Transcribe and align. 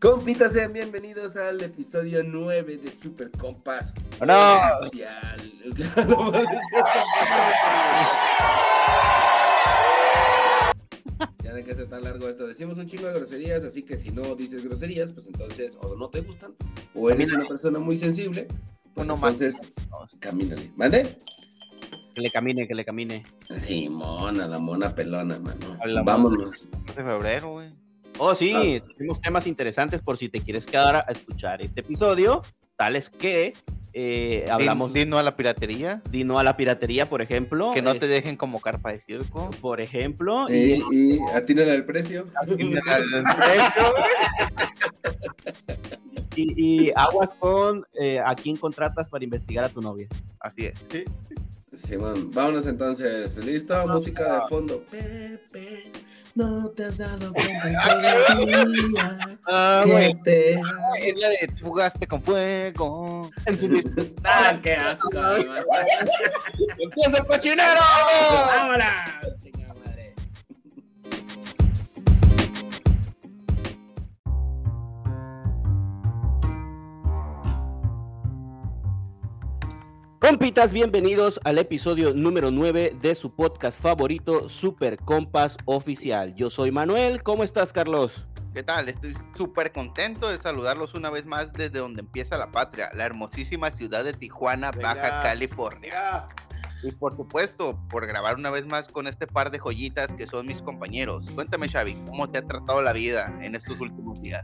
Compitas, 0.00 0.52
sean 0.52 0.72
bienvenidos 0.72 1.36
al 1.36 1.60
episodio 1.62 2.22
9 2.22 2.76
de 2.78 2.90
Super 2.92 3.30
Compas. 3.30 3.92
¡No! 4.20 4.26
Ya 11.42 11.50
no 11.50 11.56
hay 11.56 11.64
que 11.64 11.72
hacer 11.72 11.88
tan 11.88 12.02
largo 12.04 12.28
esto. 12.28 12.46
Decimos 12.46 12.76
un 12.78 12.86
chingo 12.86 13.06
de 13.06 13.14
groserías, 13.18 13.64
así 13.64 13.82
que 13.82 13.96
si 13.96 14.10
no 14.10 14.34
dices 14.34 14.64
groserías, 14.64 15.12
pues 15.12 15.26
entonces 15.26 15.76
o 15.80 15.96
no 15.96 16.08
te 16.10 16.20
gustan, 16.20 16.54
o 16.94 17.08
eres 17.10 17.28
Camínale. 17.28 17.36
una 17.40 17.48
persona 17.48 17.78
muy 17.78 17.96
sensible, 17.98 18.48
pues 18.94 19.06
Uno 19.06 19.16
más. 19.16 19.40
entonces 19.40 19.60
camínale. 20.20 20.70
¿Vale? 20.76 21.16
Que 22.14 22.20
le 22.22 22.30
camine, 22.30 22.66
que 22.66 22.74
le 22.74 22.84
camine. 22.84 23.22
Sí, 23.58 23.88
mona, 23.88 24.46
la 24.46 24.58
mona 24.58 24.94
pelona, 24.94 25.38
mano. 25.38 25.78
A 25.82 26.02
Vámonos. 26.02 26.68
de 26.96 27.04
febrero, 27.04 27.52
güey. 27.52 27.55
Oh, 28.18 28.34
sí, 28.34 28.52
Ah. 28.54 28.84
tenemos 28.96 29.20
temas 29.20 29.46
interesantes 29.46 30.00
por 30.02 30.16
si 30.18 30.28
te 30.28 30.40
quieres 30.40 30.66
quedar 30.66 30.96
a 30.96 31.00
escuchar 31.12 31.60
este 31.62 31.80
episodio, 31.80 32.42
tales 32.76 33.08
que 33.10 33.54
eh, 33.98 34.46
hablamos 34.50 34.92
Din- 34.92 35.04
Dino 35.04 35.16
a 35.18 35.22
la 35.22 35.36
piratería. 35.36 36.02
de 36.10 36.22
no 36.24 36.38
a 36.38 36.42
la 36.42 36.56
piratería, 36.58 37.08
por 37.08 37.22
ejemplo. 37.22 37.72
Que 37.72 37.80
no 37.80 37.92
eh, 37.92 37.98
te 37.98 38.06
dejen 38.06 38.36
como 38.36 38.60
carpa 38.60 38.92
de 38.92 39.00
circo. 39.00 39.50
Por 39.62 39.80
ejemplo, 39.80 40.46
Eh, 40.50 40.80
y 40.92 41.14
y 41.14 41.18
atínale 41.34 41.72
al 41.72 41.84
precio. 41.86 42.26
Y, 46.38 46.86
y 46.88 46.92
aguas 46.94 47.32
con 47.38 47.86
eh, 47.98 48.20
a 48.22 48.34
quién 48.34 48.56
contratas 48.58 49.08
para 49.08 49.24
investigar 49.24 49.64
a 49.64 49.68
tu 49.70 49.80
novia. 49.80 50.06
Así 50.40 50.66
es. 50.66 50.74
Simón, 51.76 52.30
vámonos 52.32 52.66
entonces. 52.66 53.36
¿Listo? 53.38 53.86
Música 53.86 54.40
de 54.40 54.48
fondo. 54.48 54.82
Pepe, 54.90 55.92
no 56.34 56.68
te 56.70 56.84
has 56.84 56.98
dado 56.98 57.32
cuenta 57.32 57.62
Ah, 59.46 59.82
que 59.84 60.16
te... 60.24 60.52
Es 60.54 61.16
la 61.16 61.28
de 61.28 61.50
jugaste 61.62 62.06
con 62.06 62.22
fuego. 62.22 63.30
¡Ah, 64.24 64.56
qué 64.62 64.74
asco! 64.74 65.10
¡Empieza 66.78 67.16
el 67.18 67.26
cochinero! 67.26 67.80
¡Vámonos! 68.30 68.86
Compitas, 80.26 80.72
bienvenidos 80.72 81.38
al 81.44 81.56
episodio 81.56 82.12
número 82.12 82.50
9 82.50 82.96
de 83.00 83.14
su 83.14 83.32
podcast 83.32 83.80
favorito, 83.80 84.48
Super 84.48 84.96
Compas 84.96 85.56
Oficial. 85.66 86.34
Yo 86.34 86.50
soy 86.50 86.72
Manuel, 86.72 87.22
¿cómo 87.22 87.44
estás, 87.44 87.72
Carlos? 87.72 88.26
¿Qué 88.52 88.64
tal? 88.64 88.88
Estoy 88.88 89.16
súper 89.36 89.70
contento 89.70 90.28
de 90.28 90.38
saludarlos 90.38 90.94
una 90.94 91.10
vez 91.10 91.26
más 91.26 91.52
desde 91.52 91.78
donde 91.78 92.00
empieza 92.00 92.36
la 92.36 92.50
patria, 92.50 92.88
la 92.92 93.06
hermosísima 93.06 93.70
ciudad 93.70 94.02
de 94.02 94.14
Tijuana, 94.14 94.72
Venga. 94.72 94.94
Baja 94.94 95.22
California. 95.22 96.26
Y 96.82 96.90
por 96.90 97.16
supuesto, 97.16 97.78
por 97.88 98.04
grabar 98.08 98.34
una 98.34 98.50
vez 98.50 98.66
más 98.66 98.88
con 98.88 99.06
este 99.06 99.28
par 99.28 99.52
de 99.52 99.60
joyitas 99.60 100.12
que 100.14 100.26
son 100.26 100.46
mis 100.46 100.60
compañeros. 100.60 101.30
Cuéntame, 101.36 101.68
Xavi, 101.68 101.94
¿cómo 102.04 102.28
te 102.28 102.38
ha 102.38 102.42
tratado 102.42 102.82
la 102.82 102.92
vida 102.92 103.32
en 103.42 103.54
estos 103.54 103.80
últimos 103.80 104.20
días? 104.20 104.42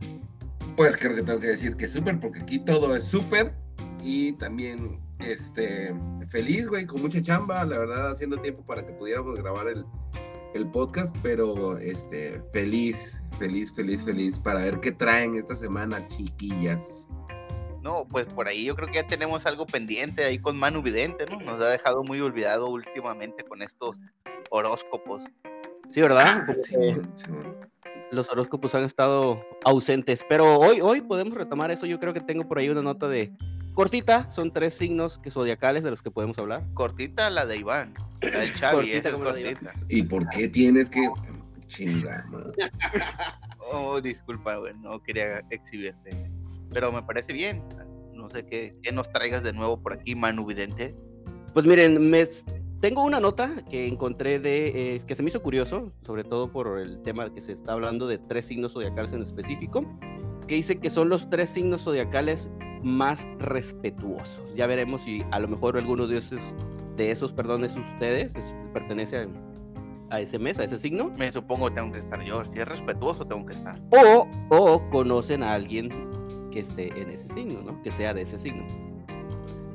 Pues 0.77 0.97
creo 0.97 1.17
que 1.17 1.25
tengo 1.25 1.41
que 1.41 1.49
decir 1.49 1.77
que 1.77 1.89
súper, 1.89 2.21
porque 2.21 2.39
aquí 2.39 2.61
todo 2.61 2.95
es 2.95 3.03
súper. 3.03 3.57
Y 4.05 4.33
también, 4.35 5.02
este, 5.27 5.95
feliz, 6.29 6.69
güey, 6.69 6.87
con 6.87 7.03
mucha 7.03 7.21
chamba, 7.23 7.65
la 7.65 7.79
verdad, 7.79 8.11
haciendo 8.13 8.37
tiempo 8.39 8.65
para 8.65 8.87
que 8.87 8.93
pudiéramos 8.93 9.37
grabar 9.37 9.69
el, 9.69 9.85
el 10.55 10.67
podcast, 10.71 11.15
pero, 11.23 11.79
este, 11.79 12.41
feliz, 12.53 13.23
feliz, 13.39 13.75
feliz, 13.75 14.05
feliz, 14.05 14.39
para 14.39 14.61
ver 14.61 14.81
qué 14.81 14.93
traen 14.93 15.37
esta 15.37 15.57
semana, 15.57 16.07
chiquillas. 16.09 17.09
No, 17.83 18.07
pues 18.09 18.27
por 18.27 18.47
ahí 18.47 18.65
yo 18.65 18.77
creo 18.77 18.89
que 18.89 18.95
ya 18.95 19.07
tenemos 19.07 19.45
algo 19.45 19.67
pendiente 19.67 20.25
ahí 20.25 20.39
con 20.39 20.57
Manu 20.57 20.83
Vidente, 20.83 21.27
¿no? 21.27 21.41
Nos 21.41 21.61
ha 21.61 21.69
dejado 21.69 22.05
muy 22.05 22.21
olvidado 22.21 22.69
últimamente 22.69 23.43
con 23.43 23.61
estos 23.61 23.99
horóscopos. 24.51 25.25
Sí, 25.91 26.01
¿verdad? 26.01 26.45
Ah, 26.49 26.55
Simón, 26.55 27.11
Simón. 27.15 27.57
los 28.13 28.31
horóscopos 28.31 28.75
han 28.77 28.85
estado 28.85 29.45
ausentes, 29.65 30.25
pero 30.29 30.59
hoy, 30.59 30.81
hoy 30.81 31.01
podemos 31.01 31.35
retomar 31.35 31.73
eso. 31.73 31.85
Yo 31.87 31.99
creo 31.99 32.15
que 32.15 32.21
tengo 32.21 32.47
por 32.47 32.59
ahí 32.59 32.69
una 32.69 32.83
nota 32.83 33.09
de 33.09 33.33
cortita, 33.75 34.31
son 34.31 34.53
tres 34.53 34.75
signos 34.75 35.19
que 35.19 35.31
zodiacales 35.31 35.83
de 35.83 35.91
los 35.91 36.03
que 36.03 36.11
podemos 36.11 36.39
hablar. 36.39 36.65
Cortita 36.75 37.31
la 37.31 37.47
de 37.47 37.59
Iván, 37.59 37.95
la 38.21 38.41
del 38.41 38.53
Xavi, 38.53 38.77
Cortita 38.77 38.99
esa 38.99 39.09
es 39.09 39.15
como 39.15 39.25
la 39.27 39.33
de 39.35 39.41
Iván. 39.41 39.55
cortita. 39.55 39.87
¿Y 39.89 40.03
por 40.03 40.29
qué 40.29 40.49
tienes 40.49 40.91
que...? 40.91 41.09
Chinga, 41.67 42.27
madre. 42.31 42.53
Oh, 43.75 44.03
disculpa, 44.03 44.57
güey, 44.57 44.75
no 44.75 45.03
quería 45.03 45.39
exhibirte. 45.49 46.31
Pero 46.75 46.93
me 46.93 47.01
parece 47.01 47.33
bien. 47.33 47.63
No 48.13 48.29
sé 48.29 48.45
qué, 48.45 48.77
qué 48.83 48.93
nos 48.93 49.11
traigas 49.11 49.43
de 49.43 49.55
nuevo 49.55 49.81
por 49.81 49.95
aquí, 49.95 50.15
Manu 50.15 50.45
Vidente. 50.45 50.95
Pues 51.55 51.65
miren, 51.65 52.11
me, 52.11 52.29
tengo 52.83 53.05
una 53.05 53.21
nota 53.21 53.65
que 53.71 53.87
encontré 53.87 54.41
de 54.41 54.97
eh, 54.97 55.01
que 55.07 55.15
se 55.15 55.23
me 55.23 55.31
hizo 55.31 55.41
curioso, 55.41 55.93
sobre 56.05 56.25
todo 56.25 56.51
por 56.51 56.81
el 56.81 57.01
tema 57.03 57.33
que 57.33 57.41
se 57.41 57.53
está 57.53 57.73
hablando 57.73 58.09
de 58.09 58.19
tres 58.19 58.47
signos 58.47 58.73
zodiacales 58.73 59.13
en 59.13 59.23
específico, 59.23 59.87
que 60.47 60.57
dice 60.57 60.79
que 60.79 60.91
son 60.91 61.09
los 61.09 61.29
tres 61.31 61.51
signos 61.51 61.83
zodiacales 61.83 62.49
más 62.83 63.25
respetuosos. 63.39 64.55
Ya 64.57 64.67
veremos 64.67 65.03
si 65.03 65.23
a 65.31 65.39
lo 65.39 65.49
mejor 65.49 65.77
alguno 65.77 66.07
de 66.07 66.19
esos, 66.19 66.41
de 66.97 67.11
esos 67.11 67.33
perdón, 67.33 67.65
es 67.65 67.77
ustedes, 67.77 68.35
es- 68.35 68.55
pertenece 68.73 69.19
a, 69.19 69.27
a 70.11 70.21
ese 70.21 70.39
mes, 70.39 70.59
a 70.59 70.65
ese 70.65 70.79
signo, 70.79 71.11
Me 71.17 71.31
supongo 71.31 71.69
que 71.69 71.75
tengo 71.77 71.93
que 71.93 72.01
estar 72.01 72.23
yo. 72.25 72.45
Si 72.53 72.59
es 72.59 72.67
respetuoso, 72.67 73.25
tengo 73.27 73.47
que 73.47 73.55
estar. 73.55 73.81
o, 73.91 74.27
o 74.51 74.91
conocen 74.91 75.43
a 75.43 75.53
alguien 75.55 75.89
que 76.51 76.61
esté 76.61 76.89
en 77.01 77.11
ese 77.11 77.29
signo, 77.35 77.63
¿no? 77.63 77.81
Que 77.83 77.91
sea 77.93 78.13
de 78.13 78.23
ese 78.23 78.39
signo. 78.39 78.65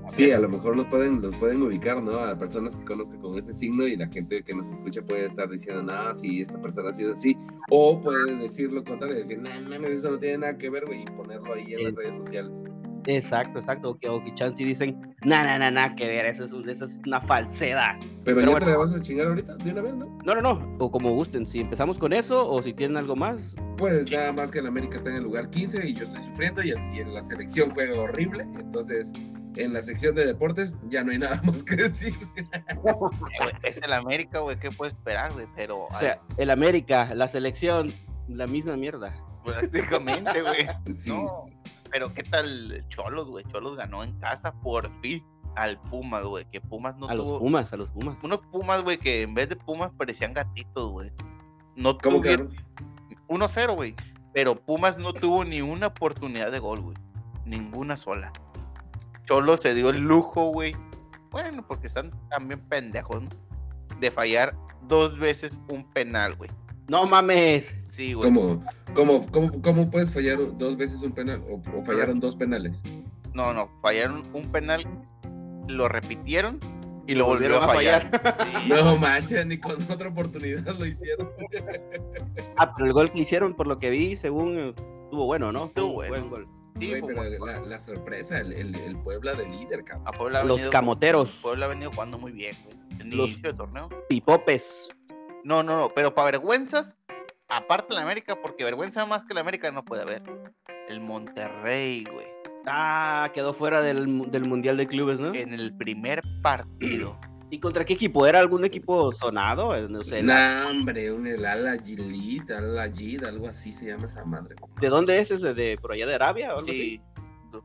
Sí, 0.09 0.31
a 0.31 0.39
lo 0.39 0.47
mejor 0.49 0.75
los 0.77 0.85
pueden, 0.87 1.21
los 1.21 1.35
pueden 1.35 1.61
ubicar, 1.61 2.01
¿no? 2.01 2.11
A 2.19 2.37
personas 2.37 2.75
que 2.75 2.85
conozcan 2.85 3.19
con 3.19 3.37
ese 3.37 3.53
signo 3.53 3.85
y 3.87 3.95
la 3.95 4.07
gente 4.07 4.41
que 4.43 4.53
nos 4.55 4.67
escucha 4.69 5.01
puede 5.01 5.25
estar 5.25 5.49
diciendo, 5.49 5.83
no, 5.83 6.15
sí, 6.15 6.41
esta 6.41 6.59
persona 6.61 6.89
ha 6.89 6.93
sido 6.93 7.13
así. 7.13 7.37
O 7.69 7.99
puede 7.99 8.35
decir 8.37 8.71
lo 8.71 8.83
contrario, 8.83 9.15
decir, 9.17 9.39
no, 9.39 9.49
mames, 9.69 9.91
eso 9.91 10.11
no 10.11 10.17
tiene 10.19 10.39
nada 10.39 10.57
que 10.57 10.69
ver, 10.69 10.85
güey, 10.85 11.01
y 11.01 11.05
ponerlo 11.05 11.53
ahí 11.53 11.73
en 11.73 11.83
las 11.83 11.95
redes 11.95 12.15
sociales. 12.15 12.63
Exacto, 13.05 13.59
exacto. 13.59 13.91
O 13.91 13.97
que, 13.99 14.09
o 14.09 14.21
que 14.21 14.33
chance 14.33 14.61
dicen, 14.61 14.99
na, 15.23 15.41
na, 15.43 15.57
na, 15.57 15.71
na, 15.71 15.95
que 15.95 16.05
ver, 16.07 16.25
eso 16.25 16.43
es, 16.43 16.51
un- 16.51 16.69
eso 16.69 16.85
es 16.85 16.99
una 17.05 17.21
falsedad. 17.21 17.95
Pero, 18.25 18.37
Pero 18.37 18.41
ya 18.41 18.49
bueno. 18.51 18.65
te 18.65 18.71
la 18.71 18.77
vas 18.77 18.93
a 18.93 19.01
chingar 19.01 19.27
ahorita, 19.27 19.55
de 19.55 19.71
una 19.71 19.81
vez, 19.81 19.93
¿no? 19.95 20.17
No, 20.25 20.35
no, 20.35 20.41
no. 20.41 20.75
O 20.79 20.91
como 20.91 21.13
gusten. 21.13 21.45
Si 21.47 21.59
empezamos 21.61 21.97
con 21.97 22.11
eso 22.11 22.49
o 22.49 22.61
si 22.61 22.73
tienen 22.73 22.97
algo 22.97 23.15
más. 23.15 23.39
Pues 23.77 24.11
nada 24.11 24.33
más 24.33 24.51
que 24.51 24.59
el 24.59 24.67
América 24.67 24.97
está 24.97 25.09
en 25.11 25.17
el 25.17 25.23
lugar 25.23 25.49
15 25.49 25.87
y 25.87 25.93
yo 25.93 26.03
estoy 26.03 26.21
sufriendo 26.23 26.61
y, 26.63 26.69
y 26.93 26.99
en 26.99 27.13
la 27.13 27.23
selección 27.23 27.69
juega 27.71 27.97
horrible. 27.97 28.45
Entonces, 28.59 29.13
en 29.59 29.73
la 29.73 29.81
sección 29.81 30.15
de 30.15 30.25
deportes 30.25 30.77
ya 30.89 31.03
no 31.03 31.11
hay 31.11 31.19
nada 31.19 31.41
más 31.45 31.63
que 31.63 31.75
decir. 31.75 32.13
Eh, 32.37 33.51
es 33.63 33.77
el 33.77 33.93
América, 33.93 34.39
güey, 34.39 34.59
¿qué 34.59 34.71
puedo 34.71 34.89
esperar, 34.89 35.33
güey? 35.33 35.47
Pero 35.55 35.85
O 35.85 35.99
sea, 35.99 36.19
el 36.37 36.49
América, 36.49 37.07
la 37.15 37.27
selección, 37.29 37.93
la 38.27 38.47
misma 38.47 38.75
mierda. 38.75 39.13
prácticamente, 39.45 40.41
güey. 40.41 40.67
Sí. 40.97 41.09
No, 41.09 41.45
pero 41.91 42.13
¿qué 42.13 42.23
tal 42.23 42.85
Cholos, 42.89 43.27
güey? 43.27 43.45
Cholos 43.45 43.75
ganó 43.77 44.03
en 44.03 44.17
casa 44.19 44.53
por 44.61 44.89
fin 45.01 45.23
al 45.55 45.79
Pumas, 45.89 46.23
güey. 46.25 46.45
Que 46.51 46.61
Pumas 46.61 46.97
no 46.97 47.07
a 47.07 47.15
los 47.15 47.25
tuvo. 47.27 47.39
Pumas, 47.39 47.71
a 47.73 47.77
los 47.77 47.89
Pumas. 47.89 48.17
Unos 48.23 48.39
Pumas, 48.51 48.83
güey, 48.83 48.97
que 48.97 49.21
en 49.23 49.33
vez 49.33 49.49
de 49.49 49.55
Pumas 49.55 49.91
parecían 49.97 50.33
gatitos, 50.33 50.91
güey. 50.91 51.11
No 51.75 51.97
¿Cómo 51.97 52.17
tuvieron 52.17 52.49
quedaron? 52.49 53.49
1-0, 53.49 53.75
güey. 53.75 53.95
Pero 54.33 54.55
Pumas 54.59 54.97
no 54.97 55.13
tuvo 55.13 55.43
ni 55.45 55.61
una 55.61 55.87
oportunidad 55.87 56.51
de 56.51 56.59
gol, 56.59 56.81
güey. 56.81 56.97
Ninguna 57.45 57.95
sola. 57.97 58.31
Cholo 59.27 59.57
se 59.57 59.75
dio 59.75 59.89
el 59.89 59.99
lujo, 59.99 60.51
güey. 60.51 60.75
Bueno, 61.31 61.65
porque 61.67 61.87
están 61.87 62.11
también 62.29 62.59
pendejos, 62.61 63.23
¿no? 63.23 63.29
De 63.99 64.09
fallar 64.09 64.55
dos 64.87 65.19
veces 65.19 65.59
un 65.69 65.83
penal, 65.91 66.35
güey. 66.35 66.49
No 66.87 67.05
mames. 67.05 67.75
Sí, 67.91 68.13
güey. 68.13 68.31
¿Cómo, 68.31 68.63
cómo, 68.93 69.27
cómo, 69.31 69.61
cómo 69.61 69.91
puedes 69.91 70.13
fallar 70.13 70.37
dos 70.57 70.77
veces 70.77 71.01
un 71.01 71.11
penal? 71.11 71.43
¿O, 71.49 71.61
o 71.77 71.81
fallaron 71.81 72.19
dos 72.19 72.35
penales? 72.35 72.81
No, 73.33 73.53
no, 73.53 73.69
fallaron 73.81 74.23
un 74.33 74.51
penal, 74.51 74.85
lo 75.67 75.89
repitieron 75.89 76.59
y 77.05 77.15
lo 77.15 77.25
volvieron 77.25 77.63
a 77.63 77.67
fallar. 77.67 78.09
Sí. 78.67 78.69
No 78.69 78.97
manches, 78.97 79.45
ni 79.45 79.57
con 79.57 79.75
otra 79.91 80.09
oportunidad 80.09 80.75
lo 80.77 80.85
hicieron. 80.85 81.29
Ah, 82.57 82.73
pero 82.75 82.87
el 82.87 82.93
gol 82.93 83.11
que 83.11 83.19
hicieron, 83.19 83.55
por 83.55 83.67
lo 83.67 83.79
que 83.79 83.89
vi, 83.89 84.15
según 84.15 84.73
estuvo 85.03 85.25
bueno, 85.25 85.51
¿no? 85.51 85.65
Estuvo 85.65 85.93
bueno. 85.93 86.09
buen 86.09 86.29
gol. 86.29 86.56
Sí, 86.79 86.87
Güey, 86.89 87.01
fue 87.01 87.13
pero 87.15 87.39
bueno. 87.39 87.45
la, 87.45 87.67
la 87.67 87.79
sorpresa, 87.79 88.39
el, 88.39 88.53
el, 88.53 88.75
el 88.75 88.97
Puebla 88.97 89.33
de 89.33 89.47
líder, 89.49 89.83
cabrón. 89.83 90.13
Puebla 90.17 90.43
Los 90.43 90.57
venido- 90.57 90.71
camoteros, 90.71 91.39
Puebla 91.41 91.65
ha 91.65 91.69
venido 91.69 91.91
jugando 91.91 92.17
muy 92.17 92.31
bien, 92.31 92.55
güey. 92.63 92.77
En 93.01 93.11
el 93.11 93.17
Los- 93.17 93.27
inicio 93.29 93.49
del 93.49 93.57
torneo. 93.57 93.89
pipopes. 94.09 94.89
No, 95.43 95.63
no, 95.63 95.77
no, 95.77 95.91
pero 95.95 96.13
para 96.13 96.31
vergüenzas, 96.31 96.95
aparte 97.47 97.89
de 97.89 97.95
la 97.95 98.01
América, 98.01 98.35
porque 98.41 98.63
vergüenza 98.63 99.05
más 99.05 99.23
que 99.25 99.33
la 99.33 99.41
América 99.41 99.71
no 99.71 99.83
puede 99.85 100.01
haber. 100.03 100.21
El 100.89 100.99
Monterrey, 101.01 102.03
güey. 102.11 102.27
Ah, 102.65 103.31
quedó 103.33 103.53
fuera 103.53 103.81
del, 103.81 104.29
del 104.29 104.45
Mundial 104.45 104.75
de 104.77 104.87
Clubes, 104.87 105.19
¿no? 105.19 105.33
En 105.33 105.53
el 105.53 105.75
primer 105.77 106.21
partido 106.43 107.17
¿Y 107.49 107.59
contra 107.59 107.85
qué 107.85 107.93
equipo? 107.93 108.27
¿Era 108.27 108.39
algún 108.39 108.65
equipo 108.65 109.11
sonado? 109.13 109.75
Eh, 109.75 109.87
No 109.89 110.03
sé. 110.03 110.21
No, 110.21 110.33
hombre, 110.69 111.11
un, 111.11 111.27
el 111.27 111.45
Al 111.45 111.81
Gilit, 111.83 112.51
Al 112.51 112.77
algo 112.77 113.47
así 113.47 113.71
se 113.71 113.87
llama 113.87 114.05
esa 114.05 114.25
madre. 114.25 114.55
¿De 114.81 114.89
dónde 114.89 115.19
es 115.19 115.31
ese? 115.31 115.53
¿De 115.53 115.77
por 115.77 115.93
allá 115.93 116.05
de 116.05 116.15
Arabia 116.15 116.53
o 116.53 116.59
algo 116.59 116.69
así? 116.69 116.73
Sí, 116.73 117.01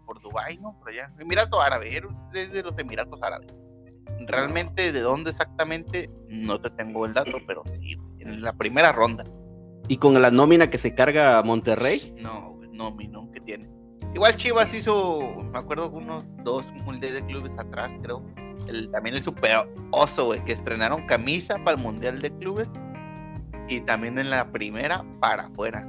por 0.07 0.21
Dubái, 0.21 0.59
¿no? 0.59 0.79
Por 0.79 0.91
allá. 0.91 1.13
Emirato 1.19 1.61
Árabe, 1.61 2.03
desde 2.33 2.63
los 2.63 2.79
Emiratos 2.79 3.21
Árabes. 3.23 3.49
Realmente, 4.27 4.93
de 4.93 5.01
dónde 5.01 5.31
exactamente, 5.31 6.09
no 6.29 6.61
te 6.61 6.71
tengo 6.71 7.05
el 7.07 7.13
dato, 7.15 7.39
pero 7.47 7.63
sí, 7.81 7.97
en 8.21 8.43
la 8.43 8.53
primera 8.53 8.93
ronda. 8.93 9.25
¿Y 9.89 9.97
con 9.97 10.21
la 10.21 10.31
nómina 10.31 10.71
que 10.71 10.79
se 10.79 10.95
carga 10.95 11.39
a 11.39 11.43
Monterrey? 11.43 12.15
No, 12.21 12.53
güey, 12.53 12.71
no, 12.71 12.93
mi 12.93 13.09
no, 13.09 13.31
que 13.33 13.41
tiene. 13.41 13.69
Igual 14.15 14.37
Chivas 14.37 14.73
hizo, 14.75 15.21
me 15.53 15.59
acuerdo, 15.59 15.91
unos 15.91 16.25
dos 16.45 16.65
mundiales 16.85 17.15
de 17.23 17.27
clubes 17.27 17.53
atrás, 17.59 17.91
creo. 18.03 18.23
El, 18.69 18.91
también 18.91 19.17
el 19.17 19.23
super 19.23 19.67
oso, 19.91 20.27
güey, 20.27 20.45
que 20.45 20.53
estrenaron 20.53 21.07
camisa 21.07 21.57
para 21.65 21.77
el 21.77 21.83
mundial 21.83 22.21
de 22.23 22.31
clubes. 22.39 22.69
Y 23.69 23.81
también 23.83 24.19
en 24.19 24.31
la 24.31 24.51
primera 24.51 25.05
para 25.21 25.45
afuera. 25.45 25.89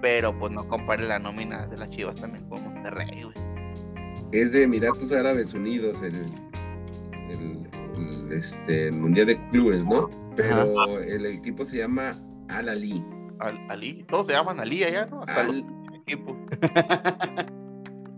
Pero 0.00 0.36
pues 0.38 0.52
no 0.52 0.66
compare 0.68 1.02
la 1.04 1.18
nómina 1.18 1.66
de 1.66 1.76
las 1.78 1.90
Chivas 1.90 2.16
también 2.16 2.48
con 2.48 2.62
Monterrey, 2.62 3.22
güey. 3.24 3.34
Es 4.32 4.52
de 4.52 4.62
Emiratos 4.64 5.10
Árabes 5.12 5.54
Unidos, 5.54 6.00
el, 6.02 6.14
el, 7.30 7.66
el, 7.96 8.32
este, 8.32 8.92
Mundial 8.92 9.26
de 9.26 9.48
Clubes, 9.50 9.84
¿no? 9.86 10.08
Pero 10.36 11.00
el 11.00 11.26
equipo 11.26 11.64
se 11.64 11.78
llama 11.78 12.16
Al 12.48 12.68
Ali. 12.68 13.02
Al, 13.40 13.58
Ali, 13.70 14.04
todos 14.08 14.26
se 14.26 14.34
llaman 14.34 14.60
Ali 14.60 14.84
allá, 14.84 15.06
¿no? 15.06 15.20
Hasta 15.22 15.40
Al- 15.40 15.60
los 15.60 15.94
equipos. 16.02 16.36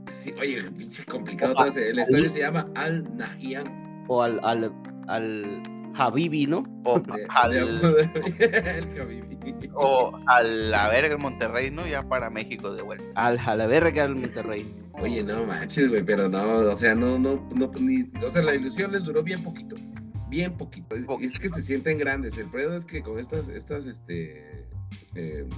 Sí, 0.08 0.34
oye, 0.38 0.60
pinche 0.72 1.04
complicado. 1.04 1.54
El 1.76 1.98
estadio 1.98 2.28
se 2.28 2.40
llama 2.40 2.66
Al 2.74 3.16
Nahyan. 3.16 3.79
¿O 4.12 4.22
al, 4.22 4.40
al, 4.42 4.72
al 5.06 5.62
Habibi, 5.94 6.46
no? 6.46 6.64
O 6.84 6.98
de- 6.98 7.26
al, 7.28 7.52
el 7.54 9.00
Habibi. 9.00 9.70
o 9.72 10.10
a 10.26 10.42
la 10.42 10.88
verga 10.88 11.14
el 11.14 11.20
Monterrey, 11.20 11.70
¿no? 11.70 11.86
Ya 11.86 12.02
para 12.02 12.28
México 12.28 12.72
de 12.74 12.82
vuelta. 12.82 13.04
Al 13.14 13.38
Jalaverga 13.38 14.02
del 14.02 14.16
Monterrey. 14.16 14.74
Oye, 14.94 15.22
no 15.22 15.44
manches, 15.46 15.88
güey, 15.90 16.02
pero 16.02 16.28
no, 16.28 16.42
o 16.42 16.74
sea, 16.74 16.96
no, 16.96 17.20
no, 17.20 17.48
no, 17.54 17.70
ni, 17.78 18.10
o 18.20 18.28
sea, 18.30 18.42
la 18.42 18.56
ilusión 18.56 18.90
les 18.90 19.04
duró 19.04 19.22
bien 19.22 19.44
poquito, 19.44 19.76
bien 20.28 20.56
poquito. 20.56 20.96
Es, 20.96 21.04
es 21.22 21.38
que 21.38 21.48
se 21.48 21.62
sienten 21.62 21.96
grandes. 21.96 22.36
El 22.36 22.50
problema 22.50 22.76
es 22.76 22.84
que 22.84 23.02
con 23.02 23.16
estas, 23.20 23.48
estas, 23.48 23.86
este, 23.86 24.66
eh, 25.14 25.48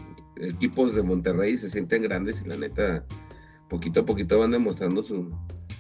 equipos 0.43 0.95
de 0.95 1.03
Monterrey 1.03 1.57
se 1.57 1.71
sienten 1.71 2.03
grandes 2.03 2.43
y 2.45 2.49
la 2.49 2.59
neta, 2.59 3.07
poquito 3.71 4.01
a 4.01 4.05
poquito 4.05 4.39
van 4.39 4.51
demostrando 4.51 5.03
su, 5.03 5.35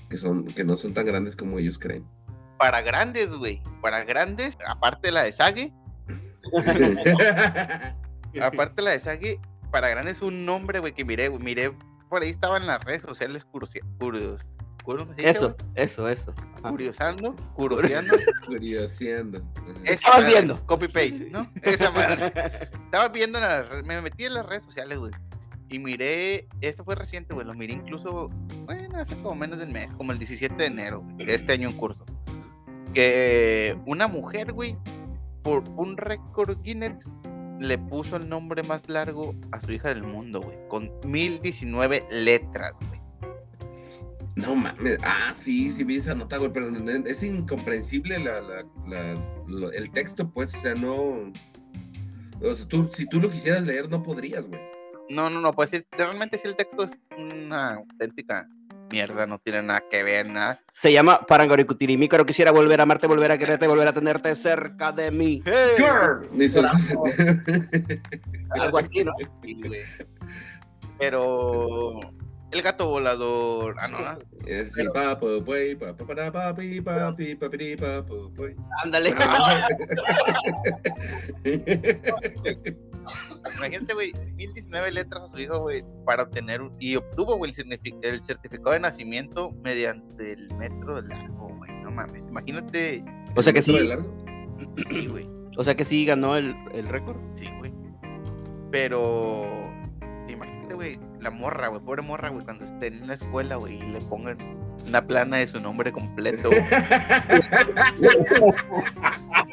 que 0.08 0.16
son, 0.16 0.46
que 0.46 0.64
no 0.64 0.78
son 0.78 0.94
tan 0.94 1.04
grandes 1.04 1.36
como 1.36 1.58
ellos 1.58 1.78
creen. 1.78 2.04
Para 2.62 2.80
grandes, 2.80 3.28
güey. 3.28 3.60
Para 3.80 4.04
grandes, 4.04 4.56
aparte 4.68 5.08
de 5.08 5.12
la 5.12 5.24
de 5.24 5.32
Sague, 5.32 5.72
aparte 8.40 8.74
de 8.76 8.82
la 8.82 8.90
de 8.92 9.00
Sague, 9.00 9.40
para 9.72 9.88
grandes 9.88 10.22
un 10.22 10.44
nombre, 10.46 10.78
güey, 10.78 10.92
que 10.94 11.04
miré, 11.04 11.26
güey, 11.26 11.42
miré, 11.42 11.72
por 12.08 12.22
ahí 12.22 12.30
estaban 12.30 12.66
las 12.68 12.84
redes 12.84 13.02
sociales 13.02 13.44
curiosi- 13.52 13.80
curios, 13.98 14.42
curios- 14.84 15.04
¿cómo 15.04 15.14
se 15.16 15.22
dice, 15.22 15.30
Eso, 15.30 15.56
eso, 15.74 16.08
eso. 16.08 16.32
Ajá. 16.58 16.70
Curiosando, 16.70 17.34
curioseando. 17.54 18.16
Curioseando. 18.46 19.42
Estabas 19.84 20.18
madre, 20.20 20.32
viendo. 20.32 20.66
Copy 20.66 20.86
paste, 20.86 21.28
¿no? 21.32 21.50
Esa 21.62 21.90
madre. 21.90 22.32
Estaba 22.84 23.08
viendo 23.08 23.38
en 23.38 23.44
las 23.44 23.84
me 23.84 24.00
metí 24.02 24.24
en 24.26 24.34
las 24.34 24.46
redes 24.46 24.64
sociales, 24.64 24.98
güey. 24.98 25.12
Y 25.68 25.78
miré, 25.80 26.46
esto 26.60 26.84
fue 26.84 26.94
reciente, 26.94 27.34
güey, 27.34 27.44
lo 27.44 27.54
miré 27.54 27.72
incluso, 27.72 28.28
bueno, 28.66 28.98
hace 29.00 29.16
como 29.16 29.34
menos 29.34 29.58
del 29.58 29.70
mes, 29.70 29.90
como 29.96 30.12
el 30.12 30.18
17 30.18 30.54
de 30.54 30.66
enero, 30.66 31.02
de 31.16 31.34
este 31.34 31.54
año 31.54 31.70
en 31.70 31.76
curso. 31.76 32.04
Que 32.92 33.78
una 33.86 34.06
mujer, 34.06 34.52
güey, 34.52 34.76
por 35.42 35.64
un 35.76 35.96
récord 35.96 36.60
Guinness, 36.62 37.04
le 37.58 37.78
puso 37.78 38.16
el 38.16 38.28
nombre 38.28 38.62
más 38.62 38.88
largo 38.88 39.34
a 39.52 39.60
su 39.60 39.72
hija 39.72 39.88
del 39.88 40.02
mundo, 40.02 40.40
güey, 40.40 40.56
con 40.68 40.90
1019 41.06 42.06
letras, 42.10 42.72
güey. 42.88 43.00
No 44.34 44.54
mames, 44.56 44.98
ah, 45.02 45.32
sí, 45.34 45.70
sí 45.70 45.84
vi 45.84 45.96
esa 45.96 46.14
nota, 46.14 46.38
güey, 46.38 46.52
pero 46.52 46.70
es 47.06 47.22
incomprensible 47.22 48.18
la, 48.18 48.40
la, 48.40 49.70
el 49.74 49.90
texto, 49.90 50.30
pues, 50.30 50.54
o 50.54 50.60
sea, 50.60 50.74
no. 50.74 51.32
O 52.40 52.54
sea, 52.54 52.66
tú, 52.66 52.90
si 52.92 53.06
tú 53.06 53.20
lo 53.20 53.30
quisieras 53.30 53.64
leer, 53.64 53.90
no 53.90 54.02
podrías, 54.02 54.48
güey. 54.48 54.60
No, 55.10 55.28
no, 55.28 55.40
no, 55.40 55.52
pues 55.52 55.70
realmente 55.92 56.38
sí 56.38 56.48
el 56.48 56.56
texto 56.56 56.84
es 56.84 56.92
una 57.18 57.74
auténtica 57.74 58.48
mierda, 58.92 59.26
no 59.26 59.38
tiene 59.38 59.62
nada 59.62 59.82
que 59.90 60.02
ver, 60.02 60.28
nada. 60.28 60.58
Se 60.74 60.92
llama 60.92 61.24
Parangoricutirimí, 61.26 62.08
pero 62.08 62.26
quisiera 62.26 62.50
volver 62.52 62.78
a 62.78 62.82
amarte, 62.84 63.06
volver 63.06 63.32
a 63.32 63.38
quererte, 63.38 63.66
volver 63.66 63.88
a 63.88 63.94
tenerte 63.94 64.36
cerca 64.36 64.92
de 64.92 65.10
mí. 65.10 65.42
Girl. 65.76 66.28
Dice- 66.32 66.60
Algo 68.50 68.78
así, 68.78 69.02
¿no? 69.02 69.12
Pero 70.98 71.98
el 72.50 72.60
gato 72.62 72.86
volador, 72.88 73.74
ah, 73.80 73.88
no, 73.88 73.98
no. 74.00 74.18
Es 74.46 74.76
el 74.76 74.90
papo, 74.90 75.40
güey, 75.40 75.74
papo, 75.74 76.06
para, 76.06 76.30
papi, 76.30 76.82
papi, 76.82 77.34
papi, 77.36 77.76
papo, 77.76 78.30
güey. 78.36 78.54
Ándale. 78.84 79.14
Imagínate, 83.56 83.94
güey, 83.94 84.12
1019 84.36 84.92
letras 84.92 85.22
a 85.24 85.26
su 85.26 85.38
hijo, 85.38 85.58
güey, 85.60 85.84
para 86.04 86.22
obtener 86.24 86.60
un- 86.62 86.76
y 86.78 86.96
obtuvo, 86.96 87.36
güey, 87.36 87.50
el, 87.52 87.56
certifi- 87.56 87.98
el 88.02 88.22
certificado 88.24 88.70
de 88.72 88.80
nacimiento 88.80 89.50
mediante 89.62 90.32
el 90.32 90.54
metro 90.56 90.96
del 91.00 91.08
largo, 91.08 91.48
güey. 91.56 91.70
No 91.82 91.90
mames, 91.90 92.22
imagínate, 92.28 93.04
O 93.36 93.42
sea 93.42 93.52
que 93.52 93.62
sí, 93.62 93.72
¿Metro 93.72 93.88
de 93.88 93.94
largo? 93.96 94.16
sí, 94.90 95.06
güey. 95.08 95.28
o 95.56 95.64
sea 95.64 95.74
que 95.74 95.84
sí 95.84 96.04
ganó 96.04 96.36
el, 96.36 96.54
el 96.72 96.88
récord. 96.88 97.16
Sí, 97.34 97.46
güey. 97.58 97.72
Pero 98.70 99.70
imagínate, 100.28 100.74
güey, 100.74 100.98
la 101.20 101.30
morra, 101.30 101.68
güey, 101.68 101.80
pobre 101.82 102.02
morra, 102.02 102.30
güey, 102.30 102.44
cuando 102.44 102.64
esté 102.64 102.86
en 102.88 103.06
la 103.06 103.14
escuela, 103.14 103.56
güey, 103.56 103.76
y 103.76 103.82
le 103.82 104.00
pongan 104.02 104.38
una 104.86 105.06
plana 105.06 105.36
de 105.38 105.48
su 105.48 105.60
nombre 105.60 105.92
completo. 105.92 106.48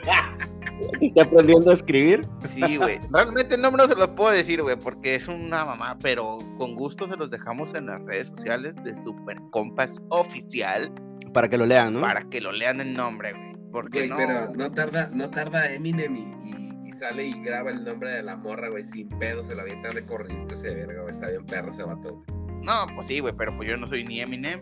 Está 1.01 1.23
aprendiendo 1.23 1.71
a 1.71 1.73
escribir. 1.73 2.21
Sí, 2.53 2.77
güey. 2.77 2.99
Realmente 3.11 3.55
el 3.55 3.61
nombre 3.61 3.83
no 3.83 3.89
se 3.93 3.95
los 3.99 4.09
puedo 4.09 4.31
decir, 4.31 4.61
güey, 4.61 4.75
porque 4.79 5.15
es 5.15 5.27
una 5.27 5.65
mamá, 5.65 5.97
pero 6.01 6.37
con 6.57 6.75
gusto 6.75 7.07
se 7.07 7.15
los 7.15 7.29
dejamos 7.29 7.73
en 7.75 7.87
las 7.87 8.01
redes 8.05 8.27
sociales 8.27 8.73
de 8.83 8.95
Super 9.03 9.37
Compas 9.51 9.93
Oficial 10.09 10.91
Para 11.33 11.49
que 11.49 11.57
lo 11.57 11.65
lean, 11.65 11.93
¿no? 11.93 12.01
para 12.01 12.23
que 12.29 12.41
lo 12.41 12.51
lean 12.51 12.79
el 12.81 12.93
nombre, 12.93 13.33
güey. 13.33 13.49
Porque 13.71 14.07
Güey, 14.07 14.09
no. 14.09 14.15
pero 14.17 14.33
no 14.55 14.71
tarda, 14.71 15.09
no 15.13 15.29
tarda 15.29 15.71
Eminem 15.71 16.15
y, 16.15 16.19
y- 16.45 16.69
y 16.89 16.91
sale 16.91 17.27
y 17.27 17.43
graba 17.43 17.69
el 17.69 17.83
nombre 17.83 18.11
de 18.11 18.23
la 18.23 18.35
morra, 18.35 18.69
güey, 18.69 18.83
sin 18.83 19.07
pedo, 19.19 19.43
se 19.43 19.53
la 19.55 19.61
avienta 19.61 19.89
de 19.89 20.03
corriente 20.05 20.55
ese 20.55 20.73
verga, 20.73 21.01
güey, 21.03 21.13
está 21.13 21.29
bien 21.29 21.45
perro 21.45 21.69
ese 21.69 21.83
vato. 21.83 22.15
güey. 22.15 22.39
No, 22.63 22.85
pues 22.95 23.07
sí, 23.07 23.19
güey, 23.19 23.33
pero 23.37 23.55
pues 23.55 23.69
yo 23.69 23.77
no 23.77 23.85
soy 23.87 24.03
ni 24.03 24.19
Eminem. 24.21 24.61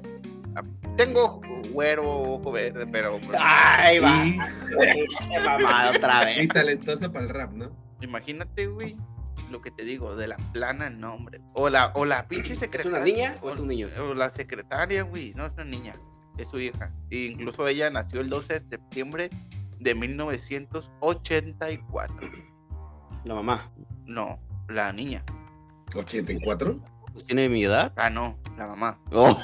Tengo 0.98 1.39
güero, 1.72 2.04
ojo 2.34 2.51
verde, 2.51 2.86
pero 2.88 3.20
pues, 3.20 3.38
Ay, 3.39 4.00
va. 4.00 4.25
Y, 4.25 4.38
Qué 5.30 5.39
mamada 5.39 5.92
otra 5.92 6.25
vez. 6.25 6.44
y 6.44 6.48
talentoso 6.48 7.12
para 7.13 7.25
el 7.25 7.30
rap, 7.32 7.51
¿no? 7.54 7.70
imagínate, 8.01 8.68
güey, 8.68 8.96
lo 9.50 9.62
que 9.62 9.72
te 9.72 9.84
digo, 9.84 10.16
de 10.16 10.27
la 10.27 10.38
plana 10.54 10.89
nombre. 10.89 11.42
O 11.54 11.70
la, 11.70 11.92
o 11.96 12.06
la 12.06 12.27
pinche 12.27 12.54
¿Es 12.54 12.60
secretaria. 12.60 12.98
una 12.98 13.06
niña 13.06 13.36
o 13.42 13.50
es 13.51 13.60
un 13.60 13.68
niño? 13.70 13.88
O 14.00 14.13
la 14.13 14.30
secretaria, 14.30 15.04
güey, 15.04 15.34
no 15.36 15.46
es 15.46 15.54
una 15.54 15.63
niña, 15.66 15.94
es 16.38 16.48
su 16.50 16.60
hija. 16.60 16.92
E 17.12 17.25
incluso 17.32 17.68
ella 17.68 17.89
nació 17.89 18.22
el 18.22 18.30
12 18.30 18.60
de 18.60 18.70
septiembre 18.70 19.30
de 19.80 19.96
1984. 19.96 22.30
La 23.25 23.34
mamá. 23.36 23.72
No, 24.06 24.39
la 24.70 24.92
niña. 24.94 25.24
¿84? 25.92 26.80
Pues 27.13 27.25
tiene 27.25 27.50
mi 27.50 27.63
edad. 27.63 27.92
Ah, 27.96 28.10
no, 28.12 28.38
la 28.58 28.68
mamá. 28.68 29.00
Oh, 29.12 29.36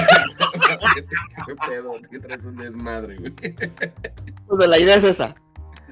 ¿Qué 1.46 1.54
pedo? 1.68 1.94
¿Qué 2.10 2.18
traes 2.18 2.44
un 2.44 2.56
desmadre, 2.56 3.16
güey? 3.16 3.32
pues 4.48 4.68
la 4.68 4.78
idea 4.78 4.96
es 4.96 5.04
esa. 5.04 5.34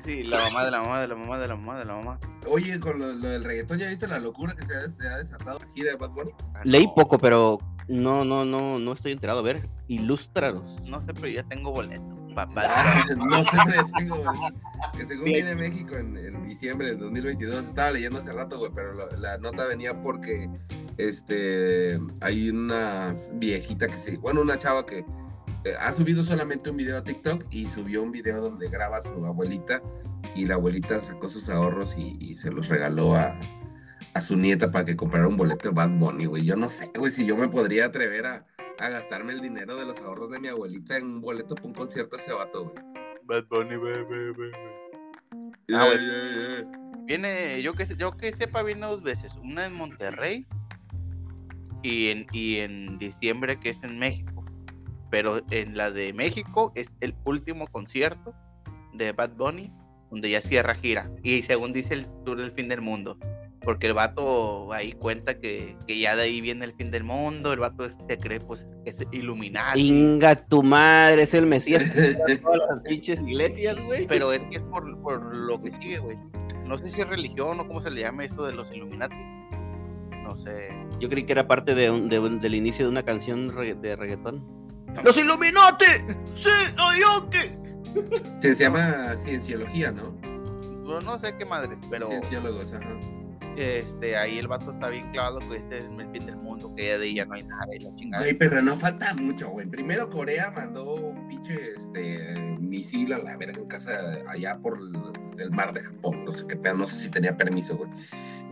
Sí, 0.04 0.22
la 0.22 0.44
mamá 0.44 0.64
de 0.64 0.70
la 0.70 0.80
mamá 0.80 1.00
de 1.00 1.08
la 1.08 1.14
mamá 1.14 1.38
de 1.38 1.49
la 1.49 1.56
mamá 1.56 1.78
de 1.78 1.84
la 1.84 1.94
mamá. 1.94 2.18
Oye, 2.49 2.80
con 2.80 2.99
lo, 2.99 3.12
lo 3.12 3.28
del 3.28 3.44
reggaetón, 3.44 3.78
¿ya 3.78 3.88
viste 3.88 4.06
la 4.06 4.18
locura 4.18 4.54
que 4.54 4.64
se 4.64 4.75
ha, 4.75 4.88
se 4.88 5.06
ha 5.06 5.18
desatado 5.18 5.58
la 5.58 5.66
gira 5.75 5.90
de 5.92 5.96
Bad 5.96 6.10
Bunny? 6.10 6.30
Ah, 6.54 6.62
Leí 6.64 6.87
no, 6.87 6.94
poco, 6.94 7.18
pero 7.18 7.58
no, 7.88 8.25
no, 8.25 8.44
no, 8.44 8.78
no 8.78 8.92
estoy 8.92 9.12
enterado. 9.12 9.40
A 9.40 9.42
ver, 9.42 9.68
ilústranos. 9.88 10.80
No 10.82 11.02
sé, 11.02 11.12
pero 11.12 11.28
ya 11.28 11.42
tengo 11.42 11.70
boleto. 11.72 12.19
Papá. 12.34 12.62
Ah, 12.66 13.04
no 13.16 13.44
sé, 13.44 13.50
tengo, 13.99 14.16
güey. 14.16 14.52
Que 14.96 15.04
según 15.06 15.25
Bien. 15.25 15.46
viene 15.46 15.54
México 15.56 15.96
en, 15.96 16.16
en 16.16 16.44
diciembre 16.44 16.88
del 16.88 16.99
2022, 16.99 17.66
estaba 17.66 17.90
leyendo 17.92 18.18
hace 18.18 18.32
rato, 18.32 18.58
güey, 18.58 18.70
pero 18.75 18.92
lo- 18.94 19.10
la 19.18 19.38
nota 19.38 19.66
venía 19.66 20.00
porque 20.02 20.49
este 20.99 21.99
hay 22.20 22.50
una 22.50 23.14
viejita 23.34 23.88
que 23.88 23.99
se, 23.99 24.16
bueno, 24.18 24.40
una 24.42 24.58
chava 24.58 24.87
que 24.87 24.99
eh, 25.64 25.75
ha 25.80 25.92
subido 25.92 26.25
solamente 26.25 26.70
un 26.70 26.76
video 26.76 26.96
a 26.99 27.04
TikTok 27.04 27.44
y 27.50 27.66
subió 27.68 28.02
un 28.02 28.12
video 28.12 28.40
donde 28.40 28.68
graba 28.68 28.99
a 28.99 29.02
su 29.02 29.25
abuelita 29.25 29.82
y 30.34 30.46
la 30.46 30.54
abuelita 30.54 31.00
sacó 31.02 31.28
sus 31.28 31.49
ahorros 31.50 31.94
y, 31.99 32.16
y 32.20 32.34
se 32.34 32.50
los 32.50 32.68
regaló 32.68 33.16
a, 33.16 33.38
a 34.14 34.20
su 34.20 34.37
nieta 34.37 34.70
para 34.70 34.84
que 34.84 34.96
comprara 34.96 35.26
un 35.28 35.37
boleto 35.37 35.68
de 35.68 35.75
Bad 35.75 35.90
Bunny, 35.99 36.26
güey. 36.26 36.44
Yo 36.44 36.56
no 36.56 36.68
sé, 36.68 36.90
güey, 36.96 37.10
si 37.10 37.26
yo 37.26 37.37
me 37.37 37.49
podría 37.49 37.87
atrever 37.87 38.26
a, 38.26 38.46
a 38.80 38.88
gastarme 38.88 39.32
el 39.32 39.40
dinero 39.40 39.76
de 39.76 39.84
los 39.84 39.99
ahorros 40.00 40.30
de 40.30 40.40
mi 40.40 40.49
abuelita 40.49 40.96
en 40.96 41.04
un 41.04 41.20
boleto 41.20 41.54
para 41.54 41.68
un 41.68 41.75
concierto 41.75 42.16
de 42.16 42.22
ese 42.22 42.32
vato, 42.32 42.64
güey. 42.64 42.76
Bad 43.25 43.44
Bunny, 43.49 43.76
Ah. 45.72 45.92
Viene, 47.04 47.62
yo 47.62 47.75
que, 47.75 47.87
yo 47.96 48.16
que 48.16 48.32
sepa, 48.32 48.62
viene 48.62 48.87
dos 48.87 49.02
veces. 49.02 49.32
Una 49.42 49.66
en 49.66 49.75
Monterrey 49.75 50.46
y 51.82 52.08
en, 52.08 52.26
y 52.32 52.56
en 52.56 52.99
diciembre 52.99 53.60
que 53.60 53.70
es 53.70 53.78
en 53.82 53.99
México. 53.99 54.44
Pero 55.10 55.40
en 55.50 55.76
la 55.76 55.90
de 55.90 56.12
México 56.12 56.72
es 56.75 56.88
el 57.00 57.14
último 57.25 57.66
concierto 57.66 58.34
de 58.94 59.12
Bad 59.12 59.37
Bunny 59.37 59.72
donde 60.10 60.30
ya 60.30 60.40
cierra 60.40 60.75
gira. 60.75 61.10
Y 61.22 61.42
según 61.42 61.72
dice 61.72 61.94
el 61.94 62.06
tour 62.25 62.38
del 62.40 62.52
fin 62.52 62.68
del 62.68 62.80
mundo. 62.80 63.16
Porque 63.62 63.88
el 63.88 63.92
vato 63.94 64.72
ahí 64.72 64.92
cuenta 64.92 65.38
que, 65.38 65.76
que 65.86 65.98
ya 65.98 66.16
de 66.16 66.22
ahí 66.22 66.40
viene 66.40 66.64
el 66.64 66.72
fin 66.72 66.90
del 66.90 67.04
mundo. 67.04 67.52
El 67.52 67.60
vato 67.60 67.84
es- 67.84 67.94
se 68.08 68.18
cree 68.18 68.40
pues 68.40 68.66
es 68.86 68.96
Illuminati. 69.12 69.80
Inga 69.80 70.34
tu 70.34 70.62
madre, 70.62 71.24
es 71.24 71.34
el 71.34 71.46
Mesías 71.46 71.94
de 71.94 72.14
todas 72.42 72.58
las 72.70 72.80
pinches 72.82 73.20
iglesias, 73.20 73.76
güey. 73.84 74.06
Pero 74.06 74.32
es 74.32 74.42
que 74.44 74.56
es 74.56 74.62
por, 74.62 74.98
por 75.02 75.36
lo 75.36 75.60
que 75.60 75.72
sigue, 75.72 75.98
güey. 75.98 76.16
No 76.66 76.78
sé 76.78 76.90
si 76.90 77.00
es 77.02 77.08
religión 77.08 77.60
o 77.60 77.66
cómo 77.66 77.80
se 77.82 77.90
le 77.90 78.00
llama 78.00 78.24
esto 78.24 78.46
de 78.46 78.54
los 78.54 78.70
Illuminati. 78.72 79.14
No 80.22 80.38
sé. 80.38 80.68
Yo 81.00 81.08
creí 81.08 81.24
que 81.24 81.32
era 81.32 81.46
parte 81.46 81.74
de 81.74 81.90
un- 81.90 82.08
de 82.08 82.18
un- 82.18 82.40
del 82.40 82.54
inicio 82.54 82.86
de 82.86 82.90
una 82.90 83.02
canción 83.02 83.48
re- 83.50 83.74
de 83.74 83.94
reggaetón. 83.96 84.42
¡Los 85.04 85.16
Illuminati! 85.16 85.84
¡Sí, 86.34 86.48
Oyoke! 86.82 87.52
Sí, 88.40 88.54
se 88.54 88.64
llama 88.64 89.14
cienciología, 89.16 89.90
¿no? 89.90 90.12
Bueno, 90.84 91.00
no 91.02 91.18
sé 91.18 91.34
qué 91.36 91.44
madres, 91.44 91.78
pero 91.90 92.06
Cienciólogos, 92.08 92.72
ajá. 92.72 92.88
Este 93.60 94.16
ahí 94.16 94.38
el 94.38 94.48
vato 94.48 94.72
está 94.72 94.88
bien 94.88 95.10
clavado 95.12 95.38
que 95.40 95.56
este 95.56 95.78
es 95.78 95.84
el 95.84 96.10
fin 96.10 96.26
del 96.26 96.36
mundo, 96.36 96.74
que 96.74 96.88
ya 96.88 96.98
de 96.98 97.14
ya 97.14 97.24
no 97.24 97.34
hay 97.34 97.42
nada 97.44 97.66
y 97.74 97.80
la 97.80 97.94
chingada. 97.94 98.22
Güey, 98.22 98.34
pero 98.34 98.62
no 98.62 98.76
falta 98.76 99.14
mucho, 99.14 99.50
güey. 99.50 99.66
Primero 99.66 100.08
Corea 100.10 100.50
mandó 100.50 100.94
un 100.94 101.28
pinche 101.28 101.72
este, 101.76 102.34
misil 102.60 103.12
a 103.12 103.18
la 103.18 103.36
verga 103.36 103.60
en 103.60 103.68
casa 103.68 104.18
allá 104.28 104.58
por 104.58 104.78
el, 104.78 105.40
el 105.40 105.50
mar 105.50 105.72
de 105.72 105.80
Japón. 105.82 106.24
No 106.24 106.32
sé 106.32 106.46
qué 106.46 106.56
pedo, 106.56 106.74
no 106.74 106.86
sé 106.86 106.96
si 106.96 107.10
tenía 107.10 107.36
permiso, 107.36 107.76
güey. 107.76 107.90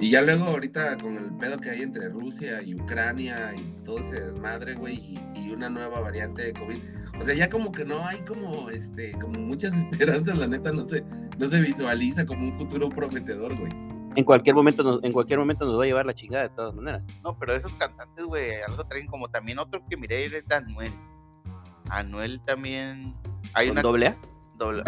Y 0.01 0.11
ya 0.11 0.23
luego 0.23 0.45
ahorita 0.45 0.97
con 0.99 1.17
el 1.17 1.33
pedo 1.39 1.59
que 1.59 1.71
hay 1.71 1.83
entre 1.83 2.09
Rusia 2.09 2.63
y 2.63 2.75
Ucrania 2.75 3.53
y 3.57 3.75
todo 3.85 3.99
ese 3.99 4.21
desmadre, 4.21 4.75
güey, 4.75 4.95
y, 4.95 5.21
y 5.35 5.51
una 5.51 5.69
nueva 5.69 6.01
variante 6.01 6.45
de 6.45 6.53
COVID. 6.53 6.79
O 7.21 7.25
sea, 7.25 7.35
ya 7.35 7.51
como 7.51 7.73
que 7.73 7.85
no 7.85 8.07
hay 8.07 8.21
como, 8.21 8.71
este, 8.71 9.13
como 9.13 9.41
muchas 9.41 9.73
esperanzas, 9.91 10.39
la 10.39 10.47
neta, 10.47 10.71
no 10.71 10.87
se, 10.87 11.03
no 11.39 11.49
se 11.49 11.61
visualiza 11.61 12.25
como 12.27 12.47
un 12.47 12.59
futuro 12.59 12.89
prometedor, 12.89 13.59
güey. 13.59 13.73
En 14.17 14.25
cualquier 14.25 14.55
momento 14.55 14.83
nos, 14.83 15.03
en 15.05 15.13
cualquier 15.13 15.39
momento 15.39 15.65
nos 15.65 15.79
va 15.79 15.85
a 15.85 15.87
llevar 15.87 16.07
la 16.07 16.15
chingada 16.15 16.45
de 16.45 16.55
todas 16.55 16.75
maneras. 16.75 17.03
No, 17.23 17.39
pero 17.39 17.55
esos 17.55 17.75
cantantes, 17.77 18.25
güey, 18.25 18.61
algo 18.67 18.85
traen 18.85 19.07
como 19.07 19.29
también 19.29 19.59
otro 19.59 19.81
que 19.89 19.97
miré 19.97 20.25
es 20.25 20.33
de 20.33 20.55
Anuel. 20.55 20.93
Anuel 21.91 22.41
también. 22.45 23.15
Hay 23.55 23.69
¿Con 23.69 23.73
una 23.73 23.83
doble 23.83 24.07
A? 24.09 24.17
doble-. 24.57 24.83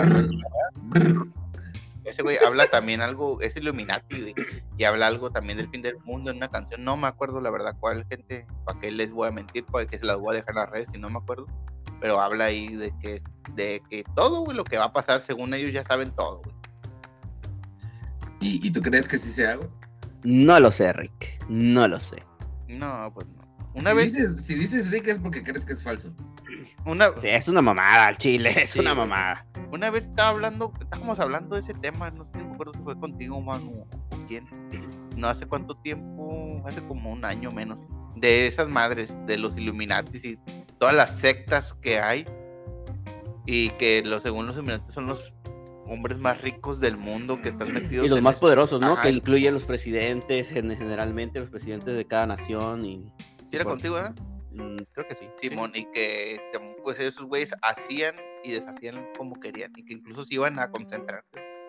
Ese 2.04 2.22
güey 2.22 2.38
habla 2.38 2.68
también 2.70 3.02
algo, 3.02 3.40
es 3.40 3.56
Illuminati, 3.56 4.20
güey, 4.20 4.34
y 4.78 4.84
habla 4.84 5.06
algo 5.06 5.30
también 5.30 5.58
del 5.58 5.68
fin 5.68 5.82
del 5.82 5.98
mundo 5.98 6.30
en 6.30 6.38
una 6.38 6.48
canción. 6.48 6.82
No 6.82 6.96
me 6.96 7.06
acuerdo 7.06 7.40
la 7.40 7.50
verdad 7.50 7.76
cuál, 7.78 8.06
gente, 8.08 8.46
para 8.64 8.80
qué 8.80 8.90
les 8.90 9.12
voy 9.12 9.28
a 9.28 9.30
mentir, 9.30 9.64
para 9.66 9.86
que 9.86 9.98
se 9.98 10.06
las 10.06 10.16
voy 10.16 10.34
a 10.34 10.36
dejar 10.38 10.50
en 10.50 10.56
las 10.56 10.70
redes 10.70 10.88
si 10.92 10.98
no 10.98 11.10
me 11.10 11.18
acuerdo. 11.18 11.46
Pero 12.00 12.18
habla 12.20 12.46
ahí 12.46 12.74
de 12.74 12.92
que, 13.00 13.22
de 13.54 13.82
que 13.90 14.04
todo, 14.16 14.40
güey, 14.40 14.56
lo 14.56 14.64
que 14.64 14.78
va 14.78 14.86
a 14.86 14.92
pasar, 14.92 15.20
según 15.20 15.52
ellos 15.52 15.72
ya 15.74 15.84
saben 15.84 16.10
todo, 16.12 16.40
güey. 16.42 16.56
¿Y, 18.40 18.66
¿Y 18.66 18.70
tú 18.70 18.80
crees 18.82 19.09
que 19.09 19.18
sí 19.18 19.30
se 19.32 19.47
haga? 19.47 19.66
No 20.23 20.59
lo 20.61 20.73
sé, 20.73 20.92
Rick. 20.92 21.44
No 21.49 21.87
lo 21.88 22.00
sé. 22.00 22.23
No, 22.68 23.11
pues 23.14 23.26
no. 23.28 23.40
Una 23.75 23.90
si, 23.90 23.97
vez, 23.97 24.12
dices, 24.14 24.44
si 24.44 24.54
dices 24.54 24.90
Rick 24.90 25.06
es 25.09 25.18
porque 25.20 25.42
crees 25.42 25.64
que 25.64 25.73
es 25.75 25.82
falso. 25.82 26.12
una, 26.85 27.09
Sí, 27.20 27.28
es 27.28 27.47
una 27.49 27.62
mamada 27.62 28.06
al 28.06 28.16
chile, 28.18 28.62
es 28.64 28.70
Sí, 28.70 28.80
una 28.80 28.92
güey. 28.94 29.06
mamada. 29.06 29.47
una 29.70 29.90
vez 29.90 30.04
estaba 30.06 30.30
hablando, 30.30 30.73
estábamos 30.80 31.20
hablando 31.20 31.54
de 31.54 31.62
ese 31.62 31.75
tema, 31.75 32.11
no 32.11 32.25
sé, 32.25 32.38
no 32.38 32.49
me 32.49 32.54
acuerdo 32.54 32.73
si 32.75 32.80
fue 32.80 32.99
contigo, 32.99 33.40
Manu, 33.40 33.87
o 34.11 34.26
quién. 34.26 34.44
No 35.16 35.28
hace 35.28 35.47
cuánto 35.47 35.76
tiempo, 35.76 36.62
hace 36.66 36.82
como 36.82 37.12
un 37.12 37.25
año 37.25 37.50
menos, 37.52 37.78
de 38.16 38.47
esas 38.49 38.68
madres, 38.68 39.12
de 39.26 39.37
los 39.38 39.56
Illuminati 39.56 40.18
y 40.18 40.38
todas 40.78 40.94
las 40.94 41.12
sectas 41.18 41.75
que 41.75 42.00
hay, 42.00 42.25
y 43.47 43.70
que 43.70 44.02
los, 44.04 44.23
según 44.23 44.47
los 44.47 44.56
Illuminati 44.56 44.90
son 44.92 45.06
los 45.06 45.32
hombres 45.90 46.18
más 46.18 46.40
ricos 46.40 46.78
del 46.80 46.97
mundo 46.97 47.40
que 47.42 47.49
están 47.50 47.73
metidos 47.73 48.06
Y 48.06 48.09
los 48.09 48.18
en 48.18 48.25
más 48.25 48.35
eso. 48.37 48.40
poderosos, 48.42 48.80
¿no? 48.80 48.92
Ajá. 48.92 49.02
Que 49.02 49.11
incluyen 49.11 49.54
los 49.54 49.64
presidentes, 49.64 50.49
gen- 50.49 50.76
generalmente 50.76 51.40
los 51.40 51.50
presidentes 51.50 51.97
de 51.97 52.04
cada 52.06 52.26
nación 52.26 52.85
y... 52.87 53.04
¿Sí 53.50 53.56
era 53.56 53.64
por- 53.64 53.73
contigo, 53.75 53.99
eh? 53.99 54.11
Mm, 54.52 54.76
creo 54.92 55.09
que 55.09 55.14
sí. 55.16 55.26
Simón, 55.40 55.73
y 55.75 55.85
que 55.92 56.40
pues 56.85 56.99
esos 57.00 57.25
güeyes 57.26 57.50
hacían 57.62 58.14
y 58.44 58.52
deshacían 58.52 59.04
como 59.18 59.38
querían, 59.40 59.73
y 59.76 59.85
que 59.85 59.94
incluso 59.94 60.25
se 60.25 60.35
iban 60.35 60.59
a 60.59 60.70
concentrar, 60.70 61.25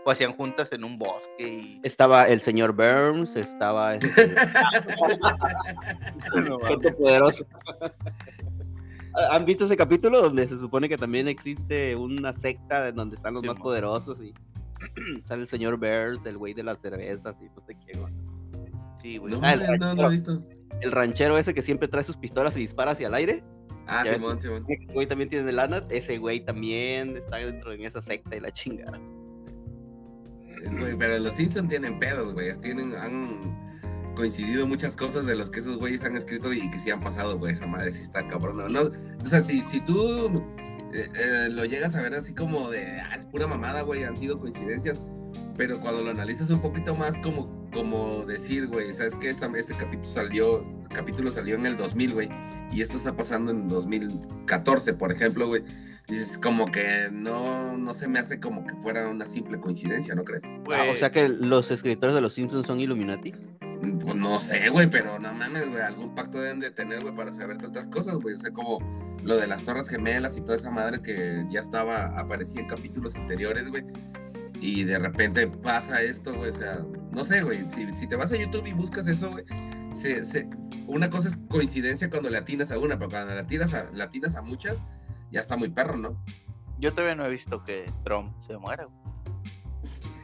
o 0.06 0.12
hacían 0.12 0.34
juntas 0.34 0.72
en 0.72 0.84
un 0.84 0.98
bosque 1.00 1.48
y... 1.48 1.80
Estaba 1.84 2.28
el 2.28 2.42
señor 2.42 2.74
Burns, 2.74 3.36
estaba... 3.36 3.96
este, 3.96 4.08
gente 6.68 6.92
poderosa. 6.94 7.46
¿Han 9.32 9.46
visto 9.46 9.65
ese 9.65 9.75
capítulo 9.77 10.22
donde 10.22 10.48
se 10.48 10.58
supone 10.58 10.88
que 10.89 10.98
también 10.98 11.27
existe 11.27 11.96
una 11.96 12.34
secta 12.34 12.88
en 12.88 12.96
donde 12.96 13.15
están 13.18 13.34
los 13.34 13.41
Sí, 13.41 13.48
más 13.48 13.58
mo. 13.58 13.63
poderosos 13.63 14.18
y 14.22 14.34
sale 15.25 15.44
el 15.44 15.48
señor 15.48 15.77
Burns, 15.77 16.25
el 16.25 16.38
güey 16.38 16.53
de 16.53 16.63
las 16.63 16.80
cervezas 16.80 17.36
y 17.41 17.46
no 17.46 17.62
sé 17.65 17.75
qué, 17.86 17.98
güey. 18.00 18.13
Sí, 18.98 19.18
güey. 19.18 19.34
No, 19.34 19.39
Ah, 19.44 19.53
el 19.53 19.80
no, 19.80 19.94
no 19.96 20.01
lo 20.03 20.08
he 20.10 20.12
visto. 20.12 20.41
El 20.82 20.91
ranchero 20.91 21.38
ese 21.38 21.53
que 21.53 21.62
siempre 21.62 21.88
trae 21.88 22.03
sus 22.03 22.18
pistolas 22.18 22.56
y 22.56 22.62
dispara 22.62 22.91
hacia 22.91 23.08
el 23.08 23.13
aire. 23.13 23.44
Ah, 23.88 24.03
Ya 24.06 24.13
Simón, 24.15 24.39
Simón. 24.39 24.65
Ese 24.68 24.94
güey 24.94 25.08
también 25.08 25.30
tiene 25.30 25.51
lana. 25.51 25.84
Ese 25.89 26.18
güey 26.18 26.44
también 26.46 27.18
está 27.18 27.38
dentro 27.38 27.72
de 27.72 27.84
esa 27.86 28.01
secta 28.01 28.36
y 28.36 28.39
la 28.39 28.51
chingada. 28.51 29.00
Güey, 30.80 30.96
pero 30.98 31.18
los 31.20 31.34
Simpson 31.34 31.68
tienen 31.68 31.98
pedos, 32.00 32.34
güey. 32.34 32.56
Tienen, 32.62 32.94
han 32.96 33.39
coincidido 34.15 34.68
muchas 34.68 34.96
cosas 34.96 35.25
de 35.25 35.36
los 35.36 35.50
que 35.50 35.60
esos 35.60 35.77
güeyes 35.77 36.03
han 36.03 36.15
escrito 36.18 36.51
y 36.53 36.70
que 36.70 36.80
sí 36.80 36.91
han 36.91 37.01
pasado, 37.01 37.38
güey. 37.38 37.53
Esa 37.53 37.68
madre 37.68 37.91
sí 37.94 38.03
está 38.03 38.27
cabrón. 38.27 38.72
No, 38.72 38.82
o 38.82 39.25
sea, 39.25 39.41
si, 39.41 39.62
si 39.62 39.80
tú 39.82 40.44
eh, 40.94 41.10
eh, 41.15 41.50
lo 41.51 41.65
llegas 41.65 41.96
a 41.96 42.01
ver 42.01 42.13
así 42.15 42.34
como 42.34 42.70
de, 42.70 43.00
ah, 43.01 43.15
es 43.15 43.25
pura 43.25 43.48
mamada, 43.48 43.82
güey, 43.84 44.03
han 44.03 44.18
sido 44.18 44.39
coincidencias. 44.39 45.00
Pero 45.58 45.80
cuando 45.80 46.01
lo 46.01 46.12
analizas 46.12 46.50
un 46.50 46.62
poquito 46.62 46.96
más, 46.96 47.18
como, 47.20 47.70
como 47.74 48.25
decir, 48.25 48.68
güey, 48.68 48.91
¿sabes 48.94 49.15
qué? 49.15 49.30
Esta- 49.30 49.51
este 49.58 49.74
capítulo 49.75 50.06
salió, 50.10 50.65
capítulo 50.94 51.32
salió 51.32 51.56
en 51.56 51.65
el 51.65 51.77
2000, 51.77 52.13
güey. 52.13 52.30
Y 52.72 52.82
esto 52.82 52.98
está 52.98 53.15
pasando 53.15 53.51
en 53.51 53.68
2014, 53.70 54.94
por 54.94 55.12
ejemplo, 55.12 55.48
güey. 55.48 55.63
Dices, 56.08 56.38
como 56.38 56.65
que 56.65 57.08
no, 57.12 57.77
no 57.77 57.94
se 57.94 58.08
me 58.08 58.20
hace 58.20 58.39
como 58.39 58.65
que 58.65 58.74
fuera 58.75 59.08
una 59.10 59.25
simple 59.25 59.60
coincidencia, 59.60 60.15
¿no 60.15 60.24
crees? 60.24 60.41
Ah, 60.74 60.86
o 60.94 60.98
sea 60.98 61.12
que 61.12 61.30
los 61.30 61.70
escritores 61.72 62.15
de 62.15 62.22
los 62.22 62.34
Simpsons 62.34 62.65
son 62.68 62.80
Illuminati. 62.80 63.34
Pues 63.82 64.16
no 64.16 64.40
sé, 64.40 64.70
güey, 64.70 64.88
pero 64.90 65.18
no 65.18 65.34
mames, 65.34 65.68
güey, 65.70 65.82
algún 65.82 66.14
pacto 66.14 66.40
deben 66.40 66.60
de 66.60 66.70
tener, 66.72 67.02
güey, 67.02 67.16
para 67.16 67.34
saber 67.34 67.58
tantas 67.58 67.88
cosas, 67.88 68.16
güey. 68.20 68.36
O 68.36 68.40
sea, 68.40 68.52
como 68.52 68.78
lo 69.24 69.38
de 69.38 69.48
las 69.48 69.64
Torres 69.66 69.90
Gemelas 69.90 70.38
y 70.38 70.42
toda 70.42 70.56
esa 70.56 70.70
madre 70.70 71.02
que 71.02 71.46
ya 71.50 71.62
estaba, 71.62 72.08
aparecía 72.20 72.62
en 72.62 72.68
capítulos 72.68 73.16
anteriores, 73.16 73.68
güey. 73.70 73.84
Y 74.62 74.84
de 74.84 75.00
repente 75.00 75.48
pasa 75.48 76.02
esto, 76.04 76.36
güey, 76.36 76.52
o 76.52 76.54
sea, 76.54 76.86
no 77.12 77.26
sé, 77.26 77.42
güey, 77.42 77.68
si, 77.72 77.88
si 77.98 78.08
te 78.08 78.16
vas 78.16 78.32
a 78.32 78.36
YouTube 78.38 78.68
y 78.68 78.74
buscas 78.74 79.08
eso, 79.08 79.32
güey, 79.32 79.44
se, 79.94 80.24
se- 80.24 80.48
una 80.86 81.10
cosa 81.10 81.30
es 81.30 81.38
coincidencia 81.50 82.10
cuando 82.10 82.30
le 82.30 82.38
atinas 82.38 82.72
a 82.72 82.78
una, 82.78 82.98
pero 83.00 83.10
cuando 83.10 83.34
le 83.34 83.40
atinas 83.40 83.74
a, 83.74 83.88
atinas 84.04 84.36
a 84.36 84.44
muchas, 84.44 84.84
ya 85.32 85.40
está 85.42 85.58
muy 85.58 85.70
perro, 85.70 85.98
¿no? 85.98 86.24
yo 86.80 86.92
todavía 86.94 87.16
no 87.16 87.26
he 87.26 87.30
visto 87.30 87.64
que 87.64 87.92
Trump 88.04 88.34
se 88.46 88.58
muera, 88.58 88.86
güey. 88.86 89.11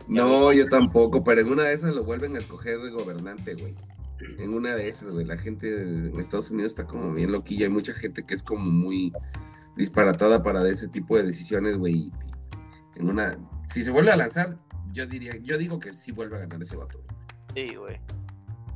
No, 0.08 0.54
yo 0.54 0.68
tampoco, 0.68 1.24
pero 1.24 1.42
en 1.42 1.52
una 1.52 1.64
de 1.64 1.74
esas 1.74 1.96
lo 1.96 2.04
vuelven 2.04 2.36
a 2.36 2.40
escoger 2.40 2.80
de 2.80 2.92
gobernante, 2.92 3.56
güey. 3.56 3.76
En 4.40 4.54
una 4.54 4.76
de 4.76 4.88
esas, 4.90 5.10
güey, 5.10 5.26
la 5.26 5.38
gente 5.38 5.70
en 5.70 6.20
Estados 6.20 6.50
Unidos 6.50 6.72
está 6.72 6.86
como 6.86 7.14
bien 7.14 7.32
loquilla. 7.32 7.66
Hay 7.66 7.72
mucha 7.72 7.94
gente 7.94 8.26
que 8.26 8.34
es 8.34 8.44
como 8.44 8.66
muy 8.66 9.14
disparatada 9.76 10.42
para 10.42 10.68
ese 10.68 10.88
tipo 10.88 11.18
de 11.18 11.24
decisiones, 11.24 11.78
güey. 11.78 12.12
En 12.96 13.10
una, 13.10 13.38
si 13.68 13.84
se 13.84 13.92
vuelve 13.92 14.12
a 14.12 14.16
lanzar, 14.16 14.58
yo 14.92 15.06
diría, 15.06 15.36
yo 15.44 15.58
digo 15.58 15.80
que 15.80 15.94
sí 15.94 16.12
vuelve 16.12 16.38
a 16.38 16.40
ganar 16.40 16.62
ese 16.62 16.78
vato. 16.78 17.00
güey. 17.00 17.70
Sí, 17.70 17.76
güey. 17.76 18.00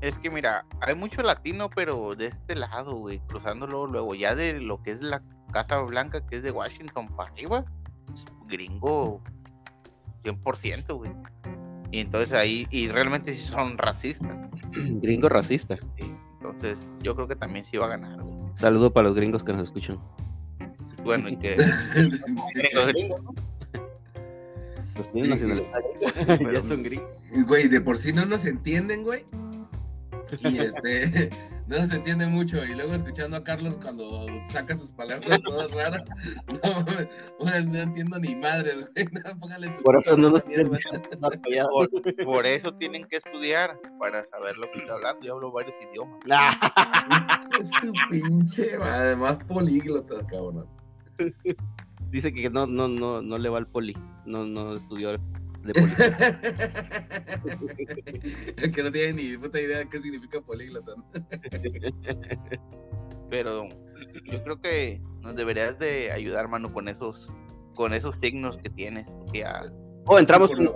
Es 0.02 0.18
que 0.18 0.30
mira, 0.30 0.66
hay 0.82 0.96
mucho 0.96 1.22
latino, 1.22 1.70
pero 1.70 2.16
de 2.16 2.28
este 2.28 2.56
lado, 2.56 2.96
güey, 2.96 3.20
cruzándolo 3.28 3.88
luego 3.88 4.16
ya 4.16 4.36
de 4.36 4.54
lo 4.54 4.82
que 4.82 4.92
es 4.92 5.02
la 5.02 5.24
Casa 5.52 5.80
Blanca, 5.80 6.26
que 6.26 6.38
es 6.38 6.44
de 6.44 6.52
Washington 6.52 7.08
para 7.16 7.32
arriba, 7.32 7.66
es 8.14 8.26
gringo 8.48 9.22
100%, 10.24 10.96
güey. 10.96 11.12
Y 11.92 12.00
entonces 12.00 12.32
ahí, 12.34 12.68
y 12.72 12.88
realmente 12.88 13.34
sí 13.34 13.42
son 13.42 13.78
racistas. 13.78 14.38
Gringo 14.72 15.30
racista. 15.30 15.78
sí. 15.98 16.14
Entonces 16.42 16.80
yo 17.04 17.16
creo 17.16 17.28
que 17.28 17.36
también 17.36 17.66
sí 17.66 17.78
va 17.78 17.86
a 17.86 17.90
ganar, 17.90 18.20
güey. 18.22 18.36
Saludo 18.56 18.92
para 18.92 19.08
los 19.08 19.16
gringos 19.16 19.44
que 19.44 19.54
nos 19.54 19.66
escuchan. 19.68 20.00
Bueno, 21.04 21.30
y 21.30 21.38
que... 21.38 21.56
Los 24.98 25.12
tienen 25.14 25.24
Sí, 25.24 25.30
nacionalizados. 25.30 26.54
ya 26.54 26.64
son 26.68 26.84
gringos. 26.84 27.10
Güey, 27.48 27.68
de 27.68 27.80
por 27.82 27.98
sí 27.98 28.12
no 28.12 28.26
nos 28.26 28.46
entienden, 28.46 29.04
güey. 29.04 29.24
Y 30.42 30.58
este, 30.60 31.30
no 31.80 31.88
se 31.88 31.96
entiende 31.96 32.28
mucho. 32.28 32.64
Y 32.66 32.76
luego 32.76 32.94
escuchando 32.94 33.38
a 33.38 33.44
Carlos 33.44 33.78
cuando 33.82 34.28
saca 34.46 34.78
sus 34.78 34.92
palabras 34.92 35.42
todas 35.46 35.72
raras, 35.72 36.04
no 36.48 36.74
mames, 36.74 37.08
bueno, 37.40 37.72
no 37.72 37.80
entiendo 37.80 38.20
ni 38.20 38.36
madre, 38.36 38.72
güey. 38.74 39.08
No, 39.12 39.40
póngale 39.40 39.76
su 39.78 39.84
Por 39.84 40.02
eso 40.02 40.18
no. 40.18 40.32
Por, 40.32 42.26
por 42.26 42.46
eso 42.46 42.74
tienen 42.76 43.08
que 43.08 43.18
estudiar, 43.18 43.78
para 44.00 44.26
saber 44.30 44.58
lo 44.58 44.70
que 44.72 44.80
está 44.80 44.94
hablando. 44.94 45.26
Yo 45.26 45.34
hablo 45.36 45.52
varios 45.52 45.76
idiomas. 45.90 46.20
Su 47.82 47.92
pinche, 48.10 48.76
además 48.82 49.40
políglotas, 49.48 50.26
cabrón. 50.26 50.68
Dice 52.10 52.34
que 52.34 52.50
no, 52.50 52.66
no, 52.66 52.88
no, 52.88 53.22
no 53.22 53.38
le 53.38 53.50
va 53.50 53.60
al 53.60 53.68
poli. 53.68 53.96
No, 54.26 54.46
no 54.46 54.76
estudió 54.76 55.18
de. 55.64 55.74
El 58.58 58.72
que 58.72 58.84
no 58.84 58.92
tiene 58.92 59.14
ni 59.14 59.38
puta 59.38 59.60
idea 59.60 59.80
de 59.80 59.90
qué 59.90 60.00
significa 60.02 60.42
políglota. 60.42 60.92
¿no? 60.96 61.06
Pero 63.30 63.68
yo 64.26 64.44
creo 64.44 64.60
que 64.62 65.02
nos 65.22 65.36
deberías 65.36 65.78
de 65.80 66.12
ayudar, 66.12 66.48
mano, 66.48 66.72
con 66.74 66.88
esos, 66.88 67.32
con 67.76 67.94
esos 67.94 68.20
signos 68.20 68.58
que 68.58 68.70
tienes. 68.70 69.08
ya- 69.34 69.62
Oh, 70.06 70.18
entramos 70.20 70.50
Sí, 70.50 70.56
por, 70.56 70.64
lo, 70.64 70.76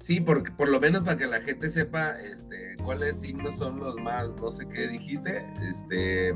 sí, 0.00 0.20
por, 0.20 0.56
por 0.56 0.68
lo 0.70 0.80
menos 0.80 1.02
para 1.02 1.18
que 1.18 1.26
la 1.26 1.40
gente 1.42 1.68
sepa 1.68 2.18
este, 2.20 2.74
cuáles 2.82 3.20
signos 3.20 3.56
son 3.58 3.78
los 3.78 3.96
más, 3.96 4.34
no 4.36 4.50
sé 4.50 4.66
qué 4.66 4.88
dijiste, 4.88 5.46
este, 5.68 6.34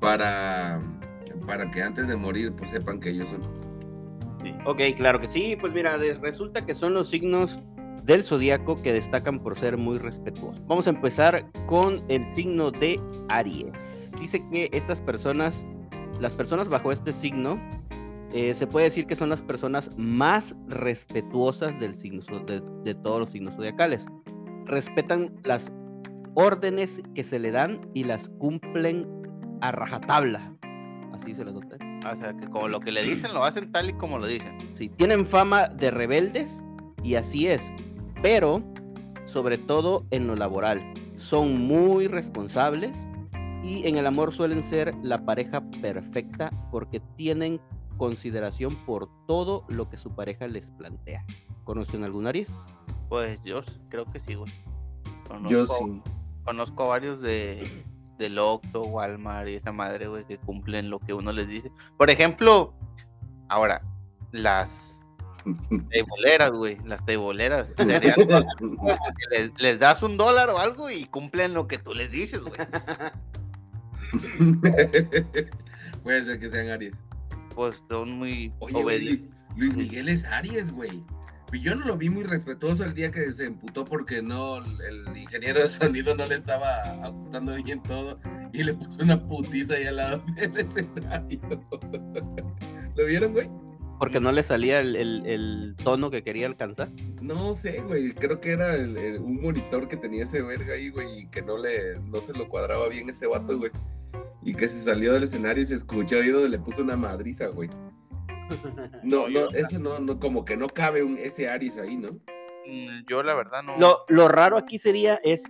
para, 0.00 0.80
para 1.46 1.70
que 1.70 1.82
antes 1.82 2.08
de 2.08 2.16
morir 2.16 2.52
pues 2.54 2.70
sepan 2.70 2.98
que 2.98 3.10
ellos 3.10 3.28
son. 3.28 3.42
Ok, 4.64 4.80
claro 4.96 5.20
que 5.20 5.28
sí. 5.28 5.56
Pues 5.60 5.72
mira, 5.72 5.96
resulta 6.20 6.64
que 6.64 6.74
son 6.74 6.94
los 6.94 7.10
signos 7.10 7.58
del 8.04 8.24
zodiaco 8.24 8.80
que 8.82 8.92
destacan 8.92 9.38
por 9.40 9.58
ser 9.58 9.76
muy 9.76 9.98
respetuosos. 9.98 10.66
Vamos 10.66 10.86
a 10.86 10.90
empezar 10.90 11.46
con 11.66 12.02
el 12.08 12.22
signo 12.34 12.70
de 12.70 13.00
Aries. 13.30 13.72
Dice 14.20 14.42
que 14.50 14.68
estas 14.72 15.00
personas, 15.00 15.64
las 16.20 16.32
personas 16.34 16.68
bajo 16.68 16.92
este 16.92 17.12
signo, 17.12 17.58
eh, 18.32 18.52
se 18.54 18.66
puede 18.66 18.86
decir 18.86 19.06
que 19.06 19.16
son 19.16 19.28
las 19.28 19.40
personas 19.40 19.90
más 19.96 20.54
respetuosas 20.68 21.78
del 21.80 21.98
signo, 21.98 22.22
de, 22.44 22.94
todos 22.96 23.20
los 23.20 23.30
signos 23.30 23.54
zodiacales. 23.54 24.06
Respetan 24.66 25.32
las 25.44 25.70
órdenes 26.34 27.00
que 27.14 27.24
se 27.24 27.38
le 27.38 27.52
dan 27.52 27.80
y 27.94 28.04
las 28.04 28.28
cumplen 28.38 29.06
a 29.60 29.72
rajatabla. 29.72 30.52
Así 31.12 31.34
se 31.34 31.44
las 31.44 31.54
nota. 31.54 31.76
O 32.12 32.16
sea, 32.16 32.34
que 32.34 32.46
como 32.48 32.68
lo 32.68 32.80
que 32.80 32.92
le 32.92 33.02
dicen, 33.02 33.32
lo 33.34 33.44
hacen 33.44 33.70
tal 33.72 33.90
y 33.90 33.92
como 33.94 34.18
lo 34.18 34.26
dicen. 34.26 34.56
Sí, 34.74 34.88
tienen 34.90 35.26
fama 35.26 35.68
de 35.68 35.90
rebeldes 35.90 36.50
y 37.02 37.14
así 37.16 37.46
es, 37.46 37.60
pero 38.22 38.62
sobre 39.26 39.58
todo 39.58 40.04
en 40.10 40.26
lo 40.26 40.36
laboral. 40.36 40.82
Son 41.16 41.60
muy 41.66 42.06
responsables 42.08 42.96
y 43.62 43.86
en 43.88 43.96
el 43.96 44.06
amor 44.06 44.32
suelen 44.32 44.62
ser 44.64 44.94
la 45.02 45.24
pareja 45.24 45.62
perfecta 45.80 46.50
porque 46.70 47.00
tienen 47.16 47.60
consideración 47.96 48.74
por 48.84 49.08
todo 49.26 49.64
lo 49.68 49.88
que 49.88 49.96
su 49.96 50.10
pareja 50.14 50.46
les 50.48 50.70
plantea. 50.72 51.24
¿Conocen 51.64 52.04
algún 52.04 52.26
Aries? 52.26 52.50
Pues 53.08 53.40
yo 53.42 53.62
creo 53.88 54.04
que 54.06 54.20
sí, 54.20 54.34
güey. 54.34 54.52
Yo 55.48 55.66
Conozco- 55.66 55.78
sí. 55.78 56.02
Conozco 56.44 56.82
a 56.82 56.88
varios 56.88 57.22
de 57.22 57.66
del 58.18 58.38
Octo, 58.38 58.82
Walmart 58.82 59.48
y 59.48 59.54
esa 59.54 59.72
madre, 59.72 60.08
güey, 60.08 60.24
que 60.26 60.36
cumplen 60.38 60.90
lo 60.90 60.98
que 60.98 61.14
uno 61.14 61.32
les 61.32 61.48
dice. 61.48 61.70
Por 61.96 62.10
ejemplo, 62.10 62.74
ahora, 63.48 63.80
las 64.32 65.00
teiboleras, 65.90 66.52
güey, 66.52 66.78
las 66.84 67.04
que 67.76 67.84
les, 69.30 69.52
les 69.60 69.78
das 69.78 70.02
un 70.02 70.16
dólar 70.16 70.50
o 70.50 70.58
algo 70.58 70.90
y 70.90 71.04
cumplen 71.06 71.54
lo 71.54 71.68
que 71.68 71.78
tú 71.78 71.94
les 71.94 72.10
dices, 72.10 72.42
güey. 72.42 72.54
Puede 76.02 76.24
ser 76.24 76.38
que 76.38 76.50
sean 76.50 76.68
Aries. 76.68 77.02
Pues 77.54 77.82
son 77.88 78.12
muy 78.18 78.52
Oye, 78.60 78.82
obedientes. 78.82 79.28
Lu- 79.28 79.34
Luis 79.56 79.76
Miguel 79.76 80.08
es 80.08 80.24
Aries, 80.24 80.72
güey. 80.72 81.02
Yo 81.60 81.74
no 81.74 81.86
lo 81.86 81.96
vi 81.96 82.10
muy 82.10 82.24
respetuoso 82.24 82.84
el 82.84 82.94
día 82.94 83.10
que 83.10 83.32
se 83.32 83.46
emputó 83.46 83.84
porque 83.84 84.22
no, 84.22 84.58
el 84.58 85.16
ingeniero 85.16 85.60
de 85.60 85.68
sonido 85.70 86.14
no 86.14 86.26
le 86.26 86.34
estaba 86.34 86.76
ajustando 87.04 87.54
bien 87.62 87.82
todo 87.82 88.18
y 88.52 88.62
le 88.64 88.74
puso 88.74 89.02
una 89.02 89.20
putiza 89.26 89.74
ahí 89.74 89.84
al 89.86 89.96
lado 89.96 90.24
del 90.36 90.56
escenario. 90.58 91.40
¿Lo 92.96 93.06
vieron, 93.06 93.32
güey? 93.32 93.48
Porque 93.98 94.20
no 94.20 94.32
le 94.32 94.42
salía 94.42 94.80
el, 94.80 94.96
el- 94.96 95.24
el 95.26 95.76
tono 95.82 96.10
que 96.10 96.22
quería 96.24 96.46
alcanzar. 96.46 96.90
No 97.22 97.54
sé, 97.54 97.80
güey. 97.82 98.12
Creo 98.12 98.40
que 98.40 98.50
era 98.50 98.74
el- 98.74 99.18
un 99.18 99.40
monitor 99.40 99.88
que 99.88 99.96
tenía 99.96 100.24
ese 100.24 100.42
verga 100.42 100.74
ahí, 100.74 100.90
güey, 100.90 101.20
y 101.20 101.26
que 101.28 101.42
no 101.42 101.56
le, 101.56 101.98
no 102.00 102.20
se 102.20 102.32
lo 102.36 102.48
cuadraba 102.48 102.88
bien 102.88 103.08
ese 103.08 103.26
vato, 103.26 103.56
güey. 103.56 103.70
Y 104.42 104.54
que 104.54 104.68
se 104.68 104.82
salió 104.82 105.12
del 105.14 105.22
escenario 105.24 105.62
y 105.62 105.66
se 105.66 105.74
escuchó 105.76 106.22
y 106.22 106.48
le 106.48 106.58
puso 106.58 106.82
una 106.82 106.96
madriza, 106.96 107.46
güey. 107.48 107.70
No, 109.02 109.28
No, 109.28 109.50
ese 109.50 109.78
no, 109.78 109.98
no, 109.98 110.18
como 110.18 110.44
que 110.44 110.56
no 110.56 110.68
cabe 110.68 111.02
un 111.02 111.16
ese 111.18 111.48
Aries 111.48 111.78
ahí, 111.78 111.96
¿no? 111.96 112.12
Mm, 112.66 113.04
Yo 113.08 113.22
la 113.22 113.34
verdad 113.34 113.62
no. 113.62 113.76
Lo, 113.78 114.04
lo 114.08 114.28
raro 114.28 114.56
aquí 114.56 114.78
sería 114.78 115.20
es 115.22 115.42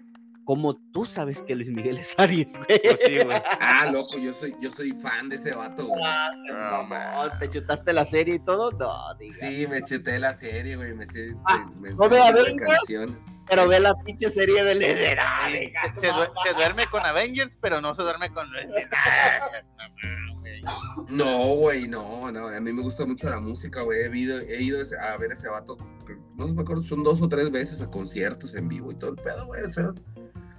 como 0.44 0.76
tú 0.92 1.06
sabes 1.06 1.40
que 1.42 1.54
Luis 1.54 1.70
Miguel 1.70 1.96
es 1.98 2.12
Aries, 2.18 2.52
güey. 2.52 2.80
Pues 2.82 3.00
sí, 3.06 3.18
güey. 3.24 3.42
Ah, 3.60 3.88
loco, 3.90 4.18
yo 4.20 4.34
soy, 4.34 4.54
yo 4.60 4.70
soy 4.72 4.90
fan 4.92 5.28
de 5.30 5.36
ese 5.36 5.54
vato, 5.54 5.86
güey. 5.86 6.02
No, 6.48 6.70
No, 6.82 6.84
man. 6.84 7.30
¿Te 7.38 7.48
chutaste 7.48 7.92
la 7.94 8.04
serie 8.04 8.34
y 8.34 8.38
todo? 8.40 8.70
No, 8.72 9.14
diga. 9.18 9.32
Sí, 9.34 9.66
me 9.70 9.80
chuté 9.82 10.18
la 10.18 10.34
serie, 10.34 10.76
güey, 10.76 10.92
me 10.94 11.06
sé, 11.06 11.34
Ah, 11.46 11.64
me, 11.80 11.90
¿no 11.94 12.08
sé 12.10 12.18
la 12.18 12.26
Avengers? 12.28 12.62
canción. 12.78 13.18
Pero 13.48 13.68
ve 13.68 13.78
la 13.80 13.94
pinche 14.04 14.30
serie 14.30 14.64
de 14.64 14.74
líder. 14.74 15.18
Sí, 15.50 15.72
se, 15.94 16.00
se 16.00 16.12
due- 16.12 16.30
se 16.42 16.52
duerme 16.54 16.86
con 16.88 17.04
Avengers, 17.06 17.52
pero 17.60 17.80
no 17.80 17.94
se 17.94 18.02
duerme 18.02 18.30
con 18.32 18.50
Luis 18.52 18.66
Miguel. 18.66 18.88
No, 21.08 21.54
güey. 21.56 21.86
No, 21.88 22.30
no, 22.30 22.32
no, 22.32 22.48
a 22.48 22.60
mí 22.60 22.72
me 22.72 22.82
gusta 22.82 23.04
mucho 23.06 23.28
la 23.30 23.40
música, 23.40 23.82
güey, 23.82 24.00
he 24.00 24.16
ido, 24.18 24.38
he 24.40 24.62
ido 24.62 24.78
a 25.00 25.16
ver 25.18 25.32
ese 25.32 25.48
vato, 25.48 25.76
no 26.36 26.48
me 26.48 26.62
acuerdo, 26.62 26.82
son 26.82 27.02
dos 27.02 27.20
o 27.22 27.28
tres 27.28 27.50
veces 27.50 27.80
a 27.80 27.90
conciertos 27.90 28.54
en 28.54 28.68
vivo 28.68 28.90
y 28.92 28.94
todo 28.94 29.10
el 29.10 29.16
pedo, 29.16 29.46
güey, 29.46 29.62
o 29.64 29.70
sea, 29.70 29.92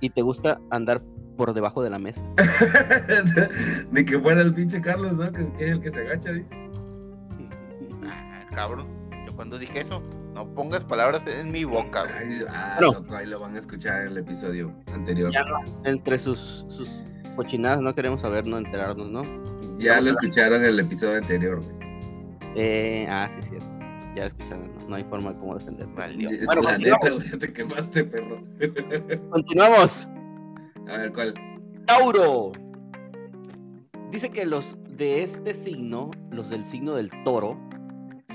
Y 0.02 0.10
te 0.10 0.22
gusta 0.22 0.60
andar 0.72 1.02
por 1.38 1.54
debajo 1.54 1.84
de 1.84 1.90
la 1.90 2.00
mesa. 2.00 2.22
ni 3.92 4.06
que 4.06 4.20
fuera 4.20 4.42
el 4.42 4.54
pinche 4.54 4.82
Carlos, 4.82 5.14
¿no? 5.14 5.32
Que, 5.32 5.52
que 5.54 5.66
es 5.66 5.72
el 5.72 5.80
que 5.82 5.92
se 5.92 6.00
agacha, 6.02 6.32
dice. 6.32 6.56
Ah, 8.06 8.46
cabrón. 8.54 8.88
Yo 9.28 9.36
cuando 9.36 9.58
dije 9.58 9.82
eso, 9.82 10.02
no 10.34 10.48
pongas 10.54 10.84
palabras 10.86 11.26
en 11.28 11.52
mi 11.52 11.64
boca. 11.66 12.04
güey. 12.04 12.14
Ay, 12.18 12.46
ah, 12.50 12.78
No. 12.80 12.94
loco, 12.94 13.16
ahí 13.16 13.26
lo 13.26 13.40
van 13.40 13.56
a 13.56 13.60
escuchar 13.60 14.02
en 14.04 14.08
el 14.10 14.18
episodio 14.20 14.74
anterior. 14.94 15.32
Ya 15.32 15.44
no, 15.44 15.58
entre 15.84 16.20
sus, 16.20 16.66
sus 16.70 16.90
cochinadas 17.36 17.82
no 17.82 17.94
queremos 17.94 18.22
saber, 18.22 18.48
no 18.48 18.58
enterarnos, 18.58 19.10
¿no? 19.10 19.24
Ya 19.80 20.00
lo 20.02 20.12
escucharon 20.12 20.62
en 20.62 20.70
el 20.70 20.80
episodio 20.80 21.18
anterior, 21.18 21.62
güey. 21.62 21.76
Eh, 22.56 23.06
ah, 23.10 23.30
sí, 23.36 23.50
cierto. 23.50 23.68
Ya 24.16 24.28
escucharon, 24.28 24.72
no, 24.80 24.88
no 24.90 24.96
hay 24.96 25.04
forma 25.04 25.34
de 25.34 25.40
cómo 25.40 25.58
defender. 25.58 25.88
Valió. 25.96 26.30
Es 26.30 26.46
Bueno, 26.46 26.62
la 26.62 26.72
continuamos. 26.72 27.04
neta, 27.04 27.16
güey, 27.16 27.40
te 27.40 27.54
quemaste, 27.54 28.04
perro. 28.06 28.42
Continuamos. 29.32 30.08
A 30.88 30.98
ver, 30.98 31.12
¿cuál? 31.14 31.34
Tauro. 31.86 32.52
Dice 34.12 34.30
que 34.30 34.46
los 34.46 34.66
de 34.98 35.24
este 35.24 35.54
signo, 35.54 36.12
los 36.32 36.50
del 36.50 36.66
signo 36.68 36.96
del 36.96 37.10
toro, 37.26 37.60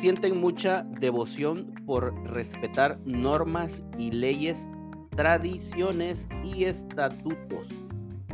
sienten 0.00 0.38
mucha 0.38 0.82
devoción 1.00 1.72
por 1.86 2.12
respetar 2.30 2.98
normas 3.06 3.82
y 3.96 4.10
leyes, 4.10 4.58
tradiciones 5.16 6.26
y 6.44 6.64
estatutos. 6.64 7.68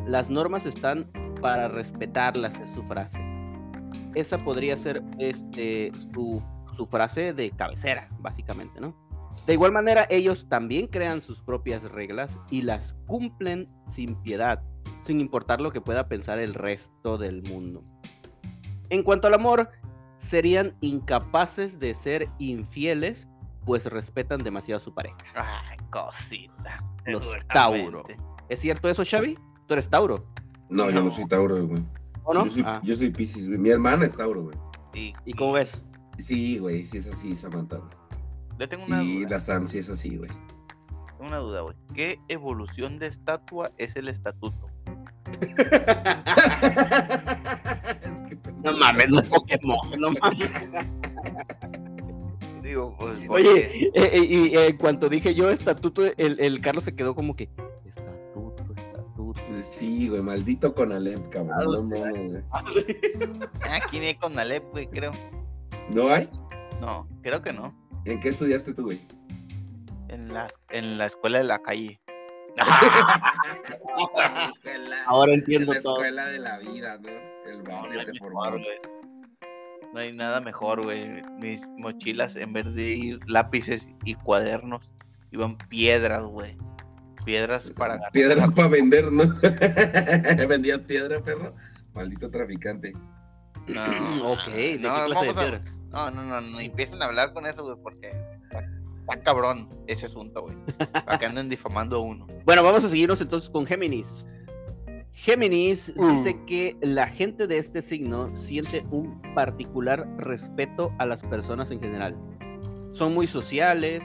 Las 0.07 0.29
normas 0.31 0.67
están 0.67 1.07
para 1.47 1.69
respetarlas, 1.69 2.59
es 2.59 2.69
su 2.71 2.83
frase. 2.89 3.21
Esa 4.17 4.37
podría 4.37 4.75
ser 4.75 5.01
este, 5.21 5.93
su, 6.13 6.43
su 6.77 6.87
frase 6.87 7.33
de 7.33 7.53
cabecera, 7.53 8.09
básicamente, 8.19 8.81
¿no? 8.81 8.97
De 9.47 9.53
igual 9.53 9.71
manera, 9.71 10.09
ellos 10.11 10.49
también 10.49 10.89
crean 10.89 11.23
sus 11.23 11.41
propias 11.43 11.85
reglas 11.85 12.37
y 12.51 12.63
las 12.63 12.95
cumplen 13.07 13.69
sin 13.91 14.17
piedad, 14.23 14.61
sin 15.03 15.21
importar 15.21 15.61
lo 15.61 15.71
que 15.71 15.81
pueda 15.81 16.09
pensar 16.09 16.41
el 16.41 16.53
resto 16.53 17.17
del 17.17 17.45
mundo. 17.45 17.85
En 18.91 19.05
cuanto 19.05 19.29
al 19.29 19.35
amor, 19.35 19.71
serían 20.19 20.75
incapaces 20.81 21.79
de 21.79 21.95
ser 21.95 22.29
infieles, 22.41 23.29
pues 23.65 23.85
respetan 23.85 24.41
demasiado 24.43 24.81
a 24.81 24.85
su 24.85 24.93
pareja. 24.93 25.17
Ay, 25.37 25.77
cosita. 25.91 26.83
Los. 27.05 27.25
Tauro. 27.53 28.03
¿Es 28.49 28.59
cierto 28.59 28.89
eso, 28.89 29.05
Xavi? 29.09 29.39
¿Tú 29.69 29.75
eres 29.75 29.89
Tauro? 29.89 30.27
No, 30.69 30.91
yo 30.91 31.03
no 31.03 31.11
soy 31.13 31.27
Tauro, 31.27 31.67
güey. 31.67 31.83
¿O 32.25 32.35
no? 32.35 32.45
Yo 32.45 32.51
soy, 32.51 32.63
Ah, 32.67 32.81
yo 32.83 32.97
soy 32.97 33.11
Pisces, 33.11 33.47
güey. 33.47 33.59
Mi 33.59 33.71
hermana 33.71 34.05
es 34.07 34.17
Tauro, 34.17 34.43
güey. 34.45 34.57
Sí. 34.93 35.13
¿Y 35.25 35.33
cómo 35.33 35.53
ves? 35.53 35.71
Sí, 36.19 36.59
güey, 36.59 36.85
sí 36.85 36.99
es 36.99 37.07
así, 37.09 37.37
Samantha. 37.37 37.77
güey. 37.77 37.91
Yo 38.59 38.69
tengo 38.69 38.85
una 38.87 39.03
Y 39.03 39.19
duda. 39.25 39.31
la 39.31 39.41
Sam 39.41 39.67
sí 39.67 39.79
es 39.79 39.89
así, 39.91 40.17
güey. 40.17 40.31
Tengo 41.19 41.29
una 41.29 41.39
duda, 41.39 41.61
güey. 41.63 41.77
¿Qué 41.95 42.19
evolución 42.29 42.99
de 42.99 43.07
estatua 43.09 43.71
es 43.79 43.95
el 43.97 44.09
estatuto? 44.09 44.69
Es 48.03 48.23
que. 48.29 48.39
No 48.63 48.77
mames, 48.77 49.09
no 49.11 49.21
es 49.21 49.27
Pokémon, 49.27 49.79
no 49.99 50.11
mames. 50.21 50.51
Digo, 52.63 52.97
pues. 52.99 53.19
Oye, 53.29 53.87
eh, 53.89 53.91
eh, 53.95 54.25
y 54.29 54.57
eh, 54.57 54.67
en 54.69 54.77
cuanto 54.77 55.09
dije 55.09 55.35
yo 55.35 55.51
estatuto, 55.51 56.03
el, 56.17 56.41
el 56.41 56.61
Carlos 56.61 56.85
se 56.85 56.95
quedó 56.95 57.15
como 57.15 57.37
que. 57.37 57.49
Sí, 59.69 60.09
güey, 60.09 60.23
maldito 60.23 60.75
con 60.75 60.93
Alep, 60.93 61.29
cabrón. 61.31 61.73
No 61.73 61.83
mames, 61.83 62.31
güey. 62.31 62.43
Aquí 63.71 63.99
ni 64.01 64.07
hay 64.07 64.15
con 64.17 64.39
Alep, 64.39 64.65
güey, 64.71 64.87
creo. 64.89 65.13
¿No 65.91 66.09
hay? 66.09 66.29
No, 66.81 67.09
creo 67.23 67.43
que 67.43 67.53
no. 67.53 67.75
¿En 68.05 68.21
qué 68.21 68.29
estudiaste 68.31 68.73
tú, 68.75 68.85
güey? 68.85 69.01
En 70.09 70.33
la, 70.33 70.49
en 70.71 70.99
la 70.99 71.07
escuela 71.07 71.39
de 71.39 71.45
la 71.45 71.59
calle. 71.61 72.01
Ahora 75.07 75.33
En 75.33 75.41
entiendo 75.41 75.73
la 75.75 75.81
todo. 75.81 75.97
escuela 75.97 76.27
de 76.27 76.39
la 76.39 76.59
vida, 76.59 76.99
¿no? 76.99 77.09
El 77.09 77.63
barrio 77.63 77.99
no 78.01 78.05
te 78.05 78.19
formaron. 78.19 78.63
güey. 78.63 78.79
No 79.93 80.01
hay 80.01 80.13
nada 80.13 80.41
mejor, 80.41 80.83
güey. 80.83 81.23
Mis 81.39 81.67
mochilas, 81.79 82.37
en 82.37 82.53
vez 82.53 82.73
de 82.75 82.83
ir 82.83 83.21
lápices 83.27 83.89
y 84.05 84.15
cuadernos, 84.15 84.95
iban 85.33 85.57
piedras, 85.69 86.25
güey. 86.25 86.57
Piedras 87.27 87.71
para. 87.77 87.99
Piedras 88.13 88.51
para 88.57 88.69
vender, 88.69 89.13
¿no? 89.13 89.25
Vendías 90.49 90.79
piedra, 90.81 91.19
perro. 91.21 91.55
Maldito 91.93 92.31
traficante. 92.31 92.95
No, 93.67 94.33
ok, 94.33 94.47
¿de 94.47 94.79
no, 94.79 94.95
qué 94.95 95.05
clase 95.07 95.27
de 95.27 95.33
vamos 95.33 95.37
a- 95.37 95.41
piedra? 95.43 95.63
No, 95.91 96.11
no, 96.11 96.23
no, 96.25 96.41
no 96.41 96.61
empiecen 96.61 97.03
a 97.03 97.07
hablar 97.07 97.33
con 97.35 97.47
eso, 97.47 97.63
güey, 97.65 97.77
porque 97.83 98.09
está, 98.45 98.61
está 99.01 99.23
cabrón 99.23 99.69
ese 99.87 100.07
asunto, 100.07 100.43
güey. 100.43 100.57
Para 100.93 101.19
que 101.19 101.27
anden 101.27 101.49
difamando 101.51 101.97
a 101.97 102.01
uno. 102.01 102.27
Bueno, 102.47 102.63
vamos 102.63 102.85
a 102.85 102.89
seguirnos 102.89 103.21
entonces 103.21 103.51
con 103.51 103.67
Géminis. 103.67 104.25
Géminis 105.15 105.93
Mm. 105.97 106.17
dice 106.17 106.37
que 106.47 106.77
la 106.83 107.09
gente 107.09 107.47
de 107.47 107.59
este 107.59 107.83
signo 107.83 108.29
siente 108.29 108.85
un 108.91 109.21
particular 109.35 110.07
respeto 110.19 110.93
a 110.99 111.07
las 111.07 111.23
personas 111.23 111.71
en 111.71 111.81
general. 111.81 112.15
Son 112.93 113.13
muy 113.15 113.27
sociales 113.27 114.03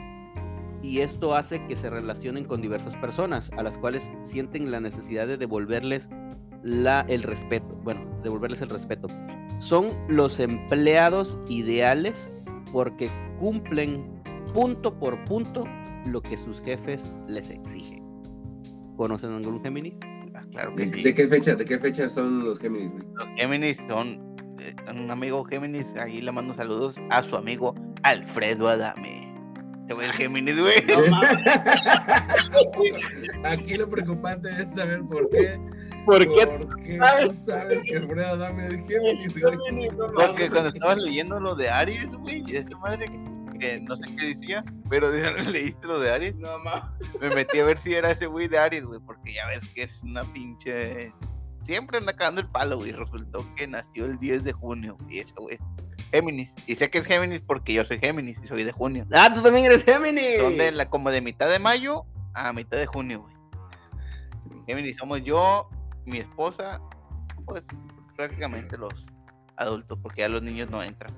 y 0.83 0.99
esto 0.99 1.35
hace 1.35 1.65
que 1.67 1.75
se 1.75 1.89
relacionen 1.89 2.45
con 2.45 2.61
diversas 2.61 2.95
personas 2.97 3.49
a 3.57 3.63
las 3.63 3.77
cuales 3.77 4.03
sienten 4.23 4.71
la 4.71 4.79
necesidad 4.79 5.27
de 5.27 5.37
devolverles 5.37 6.09
la, 6.63 7.01
el 7.07 7.23
respeto. 7.23 7.67
Bueno, 7.83 8.01
devolverles 8.23 8.61
el 8.61 8.69
respeto. 8.69 9.07
Son 9.59 9.89
los 10.07 10.39
empleados 10.39 11.37
ideales 11.47 12.15
porque 12.71 13.09
cumplen 13.39 14.21
punto 14.53 14.97
por 14.97 15.23
punto 15.25 15.63
lo 16.05 16.21
que 16.21 16.37
sus 16.37 16.59
jefes 16.61 17.01
les 17.27 17.49
exigen. 17.49 18.03
¿Conocen 18.97 19.31
algún 19.31 19.61
Géminis? 19.61 19.93
Ah, 20.35 20.43
claro 20.51 20.73
que 20.73 20.85
¿De, 20.85 20.93
sí. 20.93 21.03
de 21.03 21.13
qué 21.13 21.27
fecha? 21.27 21.55
¿De 21.55 21.65
qué 21.65 21.77
fecha 21.77 22.09
son 22.09 22.43
los 22.43 22.59
Géminis? 22.59 22.93
Los 23.15 23.29
Géminis 23.37 23.77
son 23.87 24.35
eh, 24.59 24.75
un 24.89 25.11
amigo 25.11 25.43
Géminis, 25.43 25.93
ahí 25.95 26.21
le 26.21 26.31
mando 26.31 26.53
saludos 26.53 26.95
a 27.09 27.23
su 27.23 27.35
amigo 27.35 27.75
Alfredo 28.03 28.67
Adame. 28.67 29.20
Ese 29.85 29.93
güey 29.93 30.09
es 30.09 30.15
Géminis, 30.15 30.59
güey. 30.59 30.75
Aquí 33.43 33.75
lo 33.75 33.89
preocupante 33.89 34.49
es 34.49 34.73
saber 34.75 35.01
por 35.03 35.29
qué. 35.29 35.59
¿Por 36.05 36.19
qué? 36.19 36.47
¿Por 36.47 36.75
qué 36.77 36.97
sabes? 36.97 37.27
no 37.27 37.33
sabes 37.45 37.81
que 37.85 37.97
Alfredo 37.97 38.27
Adame 38.27 38.67
es 38.67 38.87
Géminis, 38.87 39.39
güey? 39.39 39.55
Porque 40.15 40.49
cuando 40.49 40.69
estabas 40.69 40.97
leyendo 40.97 41.39
lo 41.39 41.55
de 41.55 41.69
Aries, 41.69 42.13
güey, 42.15 42.43
y 42.47 42.55
esa 42.55 42.75
madre 42.77 43.05
que 43.59 43.79
no 43.81 43.95
sé 43.95 44.07
qué 44.15 44.27
decía, 44.27 44.63
pero 44.89 45.11
leíste 45.51 45.87
lo 45.87 45.99
de 45.99 46.11
Aries, 46.11 46.37
No 46.37 46.57
mames. 46.59 46.83
me 47.19 47.29
metí 47.29 47.59
a 47.59 47.65
ver 47.65 47.77
si 47.77 47.93
era 47.93 48.11
ese 48.11 48.25
güey 48.25 48.47
de 48.47 48.57
Aries, 48.57 48.85
güey, 48.85 48.99
porque 49.05 49.33
ya 49.33 49.45
ves 49.47 49.63
que 49.75 49.83
es 49.83 50.01
una 50.03 50.23
pinche... 50.33 51.13
Siempre 51.63 51.99
anda 51.99 52.15
cagando 52.15 52.41
el 52.41 52.47
palo, 52.47 52.77
güey, 52.77 52.91
resultó 52.91 53.45
que 53.55 53.67
nació 53.67 54.05
el 54.05 54.17
10 54.17 54.43
de 54.43 54.51
junio, 54.53 54.97
y 55.07 55.19
ese 55.19 55.33
güey 55.37 55.59
Géminis. 56.11 56.53
Y 56.67 56.75
sé 56.75 56.89
que 56.89 56.99
es 56.99 57.05
Géminis 57.05 57.41
porque 57.41 57.73
yo 57.73 57.85
soy 57.85 57.99
Géminis 57.99 58.37
y 58.43 58.47
soy 58.47 58.63
de 58.63 58.71
junio. 58.71 59.05
Ah, 59.11 59.33
tú 59.33 59.41
también 59.41 59.65
eres 59.65 59.83
Géminis. 59.83 60.39
Son 60.39 60.57
de 60.57 60.71
la, 60.71 60.89
como 60.89 61.09
de 61.11 61.21
mitad 61.21 61.49
de 61.49 61.59
mayo 61.59 62.05
a 62.33 62.53
mitad 62.53 62.77
de 62.77 62.85
junio, 62.85 63.21
güey. 63.21 63.35
Géminis 64.65 64.97
somos 64.97 65.23
yo, 65.23 65.69
mi 66.05 66.19
esposa, 66.19 66.79
pues 67.45 67.63
prácticamente 68.15 68.77
los 68.77 69.05
adultos, 69.55 69.97
porque 70.01 70.21
ya 70.21 70.29
los 70.29 70.41
niños 70.41 70.69
no 70.69 70.83
entran. 70.83 71.13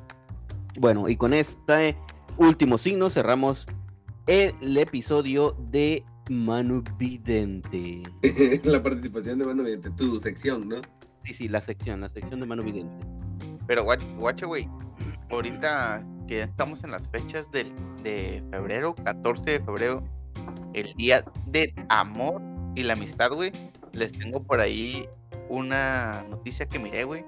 Bueno, 0.80 1.08
y 1.08 1.18
con 1.18 1.34
este 1.34 1.96
último 2.38 2.78
signo 2.78 3.10
cerramos 3.10 3.66
el 4.28 4.78
episodio 4.78 5.56
de 5.70 6.04
Manu 6.30 6.84
Vidente. 6.98 8.04
La 8.64 8.82
participación 8.82 9.40
de 9.40 9.46
Mano 9.46 9.64
mediante 9.64 9.92
tu 9.92 10.20
sección, 10.20 10.70
¿no? 10.70 10.78
Sí, 11.26 11.34
sí, 11.34 11.48
la 11.48 11.62
sección, 11.62 12.02
la 12.02 12.10
sección 12.10 12.42
de 12.42 12.46
Manu 12.46 12.64
Vidente. 12.64 13.06
Pero 13.68 13.84
guach- 13.86 14.18
guache, 14.18 14.46
güey, 14.46 14.68
ahorita 15.30 16.04
que 16.28 16.38
ya 16.38 16.44
estamos 16.46 16.84
en 16.84 16.92
las 16.92 17.08
fechas 17.10 17.50
del, 17.52 17.74
de 18.04 18.44
febrero, 18.52 18.96
14 19.04 19.52
de 19.52 19.60
febrero, 19.60 20.04
el 20.74 20.94
día 20.96 21.24
del 21.48 21.74
amor 21.90 22.42
y 22.76 22.84
la 22.84 22.94
amistad, 22.94 23.32
güey, 23.32 23.52
les 23.92 24.12
tengo 24.14 24.42
por 24.44 24.60
ahí 24.62 25.08
una 25.50 26.24
noticia 26.30 26.66
que 26.66 26.80
miré, 26.80 27.04
güey, 27.04 27.26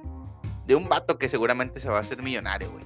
de 0.65 0.75
un 0.75 0.87
vato 0.89 1.17
que 1.17 1.29
seguramente 1.29 1.79
se 1.79 1.89
va 1.89 1.97
a 1.97 2.01
hacer 2.01 2.21
millonario, 2.23 2.71
güey. 2.71 2.85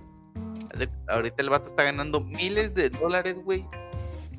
Ahorita 1.07 1.41
el 1.41 1.49
vato 1.49 1.69
está 1.69 1.83
ganando 1.83 2.21
miles 2.21 2.73
de 2.73 2.89
dólares, 2.89 3.35
güey, 3.43 3.65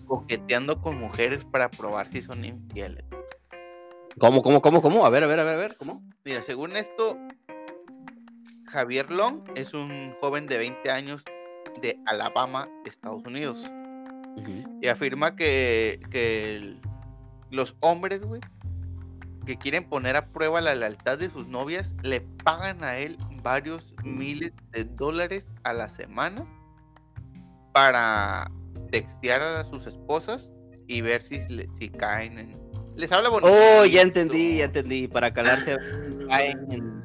coqueteando 0.06 0.80
con 0.80 0.98
mujeres 0.98 1.44
para 1.44 1.70
probar 1.70 2.08
si 2.08 2.22
son 2.22 2.44
infieles. 2.44 3.04
¿Cómo, 4.18 4.42
cómo, 4.42 4.60
cómo, 4.60 4.82
cómo? 4.82 5.06
A 5.06 5.10
ver, 5.10 5.24
a 5.24 5.26
ver, 5.26 5.40
a 5.40 5.44
ver, 5.44 5.54
a 5.54 5.58
ver, 5.58 5.76
¿cómo? 5.76 6.02
Mira, 6.24 6.42
según 6.42 6.76
esto, 6.76 7.16
Javier 8.70 9.10
Long 9.10 9.42
es 9.54 9.74
un 9.74 10.14
joven 10.20 10.46
de 10.46 10.58
20 10.58 10.90
años 10.90 11.24
de 11.82 11.98
Alabama, 12.06 12.68
Estados 12.84 13.24
Unidos. 13.26 13.58
Y 14.80 14.86
afirma 14.88 15.36
que, 15.36 16.00
que 16.10 16.56
el- 16.56 16.80
los 17.50 17.76
hombres, 17.80 18.22
güey, 18.22 18.40
que 19.44 19.56
quieren 19.56 19.88
poner 19.88 20.16
a 20.16 20.26
prueba 20.26 20.60
la 20.60 20.74
lealtad 20.74 21.18
de 21.18 21.30
sus 21.30 21.46
novias, 21.48 21.94
le 22.02 22.20
pagan 22.44 22.84
a 22.84 22.96
él 22.98 23.18
varios 23.42 23.92
miles 24.04 24.52
de 24.70 24.84
dólares 24.84 25.46
a 25.64 25.72
la 25.72 25.88
semana 25.88 26.46
para 27.72 28.50
textear 28.90 29.42
a 29.42 29.64
sus 29.64 29.86
esposas 29.86 30.50
y 30.86 31.00
ver 31.00 31.22
si, 31.22 31.40
si 31.78 31.88
caen 31.88 32.38
en... 32.38 32.60
Les 32.96 33.10
habla 33.12 33.28
bonito. 33.30 33.52
Oh, 33.52 33.84
ya 33.84 34.02
entendí, 34.02 34.58
ya 34.58 34.64
entendí. 34.66 35.08
Para 35.08 35.32
calarse. 35.32 35.76
Ay. 36.30 36.52
en- 36.70 37.00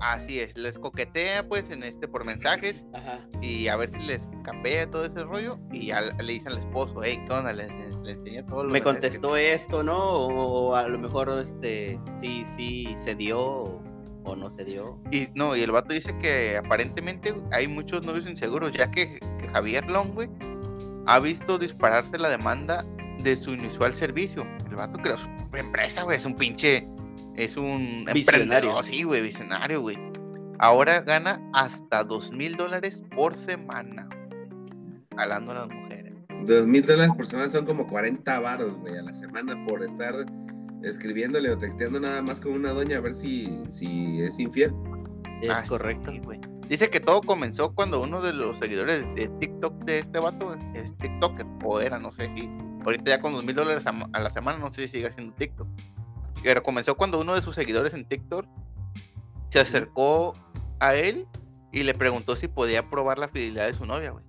Así 0.00 0.40
es, 0.40 0.56
les 0.56 0.78
coquetea 0.78 1.48
pues 1.48 1.70
en 1.70 1.82
este 1.82 2.06
por 2.08 2.24
mensajes 2.24 2.84
Ajá. 2.92 3.20
y 3.40 3.68
a 3.68 3.76
ver 3.76 3.90
si 3.90 3.98
les 4.00 4.28
capea 4.44 4.90
todo 4.90 5.04
ese 5.04 5.22
rollo 5.24 5.58
y 5.72 5.86
ya 5.86 6.00
le 6.02 6.32
dicen 6.32 6.52
al 6.52 6.58
esposo, 6.58 7.02
hey, 7.02 7.20
¿qué 7.26 7.32
onda? 7.32 7.52
Le, 7.52 7.66
le- 7.68 7.86
le 8.02 8.12
enseña 8.12 8.46
todo 8.46 8.64
lo 8.64 8.70
Me 8.70 8.82
contestó 8.82 9.36
esto, 9.36 9.82
¿no? 9.82 9.96
O 9.96 10.74
a 10.76 10.86
lo 10.86 10.98
mejor 10.98 11.28
este 11.44 11.98
sí, 12.20 12.44
sí 12.56 12.94
se 13.02 13.14
dio 13.16 13.40
o, 13.40 13.82
o 14.24 14.36
no 14.36 14.48
se 14.50 14.64
dio. 14.64 15.00
Y 15.10 15.28
no, 15.34 15.56
y 15.56 15.62
el 15.62 15.72
vato 15.72 15.92
dice 15.92 16.16
que 16.18 16.56
aparentemente 16.56 17.34
hay 17.50 17.66
muchos 17.66 18.04
novios 18.06 18.26
inseguros, 18.28 18.72
ya 18.72 18.90
que, 18.90 19.18
que 19.40 19.48
Javier 19.48 19.86
Long, 19.88 20.12
güey, 20.14 20.28
ha 21.06 21.18
visto 21.18 21.58
dispararse 21.58 22.16
la 22.18 22.28
demanda 22.28 22.84
de 23.24 23.34
su 23.36 23.54
inusual 23.54 23.94
servicio. 23.94 24.46
El 24.68 24.76
vato 24.76 24.98
creó 24.98 25.16
su 25.18 25.26
empresa, 25.56 26.02
güey, 26.04 26.18
es 26.18 26.26
un 26.26 26.36
pinche, 26.36 26.86
es 27.36 27.56
un 27.56 28.04
Visionario. 28.12 28.70
emprendedor, 28.70 28.84
sí, 28.84 29.02
güey, 29.02 29.22
visionario, 29.22 29.80
güey. 29.82 29.96
Ahora 30.58 31.00
gana 31.02 31.40
hasta 31.52 32.02
dos 32.04 32.32
mil 32.32 32.56
dólares 32.56 33.02
por 33.14 33.34
semana, 33.36 34.08
jalando 35.16 35.52
a 35.52 35.54
las 35.54 35.68
mujeres. 35.68 36.14
Dos 36.46 36.66
mil 36.66 36.82
dólares 36.82 37.12
por 37.16 37.26
semana 37.26 37.48
son 37.50 37.66
como 37.66 37.86
40 37.86 38.40
varos, 38.40 38.78
güey, 38.78 38.96
a 38.96 39.02
la 39.02 39.12
semana 39.14 39.62
por 39.66 39.82
estar 39.82 40.14
escribiéndole 40.82 41.50
o 41.50 41.58
texteando 41.58 41.98
nada 42.00 42.22
más 42.22 42.40
con 42.40 42.52
una 42.52 42.70
doña 42.70 42.98
a 42.98 43.00
ver 43.00 43.14
si, 43.14 43.62
si 43.68 44.20
es 44.22 44.38
infiel. 44.38 44.72
Es 45.42 45.50
Ah, 45.50 45.62
sí, 45.62 45.68
correcto. 45.68 46.12
güey. 46.22 46.40
Dice 46.68 46.90
que 46.90 47.00
todo 47.00 47.20
comenzó 47.20 47.74
cuando 47.74 48.00
uno 48.00 48.20
de 48.20 48.32
los 48.32 48.58
seguidores 48.58 49.04
de 49.14 49.28
TikTok 49.40 49.84
de 49.84 50.00
este 50.00 50.18
vato 50.18 50.54
es 50.74 50.96
TikToker, 50.98 51.46
o 51.64 51.80
era, 51.80 51.98
no 51.98 52.10
sé 52.12 52.28
si. 52.34 52.48
Ahorita 52.84 53.10
ya 53.10 53.20
con 53.20 53.32
dos 53.34 53.44
mil 53.44 53.54
dólares 53.54 53.84
a 53.86 54.20
la 54.20 54.30
semana, 54.30 54.58
no 54.58 54.72
sé 54.72 54.82
si 54.86 54.94
sigue 54.94 55.08
haciendo 55.08 55.34
TikTok. 55.34 55.66
Pero 56.42 56.62
comenzó 56.62 56.96
cuando 56.96 57.20
uno 57.20 57.34
de 57.34 57.42
sus 57.42 57.54
seguidores 57.54 57.94
en 57.94 58.06
TikTok 58.06 58.46
se 59.50 59.60
acercó 59.60 60.34
a 60.80 60.94
él 60.94 61.26
y 61.72 61.82
le 61.82 61.94
preguntó 61.94 62.36
si 62.36 62.48
podía 62.48 62.88
probar 62.88 63.18
la 63.18 63.28
fidelidad 63.28 63.66
de 63.66 63.72
su 63.72 63.86
novia, 63.86 64.10
güey. 64.10 64.24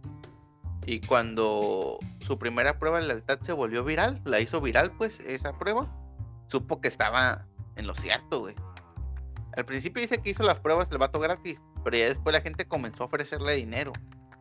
Y 0.85 1.01
cuando 1.01 1.99
su 2.25 2.39
primera 2.39 2.79
prueba 2.79 2.99
de 2.99 3.07
lealtad 3.07 3.39
se 3.41 3.51
volvió 3.51 3.83
viral, 3.83 4.21
la 4.23 4.39
hizo 4.39 4.61
viral, 4.61 4.91
pues, 4.97 5.19
esa 5.19 5.57
prueba, 5.57 5.87
supo 6.47 6.79
que 6.79 6.87
estaba 6.87 7.45
en 7.75 7.87
lo 7.87 7.95
cierto, 7.95 8.39
güey. 8.39 8.55
Al 9.55 9.65
principio 9.65 10.01
dice 10.01 10.19
que 10.19 10.29
hizo 10.29 10.43
las 10.43 10.59
pruebas 10.59 10.89
del 10.89 10.99
vato 10.99 11.19
gratis, 11.19 11.59
pero 11.83 11.97
ya 11.97 12.05
después 12.05 12.33
la 12.33 12.41
gente 12.41 12.67
comenzó 12.67 13.03
a 13.03 13.07
ofrecerle 13.07 13.55
dinero 13.55 13.91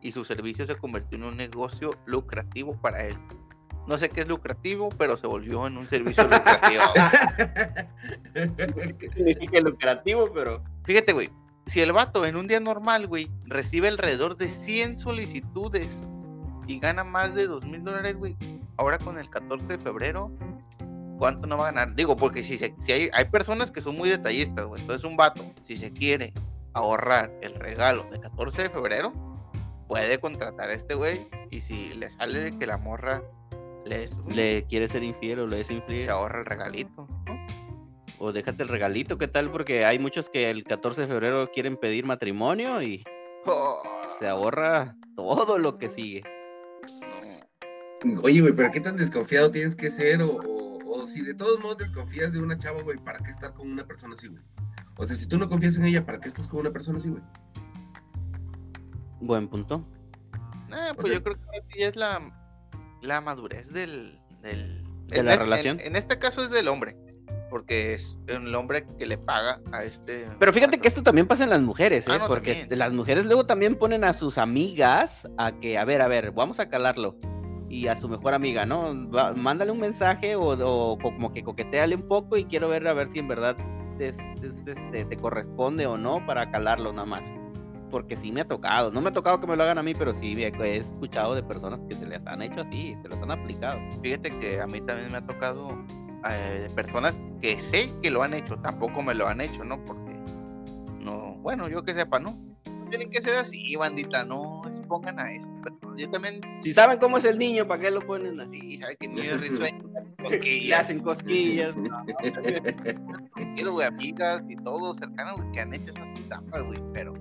y 0.01 0.11
su 0.11 0.23
servicio 0.23 0.65
se 0.65 0.75
convirtió 0.75 1.17
en 1.17 1.23
un 1.23 1.37
negocio 1.37 1.97
lucrativo 2.05 2.79
para 2.81 3.05
él. 3.05 3.17
No 3.87 3.97
sé 3.97 4.09
qué 4.09 4.21
es 4.21 4.27
lucrativo, 4.27 4.89
pero 4.97 5.15
se 5.15 5.27
volvió 5.27 5.65
en 5.65 5.77
un 5.77 5.87
servicio 5.87 6.23
lucrativo. 6.23 6.83
Significa 9.15 9.59
lucrativo, 9.61 10.29
pero. 10.33 10.61
Fíjate, 10.83 11.13
güey, 11.13 11.29
si 11.67 11.81
el 11.81 11.93
vato 11.93 12.25
en 12.25 12.35
un 12.35 12.47
día 12.47 12.59
normal, 12.59 13.07
güey, 13.07 13.31
recibe 13.45 13.87
alrededor 13.87 14.37
de 14.37 14.49
100 14.49 14.97
solicitudes 14.97 15.89
y 16.67 16.79
gana 16.79 17.05
más 17.05 17.33
de 17.33 17.47
2 17.47 17.65
mil 17.65 17.83
dólares, 17.83 18.17
güey, 18.17 18.35
ahora 18.75 18.97
con 18.97 19.17
el 19.17 19.29
14 19.29 19.65
de 19.65 19.77
febrero, 19.77 20.31
¿cuánto 21.17 21.47
no 21.47 21.57
va 21.57 21.69
a 21.69 21.71
ganar? 21.71 21.95
Digo, 21.95 22.17
porque 22.17 22.43
si, 22.43 22.57
se, 22.57 22.75
si 22.85 22.91
hay, 22.91 23.09
hay 23.13 23.25
personas 23.25 23.71
que 23.71 23.81
son 23.81 23.95
muy 23.95 24.09
detallistas, 24.09 24.65
güey. 24.65 24.81
Entonces 24.81 25.05
un 25.05 25.15
vato, 25.15 25.45
si 25.65 25.77
se 25.77 25.91
quiere 25.91 26.33
ahorrar 26.73 27.31
el 27.41 27.55
regalo 27.55 28.05
de 28.11 28.19
14 28.19 28.63
de 28.63 28.69
febrero, 28.69 29.13
puede 29.87 30.19
contratar 30.19 30.69
a 30.69 30.73
este 30.73 30.93
güey 30.93 31.27
y 31.49 31.61
si 31.61 31.93
le 31.93 32.11
sale 32.11 32.57
que 32.57 32.67
la 32.67 32.77
morra 32.77 33.21
le, 33.87 34.09
Le 34.29 34.65
quiere 34.67 34.87
ser 34.87 35.03
infiel 35.03 35.39
o 35.39 35.47
le 35.47 35.59
es 35.61 35.71
infiel. 35.71 36.05
se 36.05 36.09
ahorra 36.11 36.39
el 36.39 36.45
regalito. 36.45 37.07
¿no? 37.25 37.47
O 38.19 38.31
déjate 38.31 38.63
el 38.63 38.69
regalito, 38.69 39.17
¿qué 39.17 39.27
tal? 39.27 39.51
Porque 39.51 39.85
hay 39.85 39.99
muchos 39.99 40.27
que 40.29 40.49
el 40.49 40.63
14 40.63 41.01
de 41.01 41.07
febrero 41.07 41.51
quieren 41.51 41.77
pedir 41.77 42.05
matrimonio 42.05 42.81
y 42.81 43.03
Oh, 43.45 43.81
se 44.19 44.27
ahorra 44.27 44.95
todo 45.15 45.57
lo 45.57 45.77
que 45.77 45.89
sigue. 45.89 46.23
Oye, 48.23 48.41
güey, 48.41 48.53
pero 48.53 48.71
¿qué 48.71 48.79
tan 48.81 48.97
desconfiado 48.97 49.49
tienes 49.51 49.75
que 49.75 49.89
ser? 49.89 50.21
O, 50.21 50.35
o- 50.37 50.77
o 50.89 51.07
si 51.07 51.21
de 51.21 51.33
todos 51.33 51.59
modos 51.59 51.77
desconfías 51.77 52.31
de 52.33 52.39
una 52.39 52.57
chava, 52.57 52.81
güey, 52.81 52.97
¿para 52.97 53.19
qué 53.19 53.29
estar 53.31 53.53
con 53.53 53.69
una 53.71 53.85
persona 53.85 54.15
así, 54.17 54.27
güey? 54.27 54.41
O 54.97 55.05
sea, 55.05 55.15
si 55.15 55.27
tú 55.27 55.37
no 55.37 55.47
confías 55.49 55.77
en 55.77 55.85
ella, 55.85 56.05
¿para 56.05 56.19
qué 56.19 56.27
estás 56.29 56.47
con 56.47 56.59
una 56.61 56.71
persona 56.71 56.97
así, 56.99 57.09
güey? 57.09 57.21
Buen 59.19 59.47
punto. 59.47 59.85
pues 60.95 61.07
sea- 61.07 61.15
yo 61.17 61.23
creo 61.23 61.35
que 61.35 61.61
sí 61.73 61.83
es 61.83 61.95
la, 61.95 62.19
la 63.07 63.21
madurez 63.21 63.71
del... 63.71 64.19
del 64.41 64.83
¿De 65.07 65.19
en 65.19 65.25
la 65.25 65.33
en- 65.33 65.39
relación? 65.39 65.79
En, 65.79 65.95
este 65.95 66.19
caso 66.19 66.43
es 66.43 66.49
del 66.51 66.67
hombre, 66.67 66.95
porque 67.49 67.93
es 67.93 68.17
el 68.27 68.53
hombre 68.53 68.85
que 68.99 69.05
le 69.05 69.17
paga 69.17 69.61
a 69.71 69.83
este... 69.83 70.25
Pero 70.37 70.51
fíjate 70.51 70.77
que 70.79 70.87
esto 70.89 71.01
también 71.01 71.27
pasa 71.27 71.45
en 71.45 71.49
las 71.49 71.61
mujeres, 71.61 72.05
¿eh? 72.07 72.11
Ah, 72.13 72.17
no, 72.19 72.27
Porque 72.27 72.55
también. 72.55 72.79
las 72.79 72.91
mujeres 72.91 73.25
luego 73.25 73.45
también 73.45 73.75
ponen 73.77 74.03
a 74.03 74.11
sus 74.13 74.37
amigas 74.37 75.27
a 75.37 75.53
que, 75.53 75.77
a 75.77 75.85
ver, 75.85 76.01
a 76.01 76.07
ver, 76.09 76.31
vamos 76.31 76.59
a 76.59 76.69
calarlo. 76.69 77.15
Y 77.69 77.87
a 77.87 77.95
su 77.95 78.07
mejor 78.09 78.33
amiga, 78.33 78.65
¿no? 78.65 79.09
Va- 79.09 79.33
mándale 79.33 79.71
un 79.71 79.79
mensaje 79.79 80.35
o, 80.35 80.41
o 80.43 80.97
como 80.97 81.33
que 81.33 81.43
coqueteale 81.43 81.95
un 81.95 82.07
poco 82.07 82.37
y 82.37 82.45
quiero 82.45 82.69
ver 82.69 82.87
a 82.87 82.93
ver 82.93 83.07
si 83.09 83.19
en 83.19 83.27
verdad 83.27 83.55
te, 83.97 84.11
te- 84.13 84.75
te- 84.91 85.05
te 85.05 85.17
corresponde 85.17 85.85
o 85.85 85.97
no 85.97 86.25
para 86.25 86.49
calarlo 86.51 86.91
nada 86.93 87.05
más. 87.05 87.23
Porque 87.89 88.15
sí 88.15 88.31
me 88.31 88.41
ha 88.41 88.45
tocado. 88.45 88.91
No 88.91 89.01
me 89.01 89.09
ha 89.09 89.13
tocado 89.13 89.39
que 89.39 89.47
me 89.47 89.55
lo 89.55 89.63
hagan 89.63 89.77
a 89.77 89.83
mí, 89.83 89.93
pero 89.93 90.13
sí 90.19 90.33
he 90.43 90.77
escuchado 90.77 91.35
de 91.35 91.43
personas 91.43 91.79
que 91.87 91.95
se 91.95 92.05
les 92.05 92.25
han 92.27 92.41
hecho 92.41 92.61
así, 92.61 92.95
se 93.01 93.07
los 93.07 93.21
han 93.21 93.31
aplicado. 93.31 93.79
Fíjate 94.01 94.29
que 94.39 94.59
a 94.59 94.67
mí 94.67 94.81
también 94.81 95.11
me 95.11 95.19
ha 95.19 95.25
tocado 95.25 95.69
eh, 96.29 96.69
personas 96.75 97.15
que 97.41 97.59
sé 97.71 97.89
que 98.01 98.09
lo 98.09 98.23
han 98.23 98.33
hecho, 98.33 98.57
tampoco 98.57 99.01
me 99.01 99.13
lo 99.13 99.27
han 99.27 99.41
hecho, 99.41 99.63
¿no? 99.63 99.83
Porque 99.85 100.15
no, 100.99 101.35
bueno, 101.41 101.69
yo 101.69 101.83
que 101.83 101.93
sepa, 101.93 102.19
¿no? 102.19 102.37
Tienen 102.89 103.11
que 103.11 103.21
ser 103.21 103.35
así, 103.35 103.75
bandita, 103.75 104.23
no 104.23 104.61
expongan 104.87 105.19
a 105.19 105.31
eso. 105.31 105.49
Yo 105.97 106.09
también, 106.09 106.39
Si 106.59 106.73
saben 106.73 106.99
cómo 106.99 107.17
es 107.17 107.25
el 107.25 107.37
niño, 107.37 107.67
¿para 107.67 107.81
qué 107.81 107.91
lo 107.91 107.99
ponen 108.01 108.39
así? 108.39 108.59
sí, 108.59 108.77
sabe 108.77 108.95
que 108.97 109.07
niño 109.07 109.23
es 109.23 109.41
risueño, 109.41 109.83
Le 110.29 110.75
hacen 110.75 110.99
cosquillas. 110.99 111.75
quiero, 113.55 113.73
güey, 113.73 113.87
amigas 113.87 114.43
y 114.49 114.55
todo 114.57 114.93
cercano, 114.95 115.35
güey, 115.35 115.51
que 115.51 115.59
han 115.59 115.73
hecho 115.73 115.89
esas 115.91 116.07
trampas, 116.29 116.63
güey, 116.63 116.79
pero 116.93 117.13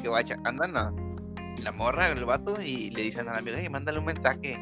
que 0.00 0.08
vaya, 0.08 0.38
andan 0.44 0.76
a 0.76 0.92
la 1.58 1.72
morra, 1.72 2.08
el 2.08 2.24
vato, 2.24 2.60
y 2.60 2.90
le 2.90 3.02
dicen 3.02 3.28
a 3.28 3.32
la 3.32 3.38
amiga, 3.38 3.58
hey, 3.60 3.68
mándale 3.68 3.98
un 3.98 4.06
mensaje, 4.06 4.58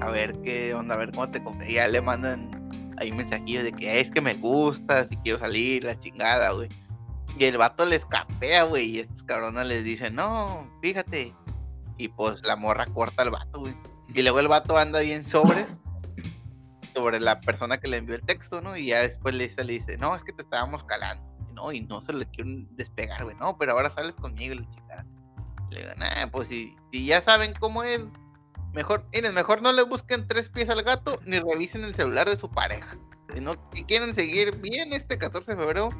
a 0.00 0.10
ver 0.10 0.40
qué 0.42 0.74
onda, 0.74 0.94
a 0.94 0.98
ver 0.98 1.12
cómo 1.12 1.30
te 1.30 1.42
compré. 1.42 1.70
Y 1.70 1.74
ya 1.74 1.88
le 1.88 2.00
mandan 2.00 2.50
ahí 2.98 3.10
un 3.10 3.18
de 3.18 3.72
que 3.72 4.00
es 4.00 4.10
que 4.10 4.20
me 4.20 4.34
gusta, 4.34 5.06
si 5.08 5.16
quiero 5.18 5.38
salir, 5.38 5.84
la 5.84 5.98
chingada, 5.98 6.52
güey. 6.52 6.68
Y 7.38 7.44
el 7.44 7.56
vato 7.58 7.86
les 7.86 8.04
capea, 8.04 8.64
güey, 8.64 8.86
y 8.86 8.98
estos 9.00 9.22
cabrones 9.24 9.66
les 9.66 9.84
dicen, 9.84 10.14
no, 10.14 10.68
fíjate. 10.82 11.34
Y 11.96 12.08
pues 12.08 12.44
la 12.44 12.56
morra 12.56 12.86
corta 12.86 13.22
al 13.22 13.30
vato, 13.30 13.60
güey. 13.60 13.74
Y 14.14 14.22
luego 14.22 14.40
el 14.40 14.48
vato 14.48 14.76
anda 14.76 15.00
bien 15.00 15.26
sobres 15.26 15.78
sobre 16.94 17.20
la 17.20 17.40
persona 17.40 17.78
que 17.78 17.88
le 17.88 17.98
envió 17.98 18.16
el 18.16 18.22
texto, 18.22 18.60
¿no? 18.60 18.76
Y 18.76 18.86
ya 18.86 19.00
después 19.00 19.34
le 19.34 19.44
dice, 19.44 19.64
le 19.64 19.74
dice, 19.74 19.96
no, 19.98 20.14
es 20.14 20.22
que 20.22 20.32
te 20.32 20.42
estábamos 20.42 20.84
calando, 20.84 21.24
Y 21.72 21.82
no 21.82 22.00
se 22.00 22.12
le 22.12 22.26
quieren 22.26 22.68
despegar, 22.76 23.24
güey, 23.24 23.36
no, 23.36 23.56
pero 23.58 23.72
ahora 23.72 23.90
sales 23.90 24.14
conmigo, 24.14 24.54
la 24.54 24.70
chingada. 24.70 25.06
Le 25.70 25.80
digo, 25.80 25.94
nah, 25.96 26.26
pues 26.30 26.48
si, 26.48 26.74
si 26.90 27.06
ya 27.06 27.20
saben 27.20 27.54
cómo 27.60 27.82
es, 27.82 28.00
mejor, 28.72 29.06
miren, 29.12 29.34
mejor 29.34 29.62
no 29.62 29.72
le 29.72 29.82
busquen 29.82 30.26
tres 30.26 30.48
pies 30.48 30.68
al 30.68 30.82
gato 30.82 31.18
ni 31.26 31.38
revisen 31.38 31.84
el 31.84 31.94
celular 31.94 32.28
de 32.28 32.36
su 32.36 32.50
pareja. 32.50 32.96
Si 33.32 33.40
no 33.40 33.54
si 33.72 33.84
quieren 33.84 34.14
seguir 34.14 34.56
bien 34.60 34.92
este 34.92 35.18
14 35.18 35.52
de 35.52 35.56
febrero, 35.56 35.90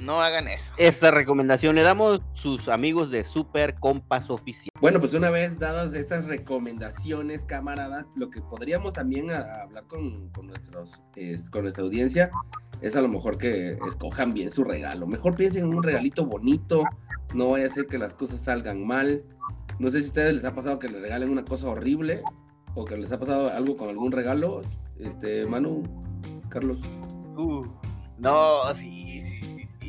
no 0.00 0.20
hagan 0.22 0.48
eso. 0.48 0.72
Esta 0.76 1.10
recomendación 1.10 1.74
le 1.76 1.82
damos 1.82 2.20
sus 2.34 2.68
amigos 2.68 3.10
de 3.10 3.24
Super 3.24 3.74
Compas 3.76 4.30
Oficial. 4.30 4.70
Bueno, 4.80 4.98
pues 5.00 5.12
una 5.14 5.30
vez 5.30 5.58
dadas 5.58 5.92
estas 5.94 6.26
recomendaciones, 6.26 7.44
camaradas, 7.44 8.06
lo 8.16 8.30
que 8.30 8.40
podríamos 8.40 8.92
también 8.92 9.30
a- 9.30 9.38
a 9.40 9.62
hablar 9.62 9.84
con, 9.86 10.30
con 10.30 10.46
nuestros, 10.46 11.02
es- 11.16 11.50
con 11.50 11.62
nuestra 11.62 11.84
audiencia 11.84 12.30
es 12.80 12.96
a 12.96 13.02
lo 13.02 13.08
mejor 13.08 13.36
que 13.38 13.76
escojan 13.88 14.32
bien 14.32 14.50
su 14.50 14.64
regalo. 14.64 15.06
Mejor 15.06 15.36
piensen 15.36 15.64
en 15.66 15.74
un 15.74 15.82
regalito 15.82 16.24
bonito, 16.24 16.82
no 17.34 17.50
vaya 17.50 17.66
a 17.66 17.70
ser 17.70 17.86
que 17.86 17.98
las 17.98 18.14
cosas 18.14 18.40
salgan 18.40 18.86
mal. 18.86 19.22
No 19.78 19.90
sé 19.90 19.98
si 19.98 20.04
a 20.04 20.08
ustedes 20.08 20.34
les 20.34 20.44
ha 20.44 20.54
pasado 20.54 20.78
que 20.78 20.88
les 20.88 21.00
regalen 21.02 21.30
una 21.30 21.44
cosa 21.44 21.68
horrible 21.68 22.22
o 22.74 22.84
que 22.84 22.96
les 22.96 23.12
ha 23.12 23.18
pasado 23.18 23.50
algo 23.52 23.76
con 23.76 23.88
algún 23.90 24.12
regalo. 24.12 24.62
Este, 24.98 25.44
Manu, 25.46 25.82
Carlos. 26.48 26.78
Uh, 27.36 27.64
no, 28.18 28.74
sí. 28.74 29.22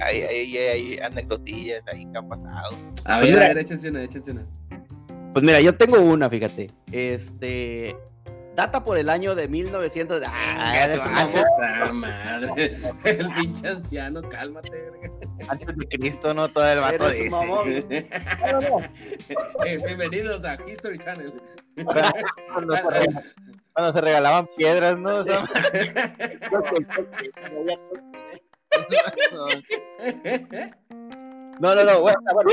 Hay, 0.04 0.22
hay, 0.24 0.58
hay 0.58 1.00
anecdotillas 1.00 1.84
ahí 1.88 2.06
que 2.12 2.18
han 2.18 2.28
pasado. 2.28 2.76
A 3.06 3.20
Pues 3.20 3.22
ver, 3.22 3.30
mira. 3.34 3.46
a 3.46 3.48
ver, 3.50 3.58
échense 3.60 3.90
una, 3.90 4.04
échense 4.04 4.32
una. 4.32 4.46
Pues 5.34 5.46
mira, 5.46 5.62
yo 5.62 5.76
tengo 5.78 6.00
una, 6.00 6.30
fíjate. 6.30 6.68
Este. 6.92 7.96
Data 8.54 8.84
por 8.84 8.98
el 8.98 9.10
año 9.10 9.34
de 9.34 9.48
1900. 9.48 10.22
Ah, 10.26 10.74
ah, 10.76 10.88
mamón. 10.98 11.34
¡Puta 11.56 11.94
madre! 11.94 12.76
El 13.06 13.32
pinche 13.34 13.66
anciano, 13.70 14.22
cálmate, 14.24 14.70
verga. 14.70 15.10
Antes 15.48 15.68
de 15.78 15.88
Cristo, 15.88 16.34
no 16.34 16.52
todo 16.52 16.70
el 16.70 16.80
vato 16.82 17.10
dice. 17.12 17.30
mamón. 17.30 17.70
Eh, 19.66 19.78
bienvenidos 19.86 20.44
a 20.44 20.58
History 20.68 21.00
Channel. 21.00 21.32
Cuando 22.52 22.76
se, 22.76 22.84
rega- 22.84 23.24
cuando 23.74 23.94
se 23.94 24.02
regalaban 24.02 24.50
piedras, 24.58 24.98
¿no? 24.98 25.20
O 25.20 25.24
sea, 25.24 25.46
No, 31.60 31.76
no, 31.76 31.84
no. 31.84 32.02
bueno, 32.02 32.20
bueno. 32.34 32.50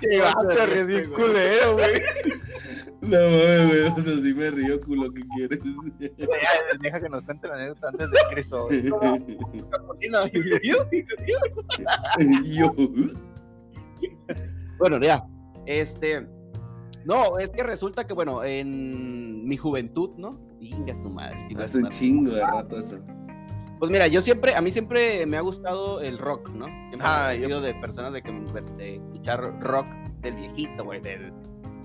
qué 0.00 0.20
vato 0.20 0.66
ridículo, 0.66 1.74
güey. 1.74 2.02
No 3.00 3.16
güey, 3.18 3.82
o 3.82 3.94
sea, 3.94 4.02
sí 4.22 4.34
me 4.34 4.50
río, 4.50 4.80
culo, 4.80 5.12
¿qué 5.12 5.22
quieres? 5.36 5.60
Deja 6.80 7.00
que 7.00 7.08
nos 7.08 7.22
cuente 7.24 7.46
la 7.48 7.54
anécdota 7.54 7.88
antes 7.88 8.10
de 8.10 8.18
Cristo. 8.30 8.66
güey. 8.66 8.84
Yo. 12.44 12.74
Bueno, 14.78 14.98
ya. 15.00 15.24
Este. 15.66 16.26
No, 17.04 17.38
es 17.38 17.50
que 17.50 17.62
resulta 17.62 18.06
que, 18.06 18.12
bueno, 18.12 18.44
en 18.44 19.46
mi 19.46 19.56
juventud, 19.56 20.10
¿no? 20.16 20.38
Inga 20.60 21.00
su 21.00 21.10
madre. 21.10 21.38
sí, 21.48 21.54
Hace 21.56 21.76
un 21.78 21.82
madre. 21.84 21.96
chingo 21.96 22.30
de 22.32 22.40
rato 22.44 22.78
eso. 22.78 22.98
Pues 23.78 23.90
mira, 23.92 24.08
yo 24.08 24.20
siempre, 24.22 24.56
a 24.56 24.60
mí 24.60 24.72
siempre 24.72 25.24
me 25.26 25.36
ha 25.36 25.40
gustado 25.40 26.00
el 26.00 26.18
rock, 26.18 26.50
¿no? 26.50 26.66
Siempre 26.66 26.98
Ah, 27.02 27.32
he 27.34 27.40
yo- 27.40 27.46
sido 27.46 27.60
de 27.60 27.74
personas 27.74 28.12
de, 28.12 28.22
que, 28.22 28.32
de 28.76 28.96
escuchar 28.96 29.60
rock 29.60 29.86
del 30.20 30.34
viejito, 30.34 30.84
güey, 30.84 31.00
del, 31.00 31.32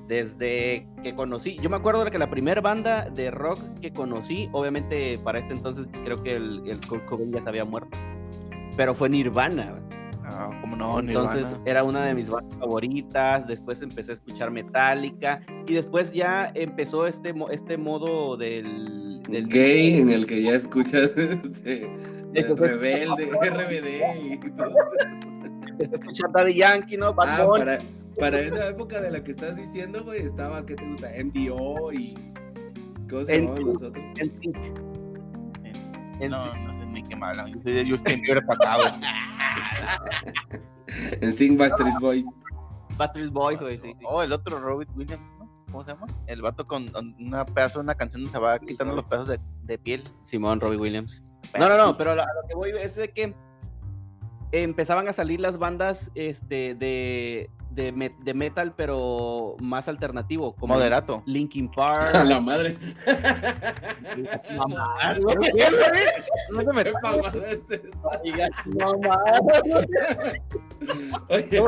desde 0.08 0.88
que 1.04 1.14
conocí. 1.16 1.58
Yo 1.62 1.70
me 1.70 1.76
acuerdo 1.76 2.04
de 2.04 2.10
que 2.12 2.18
la 2.18 2.30
primera 2.32 2.62
banda 2.62 3.10
de 3.10 3.30
rock 3.30 3.60
que 3.80 3.94
conocí, 3.94 4.50
obviamente 4.54 5.20
para 5.24 5.40
este 5.40 5.54
entonces 5.54 5.86
creo 6.04 6.22
que 6.24 6.36
el, 6.36 6.64
el 6.68 6.80
Kurt 6.88 7.06
Cobain 7.06 7.32
ya 7.32 7.44
se 7.44 7.50
había 7.50 7.64
muerto, 7.66 7.96
pero 8.76 8.96
fue 8.96 9.08
Nirvana, 9.10 9.72
güey. 9.72 9.84
Ah, 10.26 10.50
como 10.62 10.76
no, 10.76 11.00
Entonces 11.00 11.36
Nirvana. 11.44 11.62
era 11.66 11.84
una 11.84 12.06
de 12.06 12.14
mis 12.14 12.30
bandas 12.30 12.58
favoritas. 12.58 13.46
Después 13.48 13.82
empecé 13.82 14.12
a 14.12 14.16
escuchar 14.16 14.52
Metallica. 14.52 15.42
Y 15.68 15.74
después 15.74 16.12
ya 16.14 16.52
empezó 16.56 17.06
este, 17.08 17.34
mo- 17.34 17.50
este 17.50 17.78
modo 17.78 18.38
del, 18.38 19.22
del 19.30 19.48
Gay, 19.48 20.00
en 20.00 20.10
el 20.12 20.26
que 20.26 20.42
ya 20.44 20.52
escuchas 20.56 21.14
este, 21.18 21.90
Eso 22.34 22.56
fue- 22.58 22.70
rebelde, 22.70 23.26
RBD 23.42 24.34
y 24.46 24.52
todo. 24.52 24.74
Escuchar 25.80 26.32
Daddy 26.34 26.54
Yankee, 26.56 26.98
¿no? 26.98 27.14
Bad 27.14 27.28
Ah, 27.42 27.48
para, 27.50 27.80
para 28.20 28.40
esa 28.40 28.70
época 28.70 29.02
de 29.02 29.12
la 29.12 29.24
que 29.24 29.32
estás 29.32 29.56
diciendo, 29.58 30.04
güey, 30.04 30.22
estaba, 30.22 30.66
¿qué 30.66 30.76
te 30.76 30.88
gusta? 30.88 31.10
MDO 31.24 31.92
y. 31.94 32.16
¿Cómo 33.10 33.26
se 33.26 33.42
llamaban 33.42 33.66
nosotros? 33.66 34.06
En 34.20 34.42
Sync. 34.42 34.58
En 36.20 36.32
No, 36.32 36.46
no 36.46 36.73
me 36.94 37.26
hablan. 37.26 37.54
Yo 37.54 37.62
soy 37.62 37.74
de 37.74 37.90
Justin 37.90 38.22
Bieber 38.22 38.46
para 38.46 38.74
acá, 38.74 38.98
güey. 38.98 40.64
En 41.22 41.34
Sing 41.34 41.58
Backstreet 41.58 42.00
Boys. 42.00 42.26
Backstreet 42.98 43.32
Boys, 43.32 43.60
güey, 43.60 43.78
sí, 43.78 43.94
sí. 43.98 44.06
Oh, 44.06 44.22
el 44.22 44.32
otro 44.32 44.60
Robert 44.60 44.90
Williams, 44.96 45.24
¿no? 45.40 45.50
¿Cómo 45.66 45.84
se 45.84 45.92
llama? 45.92 46.06
El 46.28 46.42
vato 46.42 46.68
con 46.68 46.86
una 47.20 47.46
pedazo 47.46 47.80
de 47.80 47.86
una 47.86 47.96
canción 47.96 48.30
se 48.30 48.38
va 48.38 48.60
quitando 48.60 48.94
los 48.94 49.06
pedazos 49.06 49.30
de, 49.30 49.40
de 49.64 49.78
piel. 49.80 50.04
Simón, 50.22 50.60
Robbie 50.60 50.78
Williams. 50.78 51.24
No, 51.58 51.68
no, 51.68 51.78
no, 51.78 51.98
pero 51.98 52.12
a 52.12 52.16
lo 52.16 52.48
que 52.48 52.54
voy 52.54 52.72
es 52.72 52.96
de 52.96 53.10
que 53.12 53.34
empezaban 54.52 55.08
a 55.08 55.14
salir 55.14 55.40
las 55.40 55.58
bandas 55.58 56.12
este, 56.14 56.76
de, 56.76 57.50
de, 57.74 57.92
me- 57.92 58.16
de 58.20 58.34
metal, 58.34 58.74
pero 58.76 59.56
más 59.60 59.88
alternativo, 59.88 60.54
como 60.56 60.74
Moderato. 60.76 61.24
Linkin 61.26 61.70
A 61.74 61.76
Park. 61.76 62.26
la 62.26 62.40
madre. 62.40 62.78
Mamá. 64.58 65.16
No. 68.66 68.94
Oye, 71.30 71.64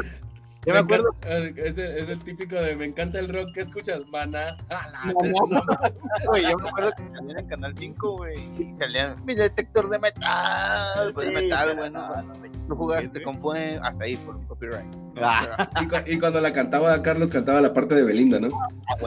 Yo 0.65 0.73
me 0.73 0.80
acuerdo. 0.80 1.10
encanta- 1.21 1.62
Es 1.62 1.78
el, 1.78 1.97
es 1.97 2.10
el 2.10 2.19
típico 2.23 2.56
de 2.56 2.75
me 2.75 2.86
encanta 2.86 3.19
el 3.19 3.32
rock 3.34 3.49
que 3.54 3.62
escuchas, 3.62 4.01
mana. 4.12 4.58
No, 5.06 5.13
Güey, 6.28 6.43
yo 6.49 6.58
me 6.58 6.69
acuerdo 6.69 6.91
que 6.97 7.10
salían 7.12 7.38
en 7.39 7.47
Canal 7.47 7.75
5, 7.78 8.17
güey, 8.17 8.39
y 8.60 8.75
salían 8.78 9.23
mi 9.25 9.36
detector 9.36 9.89
de 9.89 9.99
metal, 9.99 11.12
pues, 11.13 11.28
de 11.28 11.36
Sí, 11.36 11.43
metal, 11.43 11.67
pero 11.69 11.78
bueno, 11.82 12.23
no, 12.23 12.34
tú 12.67 12.75
jugaste 12.75 13.21
con 13.23 13.36
fue 13.41 13.78
hasta 13.82 14.04
ahí 14.06 14.15
por 14.17 14.43
copyright. 14.47 14.86
Ah. 15.21 15.69
Y, 15.82 15.88
cu- 15.88 15.95
y 16.08 16.17
cuando 16.19 16.41
la 16.41 16.51
cantaba 16.54 17.01
Carlos, 17.01 17.32
cantaba 17.32 17.62
la 17.62 17.73
parte 17.73 17.95
de 17.95 18.04
Belinda, 18.04 18.39
¿no? 18.39 18.49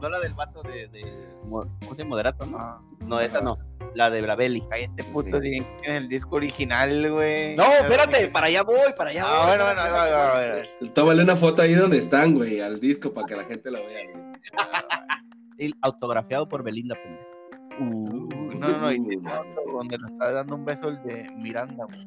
No 0.00 0.08
la 0.08 0.18
del 0.20 0.32
vato 0.34 0.62
de. 0.62 0.88
de 0.88 1.02
Moderato, 2.04 2.46
¿no? 2.46 2.58
Ah, 2.58 2.80
No, 3.00 3.20
esa 3.20 3.40
no. 3.40 3.56
La 3.94 4.08
de 4.10 4.20
Braveli. 4.20 4.62
Cállate, 4.70 5.02
puto, 5.04 5.40
Sí. 5.40 5.48
dicen 5.50 5.66
que 5.82 5.88
en 5.90 5.96
el 5.96 6.08
disco 6.08 6.36
original, 6.36 7.10
güey. 7.12 7.56
No, 7.56 7.64
espérate, 7.72 8.28
para 8.28 8.46
allá 8.46 8.62
voy, 8.62 8.76
para 8.96 9.10
allá 9.10 9.24
Ah, 9.26 9.38
voy. 9.38 9.46
bueno, 9.48 9.64
bueno, 9.64 9.80
ahí 9.80 9.92
ahí 9.92 10.60
ahí. 10.80 10.88
Tómale 10.90 11.22
una 11.24 11.36
foto 11.36 11.62
ahí 11.62 11.74
donde 11.74 11.98
están, 11.98 12.34
güey, 12.34 12.60
al 12.60 12.78
disco 12.80 13.12
para 13.12 13.26
que 13.26 13.34
la 13.36 13.44
gente 13.44 13.70
lo 13.70 13.78
vea, 13.84 14.10
güey. 14.12 15.74
Autografiado 15.82 16.48
por 16.48 16.62
Belinda, 16.62 16.94
pendejo. 17.02 17.30
Uh, 17.80 18.54
No, 18.58 18.68
no, 18.68 18.92
y 18.92 18.98
Uh, 19.00 19.10
sí. 19.10 19.18
donde 19.72 19.98
le 19.98 20.06
está 20.12 20.32
dando 20.32 20.54
un 20.56 20.64
beso 20.64 20.88
el 20.88 21.02
de 21.02 21.28
Miranda, 21.36 21.84
güey. 21.86 22.06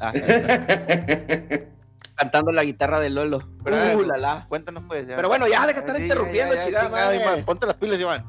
Ah, 0.00 0.12
cantando 2.16 2.52
la 2.52 2.64
guitarra 2.64 3.00
de 3.00 3.10
Lolo. 3.10 3.40
Pero, 3.62 3.76
Uh, 3.98 4.02
la 4.02 4.16
la. 4.18 4.44
Cuéntanos, 4.48 4.84
pues. 4.88 5.06
ya. 5.06 5.16
Pero 5.16 5.28
bueno, 5.28 5.46
ya, 5.48 5.66
deja 5.66 5.80
de 5.80 5.86
estar 5.86 5.96
Sí, 5.96 6.02
interrumpiendo, 6.04 6.54
chingada 6.64 6.88
madre. 6.88 7.16
Iván, 7.22 7.44
Ponte 7.44 7.66
las 7.66 7.76
pilas, 7.76 8.00
Iván. 8.00 8.24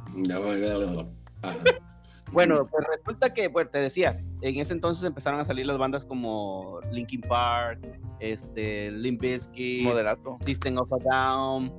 Bueno, 2.32 2.68
pues 2.70 2.86
resulta 2.98 3.34
que, 3.34 3.50
pues 3.50 3.72
te 3.72 3.78
decía, 3.78 4.20
en 4.42 4.60
ese 4.60 4.74
entonces 4.74 5.04
empezaron 5.06 5.40
a 5.40 5.46
salir 5.46 5.66
las 5.68 5.78
bandas 5.78 6.04
como 6.04 6.80
Linkin 6.92 7.22
Park, 7.22 7.80
este, 8.20 8.92
Limp 8.92 9.22
Bizkit, 9.22 9.84
Moderato. 9.84 10.34
System 10.46 10.78
of 10.78 10.92
a 10.92 10.98
Down. 11.10 11.72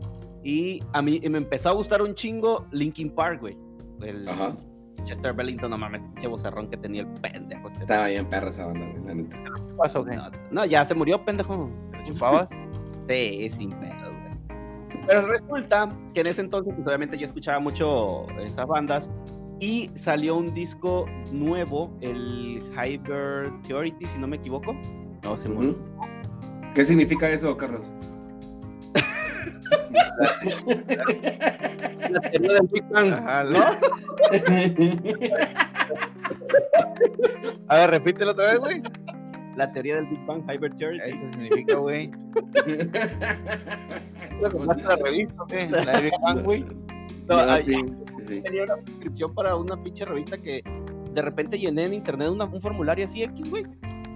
Y 0.44 0.80
a 0.92 1.02
mí 1.02 1.20
me 1.28 1.38
empezó 1.38 1.68
a 1.70 1.72
gustar 1.72 2.00
un 2.00 2.14
chingo 2.14 2.64
Linkin 2.70 3.10
Park, 3.10 3.40
güey. 3.40 3.58
El 4.00 4.26
Ajá. 4.28 4.52
Chester 5.04 5.32
Bellington, 5.34 5.70
no 5.70 5.78
mames, 5.78 6.00
qué 6.20 6.26
vocerrón 6.26 6.70
que 6.70 6.76
tenía 6.76 7.02
el 7.02 7.08
pendejo. 7.20 7.68
este. 7.68 7.80
Estaba 7.82 8.06
bien 8.06 8.26
perra 8.28 8.48
esa 8.48 8.66
banda, 8.66 8.86
güey, 8.86 9.04
la 9.04 9.14
neta. 9.14 9.36
¿Qué 9.44 9.62
pasó, 9.76 10.04
qué? 10.04 10.16
No, 10.16 10.30
no, 10.52 10.64
ya 10.64 10.84
se 10.84 10.94
murió, 10.94 11.22
pendejo. 11.24 11.68
¿Te 12.06 12.12
chupabas? 12.12 12.48
Sí, 13.08 13.48
sin 13.50 13.70
pedo, 13.70 14.10
güey. 14.10 14.32
Pero 15.06 15.28
resulta 15.28 15.88
que 16.12 16.22
en 16.22 16.26
ese 16.26 16.40
entonces, 16.40 16.74
pues 16.74 16.84
obviamente 16.88 17.16
yo 17.16 17.26
escuchaba 17.26 17.60
mucho 17.60 18.26
esas 18.40 18.66
bandas 18.66 19.08
y 19.60 19.92
salió 19.94 20.34
un 20.36 20.52
disco 20.52 21.06
nuevo, 21.30 21.96
el 22.00 22.64
Hyper 22.72 23.52
Theority, 23.62 24.06
si 24.06 24.18
no 24.18 24.26
me 24.26 24.38
equivoco. 24.38 24.74
No, 25.22 25.36
se 25.36 25.48
murió. 25.48 25.70
Ujú. 25.70 25.78
¿Qué 26.74 26.84
significa 26.84 27.30
eso, 27.30 27.56
Carlos? 27.56 27.82
La 32.10 32.20
teoría 32.20 32.52
del 32.54 32.68
Big 32.72 32.88
Bang, 32.88 33.12
Ajá, 33.12 33.44
¿no? 33.44 33.58
A 37.68 37.76
ver, 37.76 37.90
repítelo 37.90 38.32
otra 38.32 38.46
vez, 38.46 38.58
güey. 38.58 38.82
La 39.56 39.72
teoría 39.72 39.96
del 39.96 40.06
Big 40.06 40.24
Bang, 40.26 40.42
Hyper 40.50 40.74
Theority. 40.76 41.10
Eso 41.10 41.32
significa, 41.32 41.76
güey. 41.76 42.10
¿Compraste 44.52 44.84
la 44.84 44.96
revista 44.96 45.44
qué? 45.48 45.68
La 45.70 45.96
de 45.98 46.02
Big 46.02 46.12
Bang, 46.22 46.44
güey. 46.44 46.64
No, 47.28 47.44
No, 47.44 47.56
sí, 47.58 47.74
sí, 47.74 48.22
sí. 48.26 48.42
Tenía 48.42 48.64
una 48.64 48.76
suscripción 48.86 49.34
para 49.34 49.56
una 49.56 49.82
pinche 49.82 50.04
revista 50.04 50.38
que 50.38 50.62
de 51.12 51.22
repente 51.22 51.58
llené 51.58 51.84
en 51.84 51.94
internet 51.94 52.28
una- 52.30 52.44
un 52.44 52.60
formulario 52.60 53.04
así 53.06 53.22
X, 53.22 53.50
güey. 53.50 53.64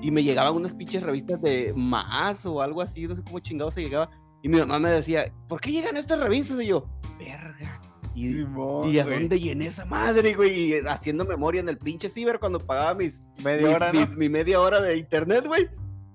Y 0.02 0.10
me 0.10 0.22
llegaban 0.22 0.54
unas 0.54 0.74
pinches 0.74 1.02
revistas 1.02 1.40
de 1.42 1.72
más 1.74 2.46
o 2.46 2.62
algo 2.62 2.82
así, 2.82 3.06
no 3.06 3.16
sé 3.16 3.22
cómo 3.22 3.38
chingado 3.40 3.70
se 3.70 3.82
llegaba. 3.82 4.10
Y 4.42 4.48
mi 4.48 4.58
mamá 4.58 4.78
me 4.78 4.90
decía, 4.90 5.30
¿por 5.48 5.60
qué 5.60 5.72
llegan 5.72 5.96
estas 5.96 6.20
revistas? 6.20 6.62
Y 6.62 6.66
yo, 6.68 6.86
verga. 7.18 7.80
Y, 8.14 8.32
Simón, 8.34 8.92
¿y 8.92 8.98
a 8.98 9.04
güey. 9.04 9.18
dónde 9.20 9.38
llené 9.40 9.66
esa 9.68 9.84
madre, 9.84 10.34
güey? 10.34 10.58
Y 10.58 10.74
haciendo 10.86 11.24
memoria 11.24 11.60
en 11.60 11.68
el 11.68 11.78
pinche 11.78 12.08
ciber 12.08 12.38
cuando 12.40 12.58
pagaba 12.58 12.94
mis 12.94 13.22
Media 13.42 13.68
mi, 13.68 13.74
hora, 13.74 13.92
mi- 13.92 14.00
¿no? 14.00 14.06
mi 14.08 14.28
media 14.28 14.60
hora 14.60 14.80
de 14.80 14.96
internet, 14.96 15.44
güey. 15.46 15.68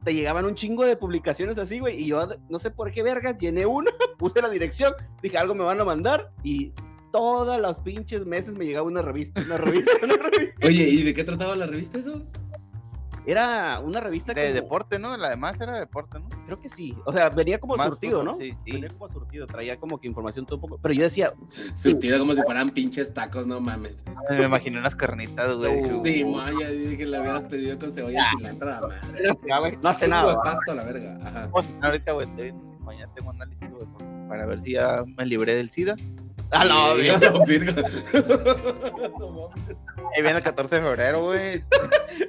Te 0.03 0.13
llegaban 0.13 0.45
un 0.45 0.53
chingo 0.55 0.85
de 0.85 0.97
publicaciones 0.97 1.57
así, 1.57 1.79
güey. 1.79 2.03
Y 2.03 2.07
yo 2.07 2.27
no 2.49 2.59
sé 2.59 2.69
por 2.69 2.91
qué 2.91 3.01
vergas, 3.01 3.37
llené 3.39 3.65
una, 3.65 3.91
puse 4.19 4.41
la 4.41 4.49
dirección, 4.49 4.93
dije 5.23 5.37
algo 5.37 5.55
me 5.55 5.63
van 5.63 5.79
a 5.81 5.85
mandar. 5.85 6.31
Y 6.43 6.73
todas 7.11 7.59
los 7.61 7.77
pinches 7.79 8.25
meses 8.25 8.55
me 8.55 8.65
llegaba 8.65 8.85
una 8.85 9.01
revista, 9.01 9.41
una 9.41 9.57
revista, 9.57 9.91
una 10.03 10.17
revista. 10.31 10.67
Oye, 10.67 10.83
¿y 10.89 11.01
de 11.03 11.13
qué 11.13 11.23
trataba 11.23 11.55
la 11.55 11.65
revista 11.65 11.97
eso? 11.97 12.23
Era 13.27 13.79
una 13.79 13.99
revista 13.99 14.33
De 14.33 14.41
como- 14.43 14.53
deporte, 14.53 14.99
¿no? 14.99 15.17
La 15.17 15.29
demás 15.29 15.59
era 15.59 15.73
de 15.73 15.79
deporte, 15.81 16.19
¿no? 16.19 16.29
Creo 16.45 16.59
que 16.61 16.69
sí. 16.69 16.95
O 17.05 17.11
sea, 17.13 17.29
venía 17.29 17.57
como 17.59 17.75
Más 17.75 17.87
surtido, 17.87 18.23
¿no? 18.23 18.37
Sí, 18.37 18.51
sí. 18.65 18.71
Venía 18.73 18.89
como 18.89 19.09
surtido, 19.11 19.45
traía 19.47 19.77
como 19.77 19.97
que 19.99 20.07
información 20.07 20.45
todo 20.45 20.55
un 20.57 20.61
poco. 20.61 20.77
Pero 20.81 20.93
yo 20.93 21.03
decía, 21.03 21.33
Surtido 21.73 22.19
como 22.19 22.33
si 22.33 22.41
fueran 22.43 22.69
pinches 22.69 23.13
tacos, 23.13 23.47
no 23.47 23.59
mames. 23.59 24.03
Ay, 24.29 24.37
Me 24.39 24.45
imaginé 24.45 24.77
unas 24.79 24.95
carnitas, 24.95 25.55
güey. 25.55 25.81
No. 25.81 26.03
Sí, 26.03 26.23
Uh, 26.23 26.31
Maya, 26.35 26.69
dije 26.69 26.97
que 26.97 27.05
la 27.05 27.21
hubieras 27.21 27.43
pedido 27.43 27.79
con 27.79 27.91
cebolla 27.91 28.19
y 28.33 28.37
cilantro 28.37 28.69
a 28.73 28.81
la 28.81 28.87
madre. 28.87 29.29
ya, 29.47 29.59
güey, 29.59 29.77
no 29.81 29.89
hace 29.89 30.07
nada. 30.07 30.31
de 30.31 30.37
pasto 30.37 30.71
a 30.71 30.75
la 30.75 30.83
verga. 30.83 31.17
Ajá. 31.23 31.49
ahorita, 31.81 32.11
güey. 32.13 32.27
Mañana 32.81 33.11
tengo 33.15 33.31
análisis, 33.31 33.69
güey, 33.71 33.87
para 34.29 34.45
ver 34.45 34.61
si 34.61 34.73
ya 34.73 35.03
me 35.17 35.25
libré 35.25 35.55
del 35.55 35.71
SIDA. 35.71 35.95
Ah, 36.51 36.93
virgo. 37.47 37.81
No 39.19 39.29
mames. 39.29 39.77
Ahí 40.15 40.21
viene 40.21 40.37
el 40.37 40.43
14 40.43 40.75
de 40.75 40.81
febrero, 40.81 41.23
güey. 41.23 41.63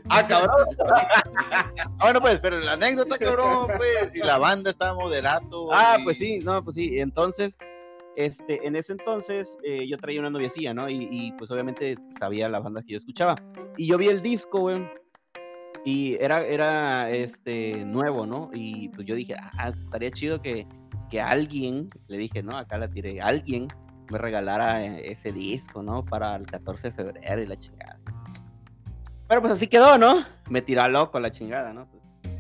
Ah, 0.09 0.27
cabrón. 0.27 0.67
Bueno, 2.01 2.21
pues, 2.21 2.39
pero 2.41 2.59
la 2.59 2.73
anécdota, 2.73 3.19
cabrón, 3.19 3.69
pues. 3.77 4.15
Y 4.15 4.19
la 4.21 4.39
banda 4.39 4.71
estaba 4.71 4.95
moderato. 4.95 5.73
Ah, 5.73 5.97
y- 6.01 6.05
pues 6.05 6.19
sí, 6.19 6.39
no, 6.41 6.63
pues 6.63 6.77
sí. 6.77 6.99
Entonces, 6.99 7.57
este, 8.17 8.67
en 8.67 8.77
ese 8.77 8.93
entonces 8.93 9.57
eh, 9.63 9.87
yo 9.89 9.99
traía 9.99 10.21
una 10.21 10.31
noviecilla, 10.31 10.73
¿no? 10.75 10.89
Y, 10.89 11.09
y, 11.11 11.33
pues 11.33 11.51
obviamente 11.51 11.97
sabía 12.19 12.49
la 12.49 12.61
banda 12.61 12.83
que 12.83 12.93
yo 12.93 12.99
escuchaba. 12.99 13.35
Y 13.77 13.87
yo 13.89 13.99
vi 13.99 14.09
el 14.09 14.23
disco, 14.23 14.61
güey. 14.61 14.87
Y 15.85 16.17
era, 16.21 16.45
era 16.45 17.11
este 17.11 17.85
nuevo, 17.85 18.27
¿no? 18.27 18.51
Y 18.53 18.89
pues 18.91 19.07
yo 19.07 19.15
dije, 19.15 19.37
ah, 19.39 19.69
estaría 19.69 20.11
chido 20.11 20.43
que, 20.43 20.67
que 21.11 21.21
alguien, 21.21 21.91
le 22.09 22.19
dije, 22.19 22.43
¿no? 22.43 22.57
Acá 22.57 22.79
la 22.79 22.89
tiré, 22.89 23.21
alguien 23.21 23.69
me 24.11 24.19
regalara 24.19 24.85
ese 24.85 25.33
disco, 25.33 25.83
¿no? 25.83 26.05
Para 26.05 26.37
el 26.37 26.47
14 26.47 26.89
de 26.89 26.95
febrero 26.95 27.43
y 27.43 27.47
la 27.47 27.57
chingada. 27.57 27.99
Pero 29.29 29.41
pues 29.41 29.53
así 29.55 29.67
quedó, 29.67 29.99
¿no? 29.99 30.25
Me 30.49 30.63
tiró 30.63 30.83
a 30.83 30.89
loco 30.89 31.19
la 31.19 31.33
chingada, 31.33 31.73
¿no? 31.73 31.89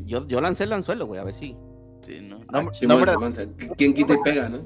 Yo, 0.04 0.26
yo 0.28 0.40
lancé 0.40 0.64
el 0.64 0.72
anzuelo, 0.72 1.06
güey, 1.06 1.20
a 1.20 1.24
ver 1.24 1.34
si. 1.34 1.56
Sí, 2.04 2.20
no. 2.22 2.40
Ah, 2.52 2.62
Nombre, 2.82 3.12
nombre, 3.12 3.48
¿Quién 3.76 3.92
quita 3.92 4.14
y 4.14 4.18
pega, 4.22 4.48
no? 4.48 4.58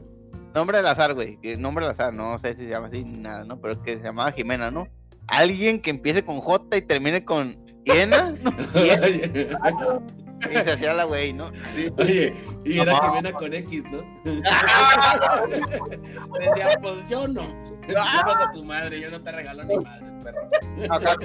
nombre 0.55 0.79
al 0.79 0.87
azar, 0.87 1.15
güey. 1.15 1.39
Nombre 1.59 1.85
al 1.85 1.93
azar, 1.93 2.13
no 2.13 2.39
sé 2.39 2.55
si 2.55 2.65
se 2.65 2.69
llama 2.69 2.89
así 2.89 3.05
ni 3.05 3.19
nada, 3.19 3.45
¿no? 3.45 3.61
Pero 3.61 3.83
que 3.83 3.97
se 3.97 4.03
llamaba 4.03 4.33
Jimena, 4.33 4.71
¿no? 4.71 4.87
Alguien 5.27 5.81
que 5.81 5.91
empiece 5.91 6.25
con 6.25 6.41
J 6.41 6.77
y 6.77 6.83
termine 6.83 7.25
con 7.25 7.57
Hiena, 7.85 8.33
¿no? 8.43 8.51
Y 10.49 10.53
se 10.55 10.71
hacía 10.73 10.95
la 10.95 11.05
güey, 11.05 11.33
¿no? 11.33 11.51
Sí. 11.75 11.89
Oye, 11.99 12.35
y 12.65 12.79
era 12.79 12.93
Ajá. 12.93 13.09
Jimena 13.11 13.33
con 13.33 13.53
X, 13.53 13.83
¿no? 13.91 13.99
Decía, 16.39 16.79
pues 16.81 17.09
yo 17.09 17.27
no. 17.29 17.43
Llevas 17.89 18.37
a 18.37 18.51
tu 18.53 18.65
madre, 18.65 19.01
yo 19.01 19.11
no 19.11 19.21
te 19.21 19.33
regalo 19.33 19.65
ni 19.65 19.77
madre, 19.77 20.07
perro. 20.23 20.95
Acá, 20.95 21.17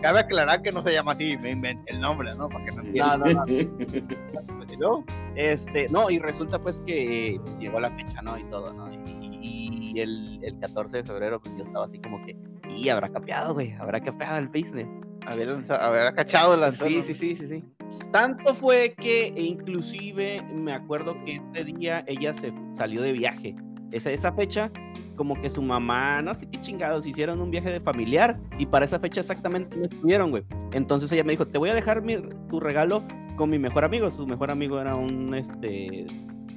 cabe 0.00 0.18
aclarar 0.20 0.62
que 0.62 0.72
no 0.72 0.82
se 0.82 0.92
llama 0.92 1.12
así, 1.12 1.36
me 1.38 1.50
inventé 1.50 1.92
el 1.92 2.00
nombre, 2.00 2.34
¿no? 2.34 2.48
Para 2.48 2.64
que 2.64 2.70
no 2.72 2.82
No, 2.82 2.88
entiendan. 2.88 3.20
no, 3.20 3.46
no. 3.46 4.72
Y 4.72 4.76
luego, 4.76 5.04
Este, 5.36 5.88
no, 5.90 6.10
y 6.10 6.18
resulta 6.18 6.58
pues 6.58 6.80
que 6.86 7.38
pues, 7.42 7.58
llegó 7.58 7.78
la 7.78 7.90
fecha, 7.90 8.22
¿no? 8.22 8.36
Y 8.38 8.44
todo, 8.44 8.72
¿no? 8.72 8.90
Y, 8.92 9.92
y 9.94 10.00
el, 10.00 10.40
el 10.42 10.58
14 10.58 10.98
de 10.98 11.04
febrero, 11.04 11.40
pues 11.40 11.54
yo 11.56 11.64
estaba 11.64 11.84
así 11.84 11.98
como 12.00 12.24
que, 12.24 12.34
y 12.70 12.88
habrá 12.88 13.10
capeado, 13.10 13.52
güey, 13.54 13.72
habrá 13.74 14.00
capeado 14.00 14.38
el 14.38 14.48
business. 14.48 14.88
Había, 15.26 15.46
lanzado, 15.46 15.80
había 15.82 16.12
cachado 16.12 16.56
la 16.56 16.72
Sí, 16.72 17.02
sí, 17.02 17.14
sí, 17.14 17.36
sí, 17.36 17.46
sí. 17.48 17.64
Tanto 18.10 18.54
fue 18.54 18.94
que 18.98 19.28
e 19.28 19.42
inclusive 19.42 20.42
me 20.42 20.72
acuerdo 20.72 21.14
que 21.24 21.40
ese 21.54 21.64
día 21.64 22.04
ella 22.06 22.34
se 22.34 22.52
salió 22.72 23.02
de 23.02 23.12
viaje. 23.12 23.54
Esa, 23.92 24.10
esa 24.10 24.32
fecha, 24.32 24.70
como 25.16 25.40
que 25.40 25.50
su 25.50 25.60
mamá, 25.62 26.22
no 26.22 26.34
sé 26.34 26.48
qué 26.50 26.58
chingados, 26.60 27.06
hicieron 27.06 27.40
un 27.40 27.50
viaje 27.50 27.70
de 27.70 27.80
familiar 27.80 28.38
y 28.58 28.66
para 28.66 28.86
esa 28.86 28.98
fecha 28.98 29.20
exactamente 29.20 29.76
no 29.76 29.84
estuvieron, 29.84 30.30
güey. 30.30 30.44
Entonces 30.72 31.12
ella 31.12 31.24
me 31.24 31.32
dijo, 31.32 31.46
te 31.46 31.58
voy 31.58 31.68
a 31.70 31.74
dejar 31.74 32.02
mi- 32.02 32.22
tu 32.48 32.58
regalo 32.60 33.02
con 33.36 33.50
mi 33.50 33.58
mejor 33.58 33.84
amigo. 33.84 34.10
Su 34.10 34.26
mejor 34.26 34.50
amigo 34.50 34.80
era 34.80 34.94
un, 34.96 35.34
este, 35.34 36.06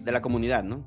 de 0.04 0.12
la 0.12 0.22
comunidad, 0.22 0.64
¿no? 0.64 0.84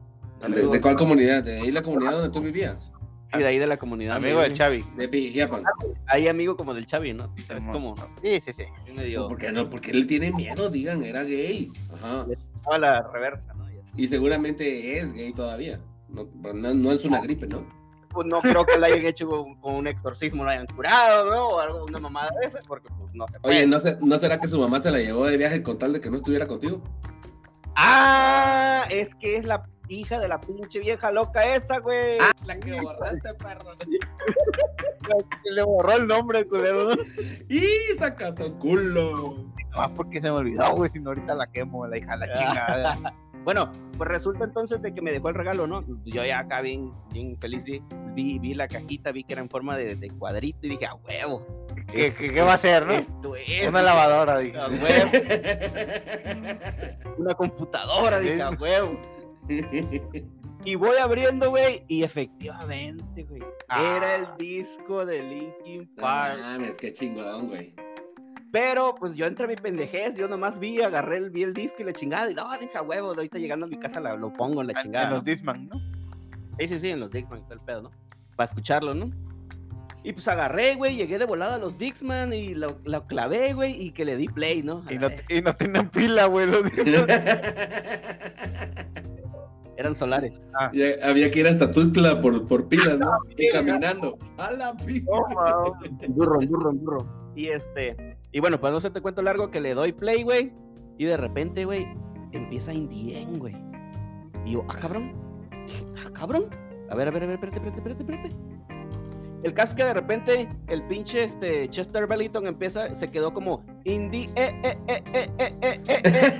¿De, 0.48 0.66
de 0.68 0.80
cuál 0.80 0.96
comunidad? 0.96 1.42
¿De 1.44 1.60
ahí 1.60 1.70
la 1.72 1.82
comunidad 1.82 2.12
donde 2.12 2.30
tú 2.30 2.40
vivías? 2.40 2.92
Sí, 3.32 3.38
de 3.38 3.46
ahí 3.46 3.58
de 3.58 3.66
la 3.66 3.76
comunidad. 3.76 4.16
Amigo 4.16 4.40
de 4.40 4.46
güey. 4.48 4.56
Xavi. 4.58 4.84
De 4.96 5.08
Pijiapan. 5.08 5.62
Ahí 6.06 6.28
amigo 6.28 6.56
como 6.56 6.72
del 6.74 6.86
Chavi, 6.86 7.12
¿no? 7.12 7.34
¿Sabes 7.46 7.64
cómo? 7.70 7.94
Sí, 8.22 8.40
sí, 8.40 8.52
sí. 8.52 8.64
Sí, 8.86 8.92
medio- 8.92 9.28
¿Por 9.28 9.36
qué 9.38 9.52
no? 9.52 9.68
Porque 9.68 9.90
él 9.90 10.06
tiene 10.06 10.32
miedo, 10.32 10.70
digan, 10.70 11.02
era 11.04 11.24
gay. 11.24 11.70
Ajá. 11.94 12.26
a 12.72 12.78
la 12.78 13.02
reversa, 13.12 13.52
¿no? 13.54 13.66
Y 13.96 14.08
seguramente 14.08 14.98
es 14.98 15.12
gay 15.12 15.32
todavía. 15.32 15.78
No, 16.08 16.26
no, 16.54 16.72
no 16.74 16.92
es 16.92 17.04
una 17.04 17.20
gripe, 17.20 17.46
¿no? 17.46 17.66
Pues 18.10 18.26
no 18.26 18.40
creo 18.40 18.64
que 18.64 18.78
lo 18.78 18.86
hayan 18.86 19.04
hecho 19.04 19.28
con, 19.28 19.54
con 19.60 19.74
un 19.74 19.86
exorcismo, 19.86 20.42
lo 20.44 20.50
hayan 20.50 20.66
curado, 20.66 21.30
¿no? 21.30 21.48
O 21.48 21.60
algo, 21.60 21.84
una 21.84 21.98
mamada 21.98 22.30
de 22.40 22.46
esas, 22.46 22.66
porque 22.66 22.88
pues 22.98 23.14
no 23.14 23.26
se 23.28 23.38
puede. 23.40 23.56
Oye, 23.58 23.66
¿no, 23.66 23.78
se- 23.78 23.98
¿no 24.00 24.16
será 24.18 24.40
que 24.40 24.48
su 24.48 24.58
mamá 24.58 24.80
se 24.80 24.90
la 24.90 24.98
llevó 24.98 25.26
de 25.26 25.36
viaje 25.36 25.62
con 25.62 25.78
tal 25.78 25.92
de 25.92 26.00
que 26.00 26.08
no 26.10 26.16
estuviera 26.16 26.46
contigo? 26.46 26.82
Ah, 27.76 28.84
es 28.90 29.14
que 29.14 29.36
es 29.36 29.44
la 29.44 29.64
hija 29.88 30.18
de 30.18 30.28
la 30.28 30.40
pinche 30.40 30.78
vieja 30.78 31.10
loca 31.10 31.54
esa, 31.54 31.78
güey. 31.78 32.18
la 32.46 32.58
que 32.58 32.80
borraste, 32.80 33.34
perro. 33.34 33.72
Le 35.44 35.62
borró 35.62 35.92
el 35.92 36.06
nombre, 36.06 36.46
culero. 36.46 36.94
¿no? 36.94 37.02
Y 37.48 37.62
saca 37.98 38.34
tu 38.34 38.58
culo. 38.58 39.44
Ah, 39.72 39.90
porque 39.94 40.20
se 40.20 40.30
me 40.30 40.38
olvidó, 40.38 40.74
güey. 40.74 40.90
Si 40.90 40.98
no, 40.98 41.10
ahorita 41.10 41.34
la 41.34 41.46
quemo, 41.46 41.86
la 41.86 41.98
hija 41.98 42.16
de 42.16 42.26
la 42.26 42.34
chingada. 42.34 43.14
Bueno, 43.44 43.72
pues 43.96 44.10
resulta 44.10 44.44
entonces 44.44 44.82
de 44.82 44.92
que 44.92 45.00
me 45.00 45.10
dejó 45.10 45.30
el 45.30 45.34
regalo, 45.34 45.66
¿no? 45.66 45.82
Yo 46.04 46.22
ya 46.22 46.40
acá 46.40 46.60
bien, 46.60 46.92
bien 47.12 47.38
feliz, 47.40 47.64
vi, 48.14 48.38
vi 48.38 48.52
la 48.52 48.68
cajita, 48.68 49.10
vi 49.10 49.24
que 49.24 49.32
era 49.32 49.40
en 49.40 49.48
forma 49.48 49.74
de, 49.74 49.96
de 49.96 50.10
cuadrito 50.10 50.58
y 50.66 50.68
dije, 50.70 50.84
a 50.84 50.96
huevo. 50.96 51.46
¿Qué, 51.86 52.12
qué, 52.12 52.34
qué 52.34 52.42
va 52.42 52.52
a 52.52 52.54
hacer, 52.56 52.84
no? 52.84 52.92
Esto 52.92 53.36
es. 53.36 53.66
Una 53.66 53.80
lavadora, 53.80 54.38
dije. 54.38 54.58
A 54.58 54.68
huevo. 54.68 55.10
Una 57.16 57.34
computadora, 57.34 58.20
dije, 58.20 58.42
a 58.42 58.50
huevo. 58.50 59.00
Y 60.64 60.74
voy 60.74 60.96
abriendo, 60.96 61.50
güey, 61.50 61.84
y 61.86 62.02
efectivamente, 62.02 63.22
güey, 63.24 63.42
Ah. 63.68 63.96
era 63.96 64.16
el 64.16 64.26
disco 64.38 65.06
de 65.06 65.22
Linkin 65.22 65.82
No 65.96 66.02
Park. 66.02 66.38
mames, 66.40 66.74
qué 66.74 66.92
chingón, 66.92 67.46
güey. 67.48 67.74
Pero, 68.50 68.94
pues 68.96 69.14
yo 69.14 69.26
entre 69.26 69.46
mi 69.46 69.54
pendejez, 69.54 70.16
yo 70.16 70.26
nomás 70.26 70.58
vi, 70.58 70.82
agarré 70.82 71.18
el, 71.18 71.30
vi 71.30 71.44
el 71.44 71.54
disco 71.54 71.76
y 71.80 71.84
la 71.84 71.92
chingada, 71.92 72.28
y 72.30 72.34
no, 72.34 72.50
dije, 72.58 72.76
a 72.76 72.82
huevo, 72.82 73.08
ahorita 73.08 73.38
llegando 73.38 73.66
a 73.66 73.68
mi 73.68 73.78
casa 73.78 74.00
la- 74.00 74.16
lo 74.16 74.32
pongo 74.32 74.60
en 74.60 74.66
la 74.66 74.82
chingada. 74.82 75.04
En 75.04 75.10
¿no? 75.10 75.14
los 75.16 75.24
Disman, 75.24 75.68
¿no? 75.68 75.78
Sí, 76.58 76.68
sí, 76.68 76.80
sí, 76.80 76.90
en 76.90 77.00
los 77.00 77.10
Dixman, 77.12 77.42
todo 77.44 77.54
el 77.54 77.60
pedo, 77.60 77.82
¿no? 77.82 77.90
Para 78.36 78.48
escucharlo, 78.48 78.94
¿no? 78.94 79.10
Y 80.02 80.12
pues 80.12 80.26
agarré, 80.28 80.74
güey, 80.74 80.96
llegué 80.96 81.18
de 81.18 81.24
volada 81.24 81.54
a 81.54 81.58
los 81.58 81.78
Dixman 81.78 82.32
y 82.32 82.54
lo, 82.54 82.80
lo 82.84 83.06
clavé, 83.06 83.54
güey, 83.54 83.80
y 83.80 83.92
que 83.92 84.04
le 84.04 84.16
di 84.16 84.26
play, 84.26 84.62
¿no? 84.64 84.82
Y 84.90 84.98
no, 84.98 85.08
y 85.28 85.40
no 85.40 85.54
tienen 85.54 85.88
pila, 85.88 86.26
güey. 86.26 86.46
Los 86.46 86.64
Disman. 86.74 87.06
Eran 89.78 89.94
solares. 89.94 90.32
Ya 90.72 90.86
había 91.08 91.30
que 91.30 91.38
ir 91.38 91.46
hasta 91.46 91.70
Tuxtla 91.70 92.20
por, 92.20 92.46
por 92.48 92.68
pilas, 92.68 92.98
¿no? 92.98 93.12
Y 93.36 93.48
caminando. 93.50 94.18
A 94.36 94.50
la 94.50 94.76
pija. 94.76 95.06
Burro, 96.08 96.40
burro, 96.48 96.72
burro. 96.72 97.32
Y 97.36 97.46
este, 97.50 98.16
y 98.32 98.40
bueno, 98.40 98.58
pues 98.58 98.72
no 98.72 98.80
se 98.80 98.90
te 98.90 99.00
cuento 99.00 99.22
largo 99.22 99.52
que 99.52 99.60
le 99.60 99.74
doy 99.74 99.92
play, 99.92 100.24
güey, 100.24 100.52
y 100.98 101.04
de 101.04 101.16
repente, 101.16 101.64
güey, 101.64 101.86
empieza 102.32 102.74
Indien, 102.74 103.38
güey. 103.38 103.54
Y 104.44 104.54
yo, 104.54 104.64
ah, 104.68 104.74
cabrón, 104.80 105.12
ah, 105.96 106.10
cabrón. 106.12 106.46
A 106.90 106.96
ver, 106.96 107.06
a 107.06 107.10
ver, 107.12 107.22
a 107.22 107.26
ver, 107.26 107.34
espérate, 107.34 107.58
espérate, 107.58 107.78
espérate, 107.78 108.02
espérate. 108.02 108.36
El 109.44 109.54
caso 109.54 109.70
es 109.70 109.76
que 109.76 109.84
de 109.84 109.94
repente 109.94 110.48
el 110.66 110.82
pinche 110.88 111.24
este, 111.24 111.68
Chester 111.70 112.06
Bellington 112.06 112.46
empieza, 112.46 112.94
se 112.96 113.08
quedó 113.08 113.32
como 113.32 113.64
indie. 113.84 114.28
Eh, 114.34 114.52
eh, 114.64 114.76
eh, 114.88 115.02
eh, 115.12 115.30
eh, 115.38 115.56
eh, 115.62 115.80
eh, 115.86 116.02
eh, 116.04 116.38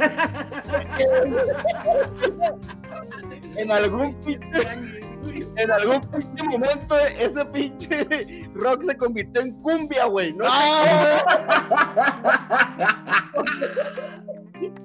en 3.57 3.71
algún 3.71 4.15
pinche, 4.23 4.41
en 5.57 5.71
algún 5.71 6.01
pinche 6.11 6.43
momento 6.45 6.99
ese 6.99 7.45
pinche 7.47 8.49
rock 8.55 8.85
se 8.85 8.97
convirtió 8.97 9.43
en 9.43 9.53
cumbia, 9.63 10.07
güey. 10.07 10.33
¿no? 10.33 10.45
¡Ah! 10.49 11.23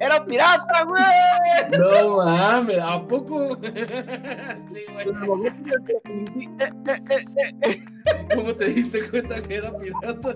Era 0.04 0.26
pirata, 0.26 0.84
güey. 0.84 1.04
No 1.80 2.18
mames, 2.18 2.80
¿a 2.80 3.08
poco? 3.08 3.58
Sí, 4.74 4.86
güey. 4.92 5.08
Eh, 6.60 6.70
eh, 6.90 7.26
eh, 7.62 7.86
¿Cómo 8.36 8.54
te 8.54 8.66
diste 8.66 9.10
cuenta 9.10 9.42
que 9.42 9.56
era 9.56 9.72
pirata? 9.78 10.36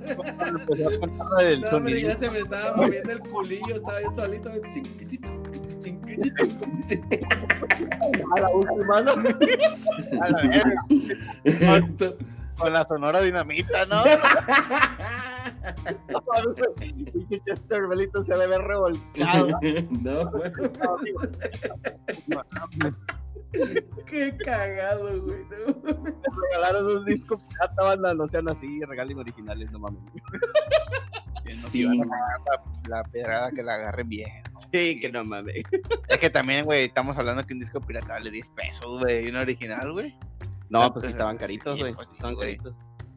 el 1.42 1.62
No, 1.62 1.70
hombre, 1.70 2.02
ya 2.02 2.18
se 2.18 2.32
me 2.32 2.40
estaba 2.40 2.78
moviendo 2.78 3.12
el 3.12 3.20
culillo, 3.20 3.76
estaba 3.76 4.02
yo 4.02 4.12
solito. 4.16 4.50
A 8.36 8.40
la 8.40 8.50
última, 8.50 9.02
¿no? 9.02 9.12
A 10.22 10.30
la 10.30 10.42
verga, 10.48 10.86
Con 12.58 12.74
la 12.74 12.86
sonora 12.86 13.22
dinamita, 13.22 13.86
¿no? 13.86 14.04
Pinche 16.80 17.40
Chester 17.46 17.88
Bellington 17.88 18.24
se 18.24 18.36
debe 18.36 18.58
revolcado. 18.60 19.60
No, 20.02 20.32
güey. 20.32 20.52
Qué 24.06 24.38
cagado, 24.44 25.22
güey. 25.24 25.40
No. 25.46 25.82
regalaron 26.52 26.98
un 26.98 27.06
disco 27.06 27.38
pirata, 27.38 27.84
banda, 27.84 28.14
no 28.14 28.28
sean 28.28 28.50
así, 28.50 28.82
regalen 28.86 29.18
originales, 29.20 29.72
no 29.72 29.80
mames. 29.80 30.02
Sí. 31.48 31.88
La, 31.88 32.62
la 32.88 33.04
pedrada 33.06 33.52
que 33.52 33.64
la 33.64 33.76
agarren 33.76 34.10
bien. 34.10 34.30
Sí, 34.72 35.00
que 35.00 35.10
no 35.10 35.24
mames. 35.24 35.64
Es 36.10 36.20
que 36.20 36.30
también, 36.30 36.66
güey, 36.66 36.86
estamos 36.86 37.18
hablando 37.18 37.46
que 37.46 37.54
un 37.54 37.60
disco 37.62 37.80
pirata 37.80 38.16
vale 38.16 38.30
10 38.30 38.50
pesos, 38.50 39.02
güey. 39.02 39.26
Y 39.26 39.30
un 39.30 39.38
original, 39.38 39.92
güey. 39.94 40.18
No, 40.70 40.94
pues 40.94 41.06
sí 41.06 41.12
estaban 41.12 41.38
caritos, 41.38 41.80
güey. 41.80 41.94
pues 41.94 42.08
estaban 42.12 42.36
caritos. 42.36 42.74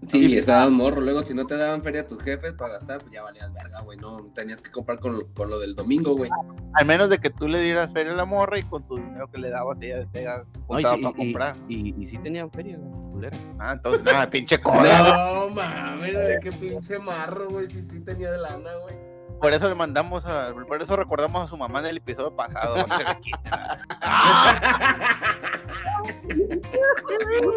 Sí, 0.07 0.35
estaban 0.39 0.73
morro. 0.73 1.03
Luego, 1.03 1.23
si 1.23 1.35
no 1.35 1.47
te 1.47 1.59
daban 1.59 1.83
feria 1.83 2.01
a 2.01 2.07
tus 2.07 2.23
jefes 2.23 2.55
para 2.55 2.73
gastar, 2.73 3.01
pues 3.01 3.13
ya 3.13 3.23
valías 3.23 3.53
verga, 3.53 3.83
güey. 3.83 3.99
No, 3.99 4.25
tenías 4.35 4.63
que 4.63 4.71
comprar 4.71 4.99
con, 4.99 5.13
lo- 5.19 5.27
con 5.35 5.51
lo 5.51 5.59
del 5.59 5.75
domingo, 5.75 6.17
güey. 6.17 6.31
Al 6.73 6.87
menos 6.87 7.11
de 7.11 7.19
que 7.19 7.29
tú 7.29 7.47
le 7.47 7.61
dieras 7.61 7.93
feria 7.93 8.15
a 8.15 8.17
la 8.17 8.25
morra 8.25 8.59
y 8.59 8.63
con 8.63 8.83
tu 8.89 8.97
dinero 8.97 9.29
que 9.31 9.39
le 9.39 9.51
dabas 9.51 9.79
ella 9.83 10.07
te 10.11 10.25
No, 10.25 10.31
juntaba 10.69 10.97
y, 10.97 11.03
para 11.03 11.11
y- 11.11 11.17
comprar. 11.19 11.57
y, 11.69 12.03
y 12.03 12.07
sí 12.07 12.17
tenían 12.17 12.51
feria, 12.51 12.79
güey, 12.79 13.13
culera. 13.13 13.37
Ah, 13.59 13.73
entonces, 13.73 14.03
nada, 14.03 14.31
pinche 14.31 14.59
coda. 14.63 15.37
No 15.45 15.51
mames, 15.51 16.15
güey, 16.15 16.41
qué 16.41 16.53
pinche 16.53 16.99
marro, 16.99 17.51
güey. 17.51 17.67
Sí, 17.67 17.83
sí 17.83 18.01
tenía 18.01 18.31
de 18.31 18.39
lana, 18.39 18.71
güey. 18.83 18.97
Por 19.39 19.53
eso 19.55 19.69
le 19.69 19.75
mandamos 19.75 20.25
a, 20.27 20.53
por 20.69 20.81
eso 20.83 20.97
recordamos 20.97 21.45
a 21.45 21.49
su 21.49 21.57
mamá 21.59 21.81
en 21.81 21.87
el 21.87 21.97
episodio 21.99 22.35
pasado. 22.37 22.77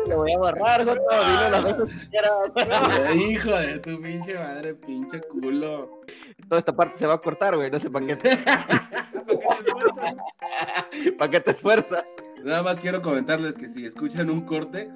Te 0.05 0.15
voy 0.15 0.33
a 0.33 0.37
borrar, 0.37 0.85
Joto, 0.85 1.01
dile 1.01 1.49
las 1.49 1.63
veces 1.63 2.01
que 2.01 2.09
quieras. 2.09 3.15
Hijo 3.15 3.51
de 3.51 3.79
tu 3.79 4.01
pinche 4.01 4.37
madre, 4.37 4.75
pinche 4.75 5.21
culo. 5.21 6.01
Toda 6.49 6.59
esta 6.59 6.75
parte 6.75 6.97
se 6.97 7.07
va 7.07 7.15
a 7.15 7.21
cortar, 7.21 7.55
güey, 7.55 7.71
no 7.71 7.79
sé 7.79 7.89
para 7.89 8.05
qué. 8.05 8.15
¿Para 8.15 8.51
qué 8.51 8.59
te 9.25 9.33
esfuerzas? 9.33 10.15
¿Para 11.17 11.31
qué 11.31 11.39
te 11.39 11.51
esfuerzas? 11.51 12.05
Nada 12.43 12.63
más 12.63 12.79
quiero 12.79 13.01
comentarles 13.01 13.55
que 13.55 13.67
si 13.67 13.85
escuchan 13.85 14.29
un 14.29 14.41
corte, 14.41 14.89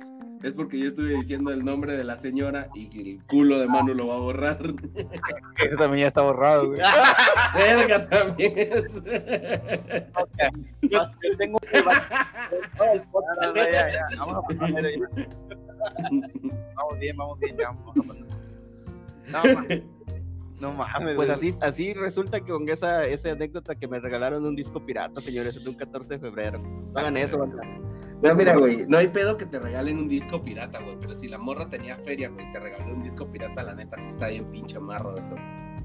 es 0.43 0.53
porque 0.53 0.79
yo 0.79 0.87
estuve 0.87 1.13
diciendo 1.13 1.51
el 1.51 1.65
nombre 1.65 1.97
de 1.97 2.03
la 2.03 2.17
señora 2.17 2.67
y 2.75 2.87
que 2.89 3.01
el 3.01 3.23
culo 3.25 3.59
de 3.59 3.67
Manu 3.67 3.93
lo 3.93 4.07
va 4.07 4.15
a 4.15 4.19
borrar. 4.19 4.59
Eso 5.57 5.77
también 5.77 6.01
ya 6.03 6.07
está 6.07 6.21
borrado, 6.21 6.67
güey. 6.67 6.81
Verga 7.55 8.01
también. 8.07 8.53
Yo, 10.81 10.99
yo 11.23 11.37
tengo 11.37 11.59
que 11.59 11.83
podcast. 13.11 13.41
No, 13.41 13.53
no, 13.53 13.55
ya, 13.55 13.91
ya, 13.91 14.07
Vamos 14.17 14.35
a 14.35 14.41
pasar, 14.47 14.83
ya. 14.83 15.25
Vamos 16.75 16.99
bien, 16.99 17.17
vamos 17.17 17.39
bien, 17.39 17.57
ya. 17.57 17.71
Vamos 17.71 17.97
a. 17.97 18.13
No, 19.31 19.43
no 20.59 20.73
mames, 20.73 21.15
Pues 21.15 21.29
así, 21.29 21.55
así 21.61 21.93
resulta 21.93 22.39
que 22.39 22.51
con 22.51 22.67
esa, 22.69 23.05
esa 23.05 23.31
anécdota 23.31 23.75
que 23.75 23.87
me 23.87 23.99
regalaron 23.99 24.45
un 24.45 24.55
disco 24.55 24.85
pirata, 24.85 25.21
señores, 25.21 25.59
en 25.61 25.67
un 25.67 25.75
14 25.75 26.07
de 26.09 26.19
febrero. 26.19 26.59
No 26.59 26.99
hagan 26.99 27.17
eso, 27.17 27.37
banda. 27.37 27.63
No, 28.21 28.33
mira, 28.33 28.55
güey, 28.55 28.85
no 28.87 28.97
hay 28.97 29.07
pedo 29.09 29.37
que 29.37 29.45
te 29.45 29.59
regalen 29.59 29.99
un 29.99 30.09
disco 30.09 30.41
pirata, 30.41 30.79
güey. 30.79 30.97
Pero 30.99 31.13
si 31.13 31.27
la 31.27 31.37
morra 31.37 31.69
tenía 31.69 31.95
feria, 31.97 32.29
güey, 32.29 32.51
te 32.51 32.59
regaló 32.59 32.93
un 32.93 33.03
disco 33.03 33.29
pirata, 33.29 33.61
la 33.61 33.75
neta, 33.75 33.97
sí 34.01 34.09
está 34.09 34.29
bien 34.29 34.45
pinche 34.51 34.79
marro 34.79 35.15
eso. 35.17 35.35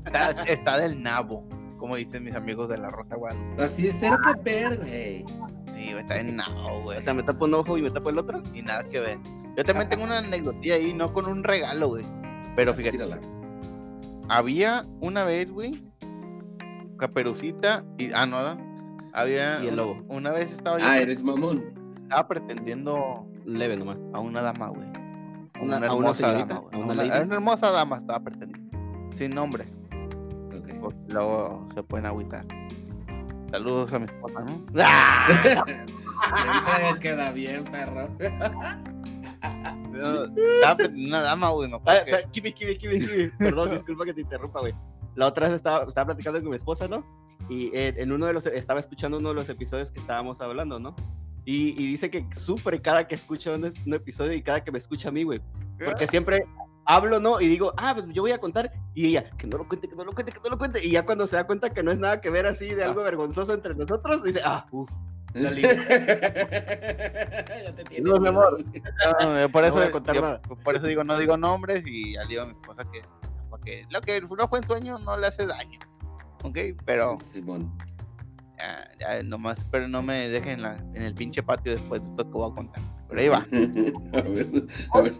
Está, 0.06 0.30
está 0.44 0.78
del 0.78 1.02
nabo, 1.02 1.46
como 1.76 1.96
dicen 1.96 2.24
mis 2.24 2.34
amigos 2.34 2.68
de 2.68 2.78
la 2.78 2.90
Rosa 2.90 3.16
Guadalupe. 3.16 3.62
Así 3.62 3.86
es, 3.86 3.96
cero 4.00 4.16
que 4.24 4.42
ver, 4.42 4.78
güey. 4.78 5.24
Sí, 5.74 5.92
güey, 5.92 5.98
está 5.98 6.14
del 6.14 6.34
nabo, 6.34 6.80
güey. 6.82 6.98
O 6.98 7.02
sea, 7.02 7.12
me 7.12 7.22
tapo 7.22 7.44
un 7.44 7.54
ojo 7.54 7.76
y 7.76 7.82
me 7.82 7.90
tapo 7.90 8.08
el 8.08 8.18
otro. 8.18 8.42
Y 8.54 8.62
nada 8.62 8.84
que 8.84 9.00
ver. 9.00 9.18
Yo 9.56 9.64
también 9.64 9.90
tengo 9.90 10.04
una 10.04 10.18
anécdotilla 10.18 10.76
ahí, 10.76 10.94
no 10.94 11.12
con 11.12 11.26
un 11.26 11.44
regalo, 11.44 11.88
güey. 11.88 12.06
Pero 12.56 12.72
fíjate, 12.72 12.96
Tírala. 12.96 13.20
Había 14.28 14.84
una 15.00 15.24
vez, 15.24 15.50
güey, 15.50 15.82
Caperucita 16.98 17.84
y. 17.98 18.12
Ah, 18.12 18.26
no. 18.26 18.38
Había. 19.12 19.62
Y 19.62 19.68
el 19.68 19.76
lobo. 19.76 20.02
Una 20.08 20.30
vez 20.30 20.52
estaba 20.52 20.78
yo. 20.78 20.84
Ah, 20.86 20.98
eres 20.98 21.22
mamón. 21.22 21.62
Estaba 22.02 22.28
pretendiendo 22.28 23.26
Leve 23.44 23.76
nomás. 23.76 23.98
a 24.12 24.20
una 24.20 24.40
dama, 24.42 24.68
güey. 24.68 24.88
Una- 25.60 25.76
una, 25.78 25.86
a 25.88 25.94
una 25.94 26.10
hermosa 26.10 26.32
dama, 26.32 26.58
güey. 26.58 26.74
a 26.74 26.76
A 26.76 26.78
una 26.86 27.02
a 27.02 27.16
hermosa 27.18 27.70
dama 27.70 27.96
estaba 27.98 28.20
pretendiendo. 28.20 28.78
Sin 29.16 29.34
nombre. 29.34 29.64
Ok. 30.56 30.68
Porque 30.80 30.98
luego 31.08 31.68
se 31.74 31.82
pueden 31.82 32.06
agüitar. 32.06 32.44
Saludos 33.50 33.92
a 33.92 33.98
mi 33.98 34.06
esposa, 34.06 34.40
¿no? 34.40 34.64
¡Ah! 34.82 35.26
Siempre 35.66 37.00
queda 37.00 37.32
bien, 37.32 37.64
perro. 37.64 38.08
No, 39.92 40.24
estaba 40.24 40.76
pretendiendo 40.76 41.16
una 41.16 41.20
dama, 41.20 41.50
güey. 41.50 41.70
Ah, 41.72 41.80
ah, 41.86 42.30
Kimi, 42.30 42.52
Kimi, 42.52 42.76
Kimi, 42.76 42.98
Kimi. 42.98 43.30
Perdón, 43.38 43.70
disculpa 43.70 44.04
que 44.04 44.14
te 44.14 44.20
interrumpa, 44.22 44.60
güey. 44.60 44.74
La 45.14 45.26
otra 45.26 45.48
vez 45.48 45.56
estaba, 45.56 45.84
estaba 45.84 46.06
platicando 46.06 46.40
con 46.40 46.50
mi 46.50 46.56
esposa, 46.56 46.88
¿no? 46.88 47.04
Y 47.48 47.66
eh, 47.74 47.94
en 47.98 48.12
uno 48.12 48.26
de 48.26 48.32
los, 48.32 48.46
estaba 48.46 48.80
escuchando 48.80 49.18
uno 49.18 49.30
de 49.30 49.34
los 49.34 49.48
episodios 49.48 49.90
que 49.90 50.00
estábamos 50.00 50.40
hablando, 50.40 50.78
¿no? 50.78 50.96
Y, 51.44 51.70
y 51.70 51.86
dice 51.88 52.08
que 52.10 52.24
sufre 52.36 52.80
cada 52.80 53.06
que 53.06 53.16
escucha 53.16 53.54
un, 53.54 53.64
un 53.64 53.94
episodio 53.94 54.32
y 54.32 54.42
cada 54.42 54.62
que 54.62 54.70
me 54.70 54.78
escucha 54.78 55.08
a 55.08 55.12
mí, 55.12 55.24
güey. 55.24 55.40
Porque 55.84 56.06
siempre 56.06 56.44
hablo, 56.84 57.20
¿no? 57.20 57.40
Y 57.40 57.48
digo, 57.48 57.72
ah, 57.76 57.94
pues 57.94 58.06
yo 58.12 58.22
voy 58.22 58.32
a 58.32 58.38
contar. 58.38 58.72
Y 58.94 59.08
ella, 59.08 59.24
que 59.38 59.46
no 59.46 59.58
lo 59.58 59.68
cuente, 59.68 59.88
que 59.88 59.96
no 59.96 60.04
lo 60.04 60.12
cuente, 60.12 60.32
que 60.32 60.40
no 60.42 60.50
lo 60.50 60.58
cuente. 60.58 60.84
Y 60.84 60.90
ya 60.90 61.04
cuando 61.04 61.26
se 61.26 61.36
da 61.36 61.46
cuenta 61.46 61.70
que 61.70 61.82
no 61.82 61.90
es 61.90 61.98
nada 61.98 62.20
que 62.20 62.30
ver 62.30 62.46
así 62.46 62.68
de 62.68 62.84
algo 62.84 63.02
vergonzoso 63.02 63.52
entre 63.54 63.74
nosotros, 63.74 64.22
dice, 64.22 64.40
ah, 64.44 64.66
uff. 64.70 64.90
ya 67.62 67.74
te 67.74 67.84
tiene 67.84 68.10
No, 68.10 68.18
mi 68.20 68.28
amor. 68.28 68.58
No, 69.20 69.40
yo 69.40 69.48
por 69.50 69.62
No 69.62 69.68
eso, 69.68 69.76
voy 69.76 69.86
a 69.86 69.90
contar 69.90 70.14
yo 70.14 70.40
por 70.64 70.76
eso 70.76 70.86
digo, 70.86 71.04
no 71.04 71.18
digo 71.18 71.36
nombres 71.36 71.84
y 71.86 72.14
ya 72.14 72.24
digo 72.26 72.42
a 72.42 72.46
mi 72.46 72.52
esposa 72.52 72.84
que, 72.92 73.02
porque 73.50 73.86
lo 73.90 74.00
que 74.00 74.20
no 74.20 74.48
fue 74.48 74.58
en 74.60 74.66
sueño 74.66 74.98
no 74.98 75.16
le 75.16 75.26
hace 75.26 75.46
daño. 75.46 75.78
¿Ok? 76.44 76.58
Pero 76.84 77.16
Simón. 77.22 77.72
ya, 78.58 78.90
ya 78.98 79.22
nomás, 79.22 79.58
pero 79.70 79.86
no 79.88 80.02
me 80.02 80.28
dejen 80.28 80.52
en, 80.54 80.62
la- 80.62 80.76
en 80.94 81.02
el 81.02 81.14
pinche 81.14 81.42
patio 81.42 81.72
después 81.72 82.02
de 82.02 82.08
esto 82.08 82.24
que 82.24 82.30
voy 82.30 82.50
a 82.50 82.54
contar. 82.54 82.82
Pero 83.08 83.20
ahí 83.20 83.28
va. 83.28 83.38
a 84.18 84.22
ver, 84.22 84.48
a 84.94 85.00
ver. 85.00 85.14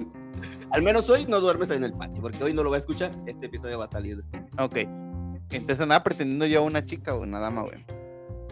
Al 0.71 0.83
menos 0.83 1.09
hoy 1.11 1.27
no 1.27 1.39
duermes 1.41 1.71
en 1.71 1.85
el 1.85 1.93
patio, 1.93 2.23
porque 2.23 2.43
hoy 2.43 2.55
no 2.55 2.63
lo 2.65 2.71
va 2.71 2.77
a 2.77 2.81
escuchar. 2.81 3.11
Este 3.27 3.47
episodio 3.47 3.79
va 3.79 3.85
a 3.85 3.91
salir 3.91 4.17
después. 4.17 4.43
Ok. 4.59 4.77
Entonces 5.51 5.81
andaba 5.81 6.03
pretendiendo 6.03 6.47
yo 6.47 6.61
a 6.61 6.63
una 6.63 6.85
chica, 6.85 7.13
güey, 7.13 7.29
una 7.29 7.39
dama, 7.41 7.63
güey. 7.63 7.85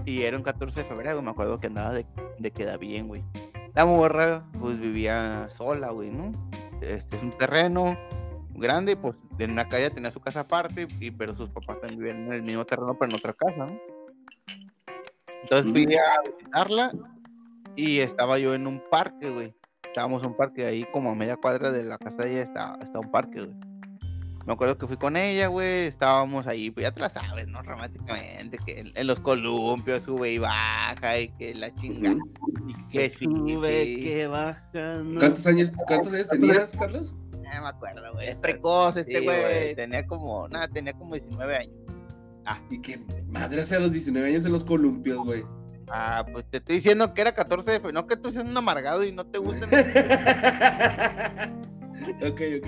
Y 0.05 0.23
era 0.23 0.37
un 0.37 0.43
14 0.43 0.81
de 0.83 0.87
febrero, 0.87 1.23
me 1.23 1.31
acuerdo 1.31 1.59
que 1.61 1.69
andaba 1.69 1.93
de, 1.93 2.05
de 2.39 2.51
queda 2.51 2.77
bien, 2.77 3.09
güey. 3.09 3.23
La 3.75 3.87
morra, 3.87 4.45
pues 4.59 4.79
vivía 4.81 5.49
sola, 5.51 5.91
güey, 5.91 6.11
¿no? 6.11 6.33
Este 6.81 7.17
es 7.17 7.23
un 7.23 7.31
terreno 7.31 7.97
grande, 8.55 8.97
pues 8.97 9.15
en 9.39 9.53
una 9.53 9.69
calle 9.69 9.91
tenía 9.91 10.11
su 10.11 10.21
casa 10.21 10.41
aparte, 10.41 10.89
y, 10.99 11.11
pero 11.11 11.35
sus 11.35 11.49
papás 11.51 11.81
también 11.81 11.99
vivían 11.99 12.27
en 12.27 12.33
el 12.33 12.43
mismo 12.43 12.65
terreno, 12.65 12.95
pero 12.99 13.11
en 13.11 13.17
otra 13.17 13.33
casa, 13.33 13.67
¿no? 13.67 13.79
Entonces 15.43 15.73
fui 15.73 15.97
a 15.97 16.31
visitarla 16.37 16.93
y 17.77 18.01
estaba 18.01 18.39
yo 18.39 18.55
en 18.55 18.67
un 18.67 18.83
parque, 18.91 19.31
güey. 19.31 19.55
Estábamos 19.85 20.23
en 20.23 20.31
un 20.31 20.37
parque 20.37 20.67
ahí 20.67 20.85
como 20.93 21.11
a 21.11 21.15
media 21.15 21.37
cuadra 21.37 21.73
de 21.73 21.83
la 21.83 21.99
casa 21.99 22.25
de 22.25 22.33
ella 22.33 22.43
está, 22.43 22.79
está 22.83 22.99
un 22.99 23.11
parque, 23.11 23.47
güey. 23.47 23.70
Me 24.47 24.55
acuerdo 24.55 24.79
que 24.79 24.87
fui 24.87 24.97
con 24.97 25.17
ella, 25.17 25.49
güey. 25.49 25.87
Estábamos 25.87 26.47
ahí, 26.47 26.71
pues 26.71 26.85
ya 26.85 26.93
te 26.93 27.01
la 27.01 27.09
sabes, 27.09 27.47
¿no? 27.47 27.63
Románticamente, 27.63 28.59
que 28.59 28.81
en, 28.81 28.93
en 28.95 29.07
los 29.07 29.21
columpios 29.21 30.05
sube 30.05 30.33
y 30.33 30.39
baja 30.39 31.19
y 31.19 31.29
que 31.37 31.55
la 31.55 31.75
chinga. 31.75 32.17
Y 32.67 32.75
que 32.93 33.11
sí, 33.11 33.25
Sube, 33.27 33.85
sí. 33.85 34.03
que 34.03 34.27
baja. 34.27 34.63
no. 34.73 35.19
¿Cuántos 35.21 35.47
años, 35.47 35.73
¿Cuántos 35.87 36.13
años 36.13 36.29
tenías, 36.29 36.73
Carlos? 36.79 37.15
No 37.33 37.63
me 37.63 37.69
acuerdo, 37.69 38.13
güey. 38.13 38.29
Es 38.29 38.37
precoz 38.37 38.97
este 38.97 39.19
Sí, 39.19 39.25
güey. 39.25 39.75
Tenía 39.75 40.07
como, 40.07 40.49
nada, 40.49 40.69
tenía 40.69 40.93
como 40.95 41.15
19 41.15 41.57
años. 41.57 41.75
Y 42.71 42.81
que 42.81 42.99
madre 43.29 43.61
hace 43.61 43.77
a 43.77 43.81
los 43.81 43.93
19 43.93 44.29
años 44.29 44.45
en 44.45 44.53
los 44.53 44.65
columpios, 44.65 45.19
güey. 45.25 45.45
Ah, 45.89 46.25
pues 46.31 46.45
te 46.51 46.59
estoy 46.59 46.77
diciendo 46.77 47.13
que 47.15 47.21
era 47.21 47.35
14 47.35 47.71
de 47.71 47.77
febrero. 47.79 48.01
No 48.01 48.07
que 48.07 48.17
tú 48.17 48.31
seas 48.31 48.45
un 48.45 48.57
amargado 48.57 49.05
y 49.05 49.13
no 49.13 49.25
te 49.27 49.39
gusten. 49.39 49.69
ok, 52.23 52.41
ok, 52.59 52.67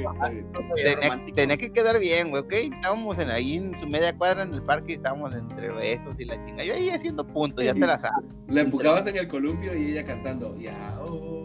bien. 0.75 1.01
tenía, 1.01 1.35
tenía 1.35 1.57
que 1.57 1.73
quedar 1.73 1.99
bien, 1.99 2.31
güey, 2.31 2.43
¿ok? 2.43 2.53
Estábamos 2.53 3.19
en, 3.19 3.31
ahí 3.31 3.57
en 3.57 3.79
su 3.81 3.87
media 3.87 4.17
cuadra 4.17 4.43
en 4.43 4.55
el 4.55 4.63
parque 4.63 4.93
y 4.93 4.95
estábamos 4.97 5.35
entre 5.35 5.71
besos 5.71 6.15
y 6.19 6.25
la 6.25 6.35
chinga. 6.45 6.65
Yo 6.65 6.75
ahí 6.75 6.91
haciendo 6.91 7.27
puntos, 7.27 7.65
ya 7.65 7.73
te 7.75 7.81
la 7.81 7.99
sabes. 8.01 8.25
La 8.49 8.61
empujabas 8.63 9.07
en 9.07 9.17
el 9.17 9.29
columpio 9.29 9.75
y 9.77 9.93
ella 9.93 10.05
cantando. 10.05 10.55
Y 10.59 10.69
ahora 10.69 11.43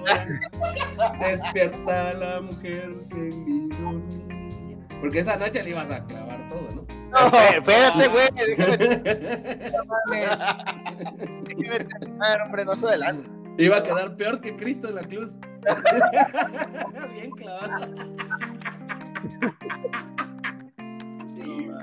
despierta 1.20 2.12
la 2.14 2.40
mujer 2.40 2.94
que 3.10 3.30
dormía. 3.30 4.78
Porque 5.00 5.18
esa 5.20 5.36
noche 5.36 5.62
le 5.62 5.70
ibas 5.70 5.90
a 5.90 6.04
clavar 6.04 6.48
todo, 6.48 6.70
¿no? 6.74 6.86
Espé- 7.18 7.56
Espérate, 7.58 8.08
güey, 8.08 8.28
déjame 8.36 8.76
déjame 11.46 11.84
terminar, 11.84 12.42
hombre, 12.42 12.64
no 12.64 12.76
te. 13.60 13.64
Iba 13.64 13.76
a 13.78 13.82
quedar 13.82 14.16
peor 14.16 14.40
que 14.40 14.56
Cristo 14.56 14.88
en 14.88 14.94
la 14.94 15.02
cruz. 15.02 15.36
Bien 17.14 17.30
clavado. 17.32 17.94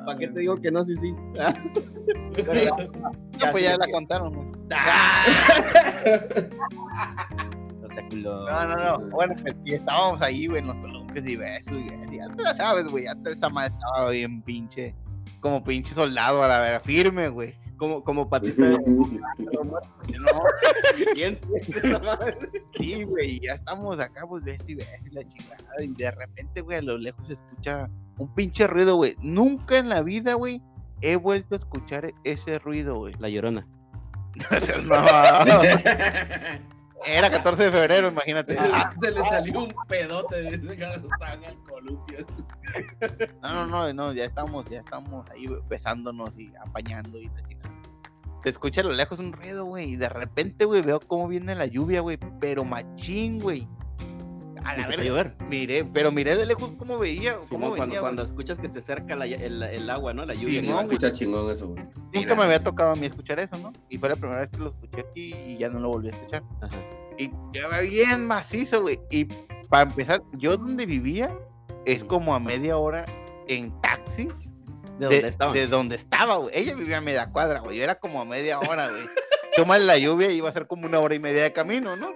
¿Para 0.05 0.19
qué 0.19 0.27
te 0.29 0.39
digo 0.39 0.59
que 0.59 0.71
no? 0.71 0.83
Sí, 0.85 0.95
sí. 0.97 1.13
No, 3.39 3.51
pues 3.51 3.63
ya 3.63 3.77
la 3.77 3.87
contaron, 3.91 4.33
güey. 4.33 4.47
O 7.83 7.89
sea, 7.93 8.09
culo. 8.09 8.49
No, 8.49 8.67
no, 8.67 8.75
no. 8.75 9.09
Bueno, 9.11 9.35
pues 9.41 9.55
estábamos 9.65 10.21
ahí, 10.21 10.47
güey, 10.47 10.61
en 10.61 10.67
los 10.67 10.75
columpios 10.77 11.27
y 11.27 11.35
besos 11.35 11.77
y 11.77 11.83
besos. 11.83 12.11
Ya 12.11 12.27
te 12.35 12.43
la 12.43 12.55
sabes, 12.55 12.87
güey. 12.87 13.03
Ya 13.03 13.13
te 13.15 13.31
esa 13.33 13.49
madre 13.49 13.73
estaba 13.75 14.09
bien 14.09 14.41
pinche. 14.41 14.95
Como 15.39 15.63
pinche 15.63 15.93
soldado 15.93 16.41
a 16.43 16.47
la 16.47 16.59
vera, 16.59 16.79
firme, 16.79 17.29
güey. 17.29 17.53
Como, 17.77 18.03
como 18.03 18.27
patita 18.29 18.69
de... 18.69 18.77
No, 21.89 22.01
sí, 22.77 23.03
güey. 23.03 23.35
y 23.35 23.39
Ya 23.39 23.53
estamos 23.53 23.99
acá, 23.99 24.25
pues 24.27 24.43
besos 24.43 24.67
y 24.67 24.73
y 24.73 25.09
la 25.11 25.27
chingada. 25.27 25.83
Y 25.83 25.87
de 25.93 26.11
repente, 26.11 26.61
güey, 26.61 26.79
a 26.79 26.81
lo 26.81 26.97
lejos 26.97 27.27
se 27.27 27.33
escucha 27.33 27.89
un 28.17 28.33
pinche 28.33 28.67
ruido, 28.67 28.95
güey. 28.95 29.15
Nunca 29.21 29.77
en 29.77 29.89
la 29.89 30.01
vida, 30.01 30.33
güey, 30.33 30.61
he 31.01 31.15
vuelto 31.15 31.55
a 31.55 31.59
escuchar 31.59 32.13
ese 32.23 32.59
ruido, 32.59 32.95
güey. 32.95 33.13
La 33.19 33.29
llorona. 33.29 33.67
No, 34.87 34.95
era 37.05 37.29
14 37.29 37.63
de 37.63 37.71
febrero, 37.71 38.07
imagínate. 38.09 38.57
Se 39.01 39.11
le 39.11 39.21
salió 39.21 39.63
un 39.63 39.73
pedote 39.87 40.59
columpio. 41.69 42.17
No, 43.41 43.53
no, 43.53 43.67
no, 43.67 43.93
no, 43.93 44.13
ya 44.13 44.25
estamos, 44.25 44.65
ya 44.69 44.79
estamos 44.79 45.29
ahí 45.29 45.45
besándonos 45.69 46.37
y 46.37 46.51
apañando 46.55 47.19
y 47.19 47.29
la 47.29 47.43
chingada. 47.47 47.73
Se 48.43 48.49
escucha 48.49 48.81
a 48.81 48.85
lo 48.85 48.93
lejos 48.93 49.19
un 49.19 49.33
ruido, 49.33 49.65
güey, 49.65 49.91
y 49.91 49.95
de 49.95 50.09
repente, 50.09 50.65
güey, 50.65 50.81
veo 50.81 50.99
cómo 50.99 51.27
viene 51.27 51.55
la 51.55 51.65
lluvia, 51.65 52.01
güey, 52.01 52.17
pero 52.39 52.63
machín, 52.63 53.39
güey. 53.39 53.67
A 54.63 54.77
la 54.77 54.87
verga. 54.87 55.03
llover. 55.03 55.35
Miré, 55.49 55.85
pero 55.85 56.11
miré 56.11 56.35
de 56.35 56.45
lejos 56.45 56.71
cómo 56.77 56.97
veía, 56.97 57.37
cómo 57.49 57.71
venía, 57.71 57.99
cuando, 57.99 58.23
güey. 58.23 58.31
escuchas 58.31 58.57
que 58.59 58.69
se 58.69 58.79
acerca 58.79 59.15
la- 59.15 59.25
el, 59.25 59.61
el 59.63 59.89
agua, 59.89 60.13
¿no? 60.13 60.25
La 60.25 60.33
lluvia. 60.33 60.61
Sí, 60.61 60.67
No 60.69 60.79
escucha 60.81 61.11
chingón 61.11 61.51
eso, 61.51 61.67
güey. 61.67 61.83
Nunca 62.13 62.35
me 62.35 62.43
había 62.43 62.63
tocado 62.63 62.91
a 62.91 62.95
mí 62.95 63.05
escuchar 63.05 63.39
eso, 63.39 63.57
¿no? 63.57 63.71
Y 63.89 63.97
fue 63.97 64.09
la 64.09 64.15
primera 64.15 64.39
vez 64.41 64.49
que 64.49 64.59
lo 64.59 64.67
escuché 64.69 65.01
aquí 65.01 65.33
y 65.33 65.57
ya 65.57 65.69
no 65.69 65.79
lo 65.79 65.89
volví 65.89 66.09
a 66.09 66.11
escuchar. 66.11 66.43
Ajá. 66.61 66.75
Y 67.17 67.31
ya 67.53 67.67
va 67.67 67.79
bien 67.81 68.25
macizo, 68.27 68.81
güey. 68.81 68.99
Y 69.09 69.25
para 69.69 69.89
empezar, 69.89 70.21
yo 70.33 70.55
donde 70.57 70.85
vivía 70.85 71.31
es 71.85 72.03
como 72.03 72.33
a 72.35 72.39
media 72.39 72.77
hora 72.77 73.05
en 73.47 73.71
taxi 73.81 74.27
¿De 74.99 75.07
de, 75.07 75.15
dónde 75.15 75.27
estaban? 75.27 75.53
de 75.55 75.67
donde 75.67 75.95
estaba, 75.95 76.35
güey. 76.37 76.51
Ella 76.53 76.73
vivía 76.75 76.97
a 76.97 77.01
media 77.01 77.29
cuadra, 77.31 77.59
güey. 77.59 77.77
Yo 77.77 77.83
era 77.83 77.95
como 77.95 78.19
a 78.21 78.25
media 78.25 78.59
hora, 78.59 78.89
güey. 78.89 79.03
Toma 79.55 79.77
la 79.79 79.97
lluvia 79.97 80.29
y 80.31 80.37
iba 80.37 80.49
a 80.49 80.51
ser 80.51 80.67
como 80.67 80.85
una 80.85 80.99
hora 80.99 81.15
y 81.15 81.19
media 81.19 81.43
de 81.43 81.53
camino, 81.53 81.95
¿no? 81.95 82.09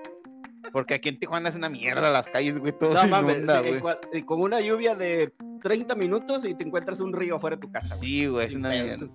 Porque 0.71 0.93
aquí 0.95 1.09
en 1.09 1.19
Tijuana 1.19 1.49
es 1.49 1.55
una 1.55 1.69
mierda 1.69 2.09
las 2.11 2.27
calles, 2.27 2.57
güey. 2.59 2.71
Todo 2.77 2.93
No 2.93 3.07
mames, 3.09 3.35
inunda, 3.37 3.61
sí, 3.63 3.77
güey. 3.79 3.95
y 4.13 4.21
con 4.23 4.41
una 4.41 4.61
lluvia 4.61 4.95
de 4.95 5.33
30 5.63 5.95
minutos 5.95 6.45
y 6.45 6.53
te 6.55 6.63
encuentras 6.63 6.99
un 6.99 7.13
río 7.13 7.35
afuera 7.37 7.55
de 7.57 7.61
tu 7.61 7.71
casa, 7.71 7.95
güey. 7.97 8.09
Sí, 8.09 8.25
güey, 8.27 8.47
es 8.47 8.55
una 8.55 8.69
mierda. 8.69 9.07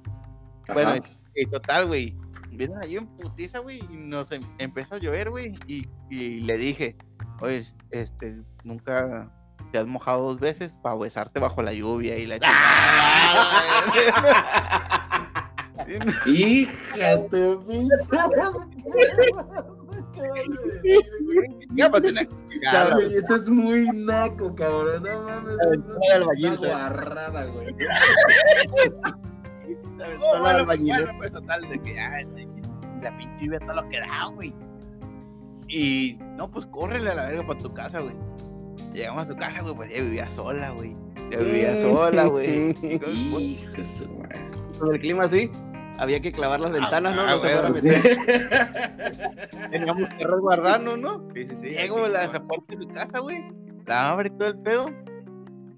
Ajá. 0.69 0.75
Bueno, 0.75 0.97
y 1.35 1.47
total, 1.47 1.87
güey. 1.87 2.17
Viene 2.51 2.75
allí 2.83 2.97
en 2.97 3.07
putiza, 3.07 3.59
güey, 3.59 3.81
y 3.91 3.97
nos 3.97 4.33
em- 4.33 4.43
empezó 4.59 4.95
a 4.95 4.99
llover, 4.99 5.31
güey. 5.31 5.53
Y, 5.67 5.87
y 6.11 6.41
le 6.41 6.57
dije, 6.57 6.97
oye, 7.41 7.65
este, 7.91 8.39
nunca 8.65 9.31
te 9.73 9.79
has 9.79 9.87
mojado 9.87 10.23
dos 10.23 10.41
veces 10.41 10.73
para 10.83 10.97
besarte 10.97 11.39
bajo 11.41 11.61
la 11.63 11.73
lluvia 11.75 12.17
y 12.17 12.27
la. 12.27 12.37
Hija 16.27 17.17
de 17.31 17.59
pues, 21.91 22.05
Eso 23.13 23.37
es 23.37 23.49
muy 23.49 23.89
naco, 23.93 24.55
cabrón. 24.55 25.03
No 25.03 25.23
mames. 25.23 25.55
Es 25.55 26.15
albañil, 26.15 26.47
una 26.47 26.57
güey. 26.57 26.71
guarrada, 26.71 27.47
güey. 27.47 27.75
Bueno, 29.97 30.67
bueno, 30.67 31.13
pues 31.19 31.33
total, 31.33 31.69
de 31.69 31.81
que 31.81 31.95
ya, 31.95 32.11
la 33.03 33.17
pinche 33.17 33.45
lluvia 33.45 33.61
todo 33.61 33.75
lo 33.75 33.89
que 33.89 33.99
da, 33.99 34.27
güey. 34.35 34.55
Y 35.69 36.19
no, 36.37 36.51
pues 36.51 36.67
córrele 36.67 37.11
a 37.11 37.15
la 37.15 37.27
verga 37.27 37.47
para 37.47 37.59
tu 37.59 37.73
casa, 37.73 38.01
güey. 38.01 38.15
Llegamos 38.93 39.25
a 39.25 39.29
tu 39.29 39.37
casa, 39.37 39.63
güey, 39.63 39.75
pues 39.75 39.91
ya 39.91 40.03
vivía 40.03 40.29
sola, 40.29 40.71
güey. 40.71 40.95
Ya 41.31 41.39
vivía 41.39 41.81
sola, 41.81 42.27
güey. 42.27 42.75
Con 44.79 44.95
el 44.95 45.01
clima 45.01 45.25
así, 45.25 45.51
había 45.99 46.21
que 46.21 46.33
clavar 46.33 46.61
las 46.61 46.73
ventanas, 46.73 47.15
¿no? 47.17 47.23
ah, 47.23 47.27
No 47.27 47.33
se 47.33 47.39
güey, 47.39 47.53
fuera 47.55 47.69
a 47.69 47.75
Sí. 47.75 47.91
Teníamos 49.71 50.09
que 50.15 50.25
resguardarnos, 50.27 50.99
¿no? 50.99 51.29
Sí, 51.35 51.47
sí, 51.49 51.57
sí. 51.61 51.69
Llego 51.71 52.05
a 52.05 52.09
la 52.09 52.31
puerta 52.31 52.65
de 52.69 52.77
tu 52.77 52.89
casa, 52.93 53.19
güey. 53.21 53.45
La 53.87 54.11
abre 54.11 54.31
todo 54.31 54.49
el 54.49 54.59
pedo. 54.59 54.91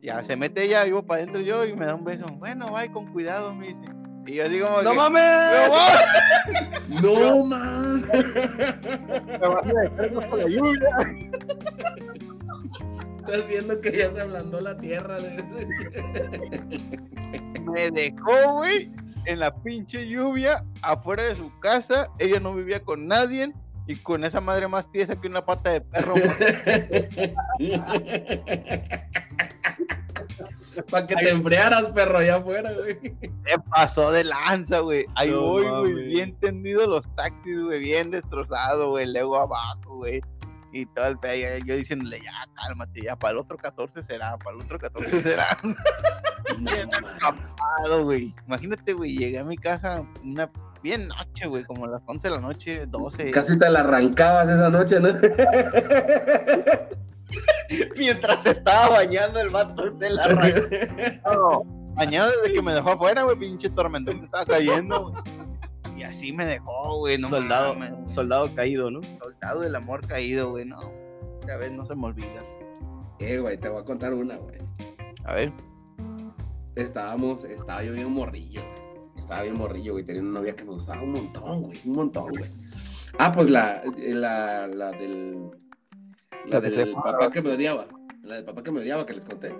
Ya 0.02 0.22
se 0.22 0.36
mete 0.36 0.62
ella, 0.64 0.84
vivo 0.84 1.02
para 1.04 1.22
adentro 1.22 1.40
yo 1.42 1.64
y 1.64 1.74
me 1.74 1.84
da 1.86 1.94
un 1.94 2.04
beso. 2.04 2.26
Bueno, 2.26 2.70
vaya 2.70 2.92
con 2.92 3.12
cuidado, 3.12 3.54
me 3.54 3.68
dice. 3.68 3.84
Y 4.26 4.34
yo 4.34 4.48
digo, 4.48 4.68
¡No 4.82 4.90
que- 4.90 4.96
mames! 4.96 5.70
¡No 7.02 7.14
mames! 7.14 7.30
No, 7.30 7.44
man. 7.46 8.02
Me 9.26 9.38
vas 9.38 9.64
a 9.66 9.72
dejar 9.72 10.28
con 10.28 10.38
la 10.38 10.48
lluvia. 10.48 10.88
Estás 13.18 13.48
viendo 13.48 13.80
que 13.80 13.92
ya 13.96 14.10
se 14.14 14.20
ablandó 14.20 14.60
la 14.60 14.76
tierra. 14.78 15.16
Me 17.72 17.90
dejó, 17.90 18.54
güey, 18.58 18.90
en 19.26 19.40
la 19.40 19.54
pinche 19.54 20.06
lluvia, 20.08 20.64
afuera 20.82 21.24
de 21.24 21.36
su 21.36 21.50
casa. 21.60 22.08
Ella 22.18 22.40
no 22.40 22.54
vivía 22.54 22.82
con 22.82 23.06
nadie. 23.06 23.52
Y 23.86 23.96
con 23.96 24.22
esa 24.24 24.42
madre 24.42 24.68
más 24.68 24.90
tiesa 24.92 25.18
que 25.18 25.28
una 25.28 25.46
pata 25.46 25.70
de 25.72 25.80
perro. 25.80 26.12
Para 30.90 31.06
que 31.06 31.16
te 31.16 31.30
enfriaras, 31.30 31.90
perro, 31.90 32.18
allá 32.18 32.36
afuera, 32.36 32.70
güey. 32.72 32.98
Se 33.46 33.58
pasó 33.70 34.10
de 34.12 34.24
lanza, 34.24 34.80
güey. 34.80 35.06
Ahí 35.14 35.30
No 35.30 35.40
voy, 35.40 35.64
güey, 35.92 36.06
bien 36.08 36.38
tendido 36.38 36.86
los 36.86 37.04
taxis, 37.16 37.58
güey, 37.60 37.80
bien 37.80 38.10
destrozado, 38.10 38.90
güey, 38.90 39.10
luego 39.10 39.38
abajo, 39.38 39.96
güey. 39.96 40.20
Y 40.72 40.84
todo 40.86 41.06
el 41.06 41.18
pe- 41.18 41.60
yo 41.64 41.76
diciéndole, 41.76 42.20
ya, 42.20 42.32
cálmate, 42.54 43.02
ya, 43.02 43.16
para 43.16 43.32
el 43.32 43.38
otro 43.38 43.56
14 43.56 44.04
será, 44.04 44.36
para 44.38 44.56
el 44.56 44.62
otro 44.62 44.78
14 44.78 45.22
será. 45.22 45.58
No, 47.84 48.04
güey. 48.04 48.34
Imagínate, 48.46 48.92
güey, 48.92 49.16
llegué 49.16 49.38
a 49.38 49.44
mi 49.44 49.56
casa 49.56 50.04
una 50.22 50.50
bien 50.82 51.08
noche, 51.08 51.46
güey, 51.46 51.64
como 51.64 51.84
a 51.84 51.88
las 51.88 52.02
11 52.06 52.28
de 52.28 52.34
la 52.34 52.40
noche, 52.40 52.86
12. 52.86 53.30
Casi 53.30 53.58
te 53.58 53.68
la 53.68 53.80
arrancabas 53.80 54.48
esa 54.48 54.70
noche, 54.70 55.00
¿no? 55.00 55.08
Mientras 57.96 58.42
se 58.42 58.50
estaba 58.50 58.88
bañando 58.90 59.40
el 59.40 59.50
vato 59.50 59.96
se 59.98 60.08
la 60.10 60.24
arrancó. 60.24 60.60
No, 61.26 61.64
Mañana 61.94 62.28
desde 62.28 62.54
que 62.54 62.62
me 62.62 62.72
dejó 62.72 62.90
afuera, 62.90 63.24
güey, 63.24 63.36
pinche 63.36 63.68
tormentón 63.70 64.20
que 64.20 64.26
estaba 64.26 64.44
cayendo, 64.44 65.10
güey. 65.10 65.22
Y 65.96 66.04
así 66.04 66.32
me 66.32 66.46
dejó, 66.46 66.98
güey, 66.98 67.18
no 67.18 67.28
soldado, 67.28 67.74
mames. 67.74 68.12
soldado 68.12 68.54
caído, 68.54 68.88
¿no? 68.88 69.00
soldado 69.20 69.60
del 69.60 69.74
amor 69.74 70.06
caído, 70.06 70.50
güey, 70.50 70.64
no. 70.64 70.78
Esta 71.40 71.56
vez 71.56 71.72
no 71.72 71.84
se 71.84 71.96
me 71.96 72.06
olvida. 72.06 72.40
Eh, 73.18 73.38
güey, 73.38 73.58
te 73.58 73.68
voy 73.68 73.80
a 73.80 73.84
contar 73.84 74.14
una, 74.14 74.36
güey. 74.36 74.58
A 75.24 75.34
ver. 75.34 75.52
Estábamos, 76.78 77.42
estaba 77.42 77.82
yo 77.82 77.92
bien 77.92 78.10
morrillo. 78.12 78.62
Estaba 79.16 79.42
bien 79.42 79.56
morrillo, 79.56 79.94
güey. 79.94 80.04
Tenía 80.04 80.22
una 80.22 80.38
novia 80.38 80.54
que 80.54 80.64
me 80.64 80.70
gustaba 80.70 81.02
un 81.02 81.12
montón, 81.12 81.62
güey. 81.62 81.80
Un 81.84 81.92
montón, 81.92 82.30
güey. 82.30 82.44
Ah, 83.18 83.32
pues 83.32 83.50
la, 83.50 83.82
la, 83.96 84.68
la 84.68 84.92
del. 84.92 85.50
La 86.46 86.60
del 86.60 86.92
papá 86.92 87.30
que 87.32 87.42
me 87.42 87.50
odiaba. 87.50 87.88
La 88.22 88.36
del 88.36 88.44
papá 88.44 88.62
que 88.62 88.70
me 88.70 88.80
odiaba 88.80 89.04
que 89.04 89.14
les 89.14 89.24
conté. 89.24 89.52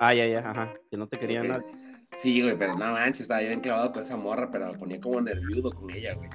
Ah, 0.00 0.14
ya, 0.14 0.26
ya, 0.26 0.38
ajá. 0.38 0.72
Que 0.90 0.96
no 0.96 1.06
te 1.06 1.18
querían 1.18 1.42
Ok. 1.42 1.48
nada. 1.48 1.64
Sí, 2.16 2.40
güey, 2.40 2.56
pero 2.56 2.72
no 2.78 2.92
manches, 2.92 3.22
estaba 3.22 3.40
bien 3.40 3.60
clavado 3.60 3.92
con 3.92 4.02
esa 4.02 4.16
morra, 4.16 4.50
pero 4.50 4.72
me 4.72 4.78
ponía 4.78 5.00
como 5.00 5.20
nerviudo 5.20 5.70
con 5.70 5.90
ella, 5.90 6.14
güey. 6.14 6.30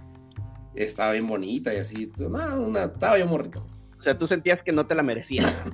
Estaba 0.75 1.13
bien 1.13 1.25
bonita 1.27 1.73
y 1.73 1.77
así. 1.77 2.11
No, 2.19 2.61
una, 2.61 2.83
estaba 2.83 3.17
yo 3.17 3.25
morrito. 3.25 3.65
O 3.97 4.01
sea, 4.01 4.15
tú 4.15 4.27
sentías 4.27 4.61
que 4.61 4.71
no 4.73 4.85
te 4.85 4.93
la 4.93 5.01
merecías. 5.01 5.65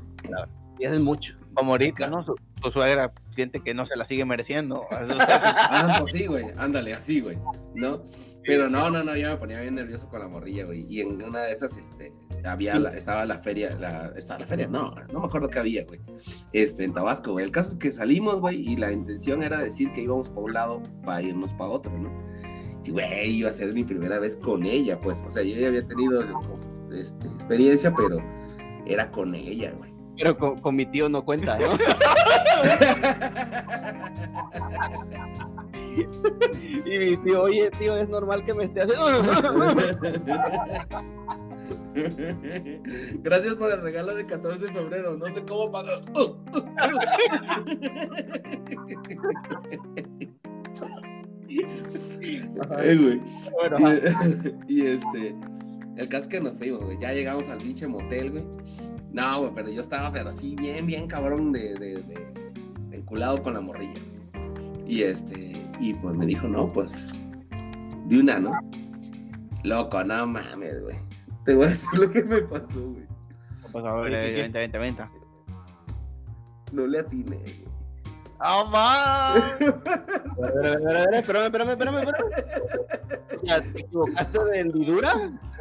Y 0.80 0.86
es 0.86 1.00
mucho. 1.00 1.36
Como 1.56 1.72
ahorita, 1.72 2.08
¿no? 2.08 2.24
Su, 2.24 2.36
su 2.62 2.72
suegra 2.72 3.12
siente 3.32 3.62
que 3.62 3.74
no 3.74 3.86
se 3.86 3.96
la 3.96 4.06
sigue 4.06 4.26
mereciendo. 4.26 4.86
Ah, 4.92 5.98
pues 6.02 6.14
sí, 6.14 6.26
güey, 6.28 6.46
ándale, 6.58 6.94
así, 6.94 7.22
güey, 7.22 7.38
¿no? 7.76 8.04
Pero 8.46 8.70
no, 8.70 8.90
no, 8.92 9.04
no, 9.04 9.16
yo 9.16 9.30
me 9.30 9.38
ponía 9.38 9.60
bien 9.62 9.76
nervioso 9.76 10.08
con 10.10 10.20
la 10.20 10.28
morrilla, 10.28 10.66
güey. 10.66 10.86
Y 10.90 11.02
en 11.02 11.22
una 11.24 11.42
de 11.44 11.52
esas, 11.54 11.76
este, 11.78 12.14
había, 12.44 12.78
la- 12.78 12.92
estaba 12.92 13.26
la 13.26 13.40
feria, 13.40 13.76
la, 13.80 14.12
estaba 14.16 14.42
la 14.42 14.48
feria, 14.48 14.68
no, 14.68 14.94
no 15.12 15.20
me 15.22 15.26
acuerdo 15.26 15.50
qué 15.50 15.60
había, 15.60 15.84
güey. 15.86 16.00
Este, 16.54 16.84
en 16.84 16.94
Tabasco, 16.94 17.32
güey. 17.32 17.46
El 17.46 17.52
caso 17.52 17.72
es 17.72 17.78
que 17.78 17.92
salimos, 17.92 18.40
güey, 18.42 18.58
y 18.62 18.76
la 18.76 18.92
intención 18.92 19.42
era 19.42 19.60
decir 19.60 19.92
que 19.94 20.02
íbamos 20.02 20.30
para 20.30 20.42
un 20.42 20.54
lado 20.54 20.84
para 21.04 21.22
irnos 21.24 21.54
para 21.56 21.72
otro, 21.72 21.92
¿no? 21.98 22.12
Y, 22.84 22.92
güey, 22.92 23.32
iba 23.32 23.50
a 23.50 23.54
ser 23.54 23.74
mi 23.74 23.84
primera 23.84 24.20
vez 24.20 24.38
con 24.38 24.64
ella, 24.64 25.00
pues. 25.02 25.24
O 25.26 25.30
sea, 25.32 25.42
yo 25.42 25.60
ya 25.60 25.68
había 25.70 25.88
tenido, 25.88 26.22
este, 26.94 27.28
experiencia, 27.28 27.92
pero 27.96 28.18
era 28.86 29.10
con 29.10 29.34
ella, 29.34 29.72
güey. 29.72 29.95
Pero 30.18 30.38
con, 30.38 30.60
con 30.60 30.76
mi 30.76 30.86
tío 30.86 31.10
no 31.10 31.26
cuenta, 31.26 31.58
¿no? 31.58 31.78
y 36.86 36.98
mi 36.98 37.18
tío, 37.18 37.44
oye, 37.44 37.70
tío, 37.72 37.98
es 37.98 38.08
normal 38.10 38.44
que 38.46 38.54
me 38.54 38.66
esté 38.66 38.82
haciendo. 38.82 39.06
Gracias 43.24 43.56
por 43.56 43.72
el 43.72 43.82
regalo 43.82 44.14
de 44.16 44.26
14 44.26 44.60
de 44.60 44.72
febrero. 44.72 45.18
No 45.18 45.28
sé 45.28 45.44
cómo 45.46 45.72
pagar. 45.72 46.02
Eh, 52.80 52.96
güey. 52.96 53.22
bueno. 53.54 53.78
Y, 54.68 54.82
y 54.82 54.88
este, 54.88 55.36
el 55.96 56.10
caso 56.10 56.24
es 56.24 56.28
que 56.28 56.42
nos 56.42 56.58
fuimos, 56.58 56.84
güey. 56.84 56.98
Ya 57.00 57.14
llegamos 57.14 57.48
al 57.50 57.60
pinche 57.60 57.88
motel, 57.88 58.32
güey. 58.32 58.44
No, 59.16 59.40
güey, 59.40 59.52
pero 59.56 59.70
yo 59.70 59.82
estaba, 59.82 60.12
pero 60.12 60.30
así, 60.30 60.56
bien, 60.58 60.86
bien 60.86 61.08
cabrón 61.08 61.52
de, 61.54 61.74
de, 61.76 61.96
de- 62.04 62.52
enculado 62.92 63.42
con 63.42 63.54
la 63.54 63.62
morrilla. 63.62 64.02
Y 64.86 65.04
este, 65.04 65.54
y 65.80 65.94
pues 65.94 66.16
me 66.16 66.26
dijo, 66.26 66.48
no, 66.50 66.68
pues, 66.68 67.14
de 68.08 68.20
una, 68.20 68.40
¿no? 68.40 68.52
Loco, 69.64 70.04
no 70.04 70.28
mames, 70.28 70.82
güey. 70.84 70.98
Te 71.46 71.56
voy 71.56 71.66
a 71.66 71.70
decir 71.70 71.98
lo 71.98 72.10
que 72.12 72.24
me 72.24 72.42
pasó, 72.42 72.92
güey. 72.92 73.06
Pues 73.72 73.86
a 73.86 73.96
ver, 74.02 74.12
Sí, 74.18 74.26
sí, 74.28 74.30
sí. 74.36 74.42
vente, 74.42 74.60
vente, 74.60 74.78
vente. 74.80 75.04
No 76.74 76.86
le 76.88 77.00
atiné, 77.00 77.38
güey. 77.38 77.65
¡Ah, 78.40 78.66
man! 78.70 79.42
A 80.44 80.52
ver, 80.54 80.68
a 80.68 80.78
ver, 80.78 80.98
a 80.98 81.06
ver, 81.06 81.14
espérame, 81.16 81.46
espérame, 81.46 81.70
espérame, 81.72 81.98
espérame. 82.00 83.74
¿te 83.74 83.80
equivocaste 83.80 84.46
de 84.46 84.60
hendidura? 84.60 85.14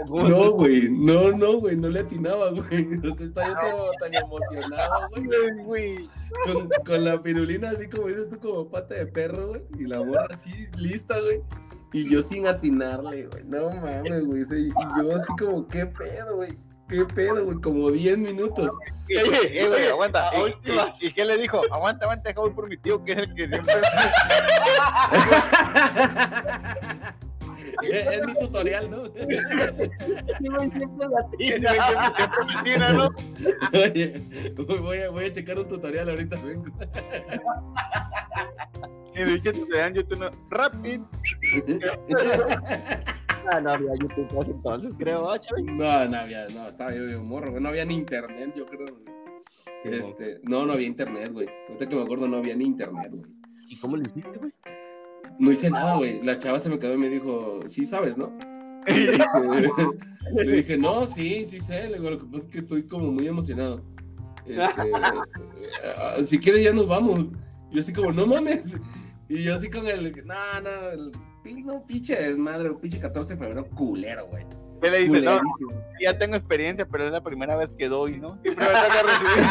No, 0.08 0.52
güey, 0.52 0.88
no, 0.90 1.32
no, 1.32 1.60
güey, 1.60 1.76
no 1.76 1.88
le 1.88 2.00
atinaba, 2.00 2.50
güey. 2.50 2.98
O 2.98 3.14
sea, 3.14 3.26
estaba 3.26 3.48
yo 3.48 3.76
como 3.76 3.92
tan 4.00 4.14
emocionado, 4.14 5.08
güey. 5.10 5.64
güey. 5.64 6.10
Con, 6.46 6.68
con 6.84 7.04
la 7.04 7.22
pirulina 7.22 7.70
así 7.70 7.88
como 7.88 8.08
dices 8.08 8.28
tú, 8.28 8.38
como 8.40 8.68
pata 8.68 8.94
de 8.96 9.06
perro, 9.06 9.48
güey. 9.48 9.62
Y 9.78 9.86
la 9.86 10.02
morra 10.02 10.26
así 10.30 10.50
lista, 10.76 11.20
güey. 11.20 11.42
Y 11.92 12.10
yo 12.10 12.22
sin 12.22 12.46
atinarle, 12.46 13.26
güey. 13.26 13.44
No 13.44 13.70
mames, 13.70 14.24
güey. 14.24 14.42
Y 14.42 14.68
yo 14.70 15.16
así 15.16 15.32
como, 15.38 15.68
¿qué 15.68 15.86
pedo, 15.86 16.36
güey? 16.36 16.58
¿Qué 16.88 17.04
pedo, 17.14 17.44
güey? 17.44 17.60
Como 17.60 17.90
10 17.90 18.18
minutos. 18.18 18.70
Eh, 19.08 19.22
eh, 19.50 19.68
güey, 19.68 19.86
aguanta. 19.88 20.30
A 20.30 20.38
¿Y, 20.38 20.42
última. 20.42 20.94
y, 21.00 21.06
y 21.06 21.12
qué 21.12 21.24
le 21.24 21.38
dijo? 21.38 21.62
Aguanta, 21.70 22.04
aguanta, 22.06 22.28
deja 22.28 22.40
voy 22.40 22.50
por 22.50 22.68
mi 22.68 22.76
tío, 22.76 23.02
que 23.04 23.12
es 23.12 23.18
el 23.18 23.34
que 23.34 23.48
siempre. 23.48 23.74
es, 27.82 28.06
es 28.06 28.26
mi 28.26 28.34
tutorial, 28.34 28.90
¿no? 28.90 29.06
Siempre 29.06 29.40
la 31.08 31.26
que 31.30 31.36
tira. 31.38 32.12
siempre 32.14 32.44
me 32.46 32.62
tira, 32.64 32.92
¿no? 32.92 33.08
Oye, 33.72 34.22
voy 34.80 34.98
a, 34.98 35.10
voy 35.10 35.24
a 35.24 35.30
checar 35.30 35.58
un 35.58 35.68
tutorial 35.68 36.10
ahorita, 36.10 36.36
vengo. 36.42 36.66
Y 39.14 39.24
dije, 39.24 39.52
te 39.52 39.76
dan 39.76 39.94
YouTube, 39.94 40.18
no. 40.18 40.30
Rapid. 40.50 41.00
Ah, 43.50 43.60
no 43.60 43.70
había 43.70 43.92
YouTube 44.00 44.46
entonces, 44.46 44.92
creo, 44.98 45.30
¿ah, 45.30 45.38
Chavi? 45.38 45.64
No, 45.64 46.06
no 46.06 46.16
había, 46.16 46.48
no, 46.48 46.66
estaba 46.66 46.94
yo 46.94 47.06
bien 47.06 47.26
morro, 47.26 47.50
güey. 47.50 47.62
No 47.62 47.68
había 47.68 47.84
ni 47.84 47.94
internet, 47.94 48.52
yo 48.56 48.66
creo, 48.66 48.86
güey. 48.86 49.14
Este, 49.84 50.40
no, 50.44 50.64
no 50.64 50.72
había 50.72 50.86
internet, 50.86 51.30
güey. 51.32 51.48
Ahorita 51.68 51.88
que 51.88 51.96
me 51.96 52.02
acuerdo, 52.02 52.26
no 52.26 52.38
había 52.38 52.56
ni 52.56 52.64
internet, 52.64 53.10
güey. 53.10 53.30
¿Y 53.68 53.78
cómo 53.78 53.96
le 53.96 54.04
hiciste, 54.04 54.38
güey? 54.38 54.52
No 55.38 55.52
hice 55.52 55.70
nada, 55.70 55.96
güey. 55.96 56.20
La 56.22 56.38
chava 56.38 56.58
se 56.58 56.68
me 56.68 56.78
quedó 56.78 56.94
y 56.94 56.98
me 56.98 57.08
dijo, 57.08 57.60
sí 57.66 57.84
sabes, 57.84 58.16
¿no? 58.16 58.36
Le 58.86 59.62
dije, 59.62 59.72
le 60.32 60.52
dije, 60.56 60.76
no, 60.76 61.06
sí, 61.06 61.46
sí 61.46 61.58
sé. 61.58 61.88
Le 61.88 61.98
digo, 61.98 62.10
lo 62.10 62.18
que 62.18 62.26
pasa 62.26 62.38
es 62.40 62.46
que 62.48 62.58
estoy 62.58 62.86
como 62.86 63.10
muy 63.10 63.26
emocionado. 63.26 63.82
Este, 64.46 64.62
eh, 66.18 66.24
si 66.24 66.38
quieres 66.38 66.64
ya 66.64 66.72
nos 66.72 66.86
vamos. 66.86 67.28
Y 67.70 67.76
yo 67.76 67.80
así 67.80 67.92
como, 67.92 68.12
no 68.12 68.26
mames. 68.26 68.78
Y 69.28 69.42
yo 69.42 69.54
así 69.54 69.70
con 69.70 69.86
el, 69.86 70.14
no, 70.26 70.60
no, 70.62 71.10
no, 71.64 71.84
pinche 71.86 72.16
desmadre, 72.16 72.70
un 72.70 72.80
pinche 72.80 72.98
14 72.98 73.34
de 73.34 73.38
febrero 73.38 73.66
culero, 73.74 74.26
güey. 74.28 74.44
¿Qué 74.80 74.90
le 74.90 74.98
dice? 75.00 75.20
No, 75.22 75.40
ya 76.00 76.18
tengo 76.18 76.36
experiencia, 76.36 76.86
pero 76.86 77.04
es 77.04 77.12
la 77.12 77.22
primera 77.22 77.56
vez 77.56 77.70
que 77.78 77.88
doy, 77.88 78.18
¿no? 78.18 78.38
Siempre 78.42 78.66
me 78.66 78.72
toca 78.72 79.02
recibir. 79.02 79.44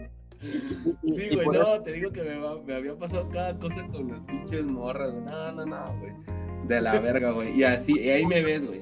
Y- 1.02 1.12
Sí, 1.14 1.28
güey, 1.34 1.46
no, 1.48 1.82
te 1.82 1.92
digo 1.92 2.10
que 2.12 2.22
me 2.22 2.74
había 2.74 2.96
pasado 2.96 3.28
cada 3.28 3.58
cosa 3.58 3.86
con 3.92 4.08
las 4.08 4.22
pinches 4.22 4.64
morras, 4.64 5.12
güey. 5.12 5.24
No, 5.24 5.52
no, 5.52 5.66
no, 5.66 5.98
güey. 5.98 6.12
De 6.66 6.80
la 6.80 6.98
verga, 7.00 7.32
güey. 7.32 7.58
Y 7.58 7.64
así, 7.64 7.98
y 8.00 8.08
ahí 8.08 8.24
me 8.26 8.42
ves, 8.42 8.66
güey. 8.66 8.80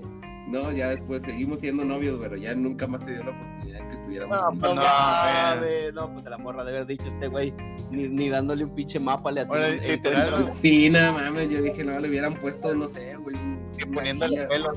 No, 0.48 0.72
ya 0.72 0.88
después 0.90 1.22
seguimos 1.22 1.60
siendo 1.60 1.84
novios, 1.84 2.18
pero 2.22 2.36
ya 2.36 2.54
nunca 2.54 2.86
más 2.86 3.04
se 3.04 3.12
dio 3.12 3.24
la 3.24 3.30
oportunidad 3.32 3.86
que 3.88 3.94
estuviéramos 3.94 4.38
No, 4.38 4.44
juntos. 4.46 4.74
No 4.76 4.82
No, 4.82 4.88
mames, 4.88 5.94
no, 5.94 6.12
pues 6.14 6.24
la 6.24 6.38
morra 6.38 6.64
de 6.64 6.70
haber 6.70 6.86
dicho 6.86 7.04
este 7.06 7.28
güey, 7.28 7.52
ni, 7.90 8.08
ni 8.08 8.28
dándole 8.30 8.64
un 8.64 8.74
pinche 8.74 8.98
mapa 8.98 9.30
le 9.30 9.42
Ahora, 9.42 9.66
atinó. 9.66 9.82
literal, 9.86 10.30
¿no? 10.30 10.42
Sí, 10.42 10.88
no 10.90 11.12
mames, 11.12 11.50
yo 11.50 11.60
dije, 11.62 11.84
no, 11.84 11.98
le 12.00 12.08
hubieran 12.08 12.34
puesto, 12.34 12.74
no 12.74 12.86
sé, 12.86 13.16
güey. 13.16 13.36
Una 13.36 13.94
poniéndole 13.94 14.36
guía. 14.38 14.48
pelo. 14.48 14.72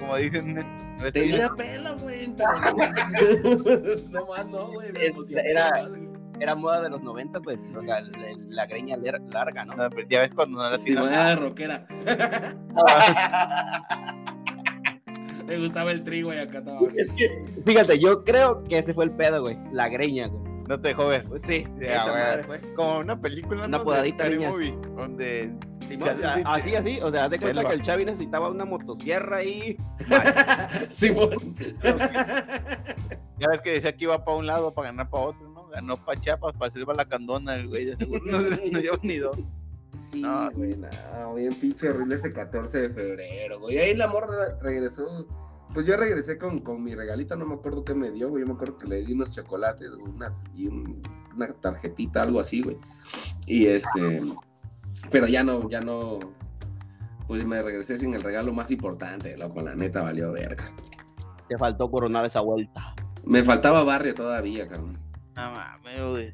Como 0.00 0.16
dicen. 0.16 0.66
Tenía 1.12 1.48
pelo, 1.50 1.96
güey, 1.98 2.28
no. 4.10 4.26
más, 4.26 4.46
no, 4.48 4.68
güey. 4.72 4.92
Me 4.92 5.04
Es- 5.04 5.10
emocioné, 5.10 5.50
era-. 5.50 5.88
Era 6.40 6.56
moda 6.56 6.82
de 6.82 6.90
los 6.90 7.00
90, 7.00 7.38
pues, 7.40 7.58
o 7.76 7.82
sea, 7.82 8.00
la, 8.00 8.10
la 8.48 8.66
greña 8.66 8.96
larga, 9.30 9.64
¿no? 9.64 9.74
No, 9.76 9.88
pero 9.88 10.08
ya 10.08 10.20
ves 10.22 10.32
cuando 10.34 10.60
no 10.60 10.68
la 10.68 10.76
Sí, 10.78 10.86
tiras. 10.86 11.04
madre 11.04 11.36
rockera. 11.36 11.86
Te 15.46 15.58
gustaba 15.58 15.92
el 15.92 16.02
trigo 16.04 16.32
y 16.32 16.38
acá 16.38 16.58
estaba. 16.58 16.80
Fíjate, 17.64 17.98
yo 17.98 18.24
creo 18.24 18.64
que 18.64 18.78
ese 18.78 18.94
fue 18.94 19.04
el 19.04 19.10
pedo, 19.10 19.42
güey. 19.42 19.58
La 19.72 19.88
greña, 19.88 20.28
güey. 20.28 20.42
No 20.68 20.80
te 20.80 20.88
dejó 20.88 21.08
ver. 21.08 21.24
Pues 21.24 21.42
sí, 21.46 21.64
Ya, 21.78 22.04
esa 22.04 22.46
güey. 22.46 22.60
Como 22.74 23.00
una 23.00 23.20
película, 23.20 23.66
Una 23.66 23.78
¿no? 23.78 23.84
podadita, 23.84 24.28
de. 24.28 24.38
Movie, 24.38 24.74
donde 24.96 25.52
o 26.00 26.16
sea, 26.16 26.42
así, 26.46 26.74
así, 26.74 26.98
o 27.00 27.10
sea, 27.10 27.24
haz 27.24 27.30
de 27.30 27.38
cuenta 27.38 27.60
Selva. 27.60 27.70
que 27.70 27.76
el 27.76 27.82
Chavi 27.82 28.04
necesitaba 28.04 28.48
una 28.48 28.64
motosierra 28.64 29.38
ahí. 29.38 29.76
Simón. 30.90 31.54
Ya 33.38 33.48
ves 33.48 33.60
que 33.62 33.72
decía 33.72 33.94
que 33.94 34.04
iba 34.04 34.24
para 34.24 34.36
un 34.38 34.46
lado 34.46 34.72
para 34.72 34.88
ganar 34.88 35.10
para 35.10 35.24
otro, 35.24 35.48
¿no? 35.50 35.66
Ganó 35.68 36.02
para 36.02 36.20
Chiapas, 36.20 36.54
para 36.56 36.72
Silva 36.72 36.94
la 36.94 37.04
Candona, 37.04 37.56
el 37.56 37.68
güey, 37.68 37.84
de 37.84 37.96
seguro 37.96 38.22
no, 38.24 38.40
no 38.40 38.80
lleva 38.80 38.98
ni 39.02 39.16
dos. 39.18 39.36
Sí, 39.94 40.20
No. 40.20 40.50
güey, 40.52 40.76
no, 40.76 41.34
bien 41.34 41.54
pinche 41.58 41.88
horrible 41.88 42.16
ese 42.16 42.32
14 42.32 42.80
de 42.82 42.90
febrero, 42.90 43.60
güey. 43.60 43.78
Ahí 43.78 43.94
la 43.94 44.08
morra 44.08 44.58
regresó. 44.60 45.26
Pues 45.72 45.86
yo 45.86 45.96
regresé 45.96 46.38
con, 46.38 46.60
con 46.60 46.82
mi 46.84 46.94
regalito, 46.94 47.34
no 47.36 47.46
me 47.46 47.54
acuerdo 47.54 47.84
qué 47.84 47.94
me 47.94 48.10
dio, 48.10 48.28
güey. 48.28 48.42
Yo 48.42 48.46
me 48.46 48.54
acuerdo 48.54 48.78
que 48.78 48.86
le 48.86 49.04
di 49.04 49.12
unos 49.12 49.32
chocolates, 49.32 49.90
unas, 49.90 50.34
y 50.54 50.68
un- 50.68 51.02
una 51.34 51.48
tarjetita, 51.48 52.22
algo 52.22 52.38
así, 52.40 52.62
güey. 52.62 52.76
Y 53.46 53.66
este. 53.66 54.22
Pero 55.10 55.26
ya 55.26 55.42
no, 55.42 55.68
ya 55.68 55.80
no. 55.80 56.20
Pues 57.26 57.44
me 57.44 57.60
regresé 57.62 57.96
sin 57.98 58.14
el 58.14 58.22
regalo 58.22 58.52
más 58.52 58.70
importante, 58.70 59.36
loco. 59.36 59.62
La 59.62 59.74
neta 59.74 60.02
valió 60.02 60.30
verga. 60.32 60.64
Te 61.48 61.58
faltó 61.58 61.90
coronar 61.90 62.24
esa 62.24 62.40
vuelta. 62.40 62.94
Me 63.24 63.42
faltaba 63.42 63.82
barrio 63.82 64.14
todavía, 64.14 64.68
carnal. 64.68 64.96
No 65.34 65.50
mames, 65.50 66.10
güey. 66.10 66.32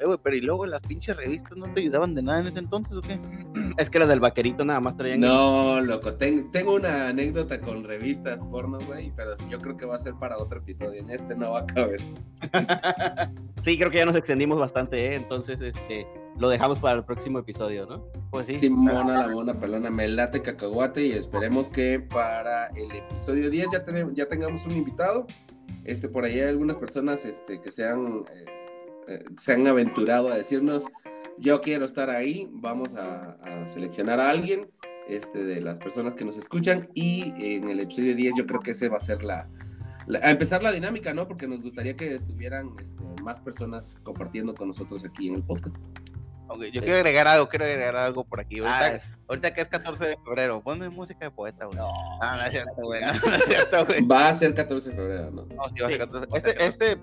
Eh, 0.00 0.04
güey, 0.06 0.18
pero 0.22 0.36
y 0.36 0.40
luego 0.40 0.66
las 0.66 0.80
pinches 0.80 1.16
revistas 1.16 1.56
no 1.56 1.66
te 1.72 1.80
ayudaban 1.80 2.14
de 2.14 2.22
nada 2.22 2.40
en 2.40 2.46
ese 2.48 2.58
entonces, 2.58 2.94
¿o 2.96 3.00
qué? 3.00 3.18
Es 3.78 3.90
que 3.90 3.98
las 3.98 4.08
del 4.08 4.20
vaquerito 4.20 4.64
nada 4.64 4.80
más 4.80 4.96
traían. 4.96 5.20
No, 5.20 5.80
loco, 5.80 6.14
ten- 6.14 6.50
tengo 6.50 6.74
una 6.74 7.08
anécdota 7.08 7.60
con 7.60 7.84
revistas 7.84 8.42
porno, 8.50 8.78
güey, 8.86 9.12
pero 9.16 9.32
yo 9.50 9.58
creo 9.58 9.76
que 9.76 9.84
va 9.84 9.96
a 9.96 9.98
ser 9.98 10.14
para 10.14 10.38
otro 10.38 10.58
episodio. 10.60 11.00
En 11.00 11.10
este 11.10 11.36
no 11.36 11.52
va 11.52 11.60
a 11.60 11.66
caber. 11.66 12.00
Sí, 13.64 13.76
creo 13.76 13.90
que 13.90 13.96
ya 13.98 14.06
nos 14.06 14.14
extendimos 14.14 14.60
bastante, 14.60 15.06
¿eh? 15.06 15.14
Entonces, 15.16 15.60
este, 15.60 16.06
lo 16.38 16.48
dejamos 16.48 16.78
para 16.78 16.94
el 16.98 17.04
próximo 17.04 17.40
episodio, 17.40 17.84
¿no? 17.86 18.04
Pues 18.30 18.46
sí. 18.46 18.52
Simona 18.54 19.26
la 19.26 19.28
mona 19.28 19.58
pelona, 19.58 19.90
me 19.90 20.06
late 20.06 20.40
cacahuate 20.40 21.04
y 21.04 21.10
esperemos 21.12 21.68
que 21.68 21.98
para 21.98 22.68
el 22.68 22.92
episodio 22.92 23.50
10 23.50 23.66
ya, 23.72 23.84
tenemos, 23.84 24.14
ya 24.14 24.26
tengamos 24.28 24.64
un 24.66 24.72
invitado. 24.76 25.26
Este, 25.82 26.08
por 26.08 26.24
ahí 26.24 26.34
hay 26.38 26.48
algunas 26.50 26.76
personas 26.76 27.24
este, 27.24 27.60
que 27.60 27.72
se 27.72 27.84
han, 27.88 28.24
eh, 28.32 28.44
eh, 29.08 29.24
se 29.38 29.52
han 29.54 29.66
aventurado 29.66 30.28
a 30.30 30.36
decirnos, 30.36 30.84
yo 31.38 31.60
quiero 31.60 31.84
estar 31.84 32.08
ahí, 32.10 32.48
vamos 32.52 32.94
a, 32.94 33.32
a 33.42 33.66
seleccionar 33.66 34.20
a 34.20 34.30
alguien 34.30 34.68
este, 35.08 35.44
de 35.44 35.60
las 35.60 35.78
personas 35.78 36.14
que 36.14 36.24
nos 36.24 36.36
escuchan 36.36 36.88
y 36.94 37.32
en 37.56 37.68
el 37.68 37.80
episodio 37.80 38.14
10 38.16 38.34
yo 38.38 38.46
creo 38.46 38.60
que 38.60 38.70
ese 38.72 38.88
va 38.88 38.96
a 38.96 39.00
ser 39.00 39.22
la, 39.22 39.48
la- 40.06 40.18
a 40.20 40.30
empezar 40.30 40.62
la 40.62 40.72
dinámica, 40.72 41.12
¿no? 41.14 41.28
Porque 41.28 41.46
nos 41.46 41.62
gustaría 41.62 41.94
que 41.94 42.14
estuvieran 42.14 42.74
este, 42.82 43.02
más 43.22 43.38
personas 43.40 43.98
compartiendo 44.02 44.54
con 44.54 44.68
nosotros 44.68 45.04
aquí 45.04 45.28
en 45.28 45.36
el 45.36 45.42
podcast. 45.42 45.76
Ok, 46.48 46.62
yo 46.72 46.80
quiero 46.80 46.96
agregar 46.98 47.26
algo, 47.26 47.48
quiero 47.48 47.64
agregar 47.64 47.96
algo 47.96 48.24
por 48.24 48.38
aquí. 48.40 48.60
Ahorita, 48.60 48.86
Ah, 49.04 49.16
ahorita 49.28 49.52
que 49.52 49.60
es 49.62 49.68
14 49.68 50.04
de 50.06 50.16
febrero, 50.24 50.62
ponme 50.62 50.88
música 50.88 51.24
de 51.26 51.30
poeta, 51.32 51.64
güey. 51.66 51.76
No, 51.76 51.88
no 52.20 52.42
es 52.44 52.52
cierto, 52.52 52.82
güey. 52.82 53.00
No, 53.04 53.12
no 53.30 53.34
es 53.34 53.44
cierto, 53.46 53.84
güey. 53.84 54.06
Va 54.06 54.28
a 54.28 54.34
ser 54.34 54.54
14 54.54 54.90
de 54.90 54.96
febrero, 54.96 55.30
¿no? 55.32 55.42
No, 55.46 55.68
sí, 55.70 55.80
va 55.80 55.88
a 55.88 55.90
ser 55.90 55.98
Sí. 55.98 56.06
14. 56.06 56.28
Este, 56.36 56.66
este, 56.66 56.98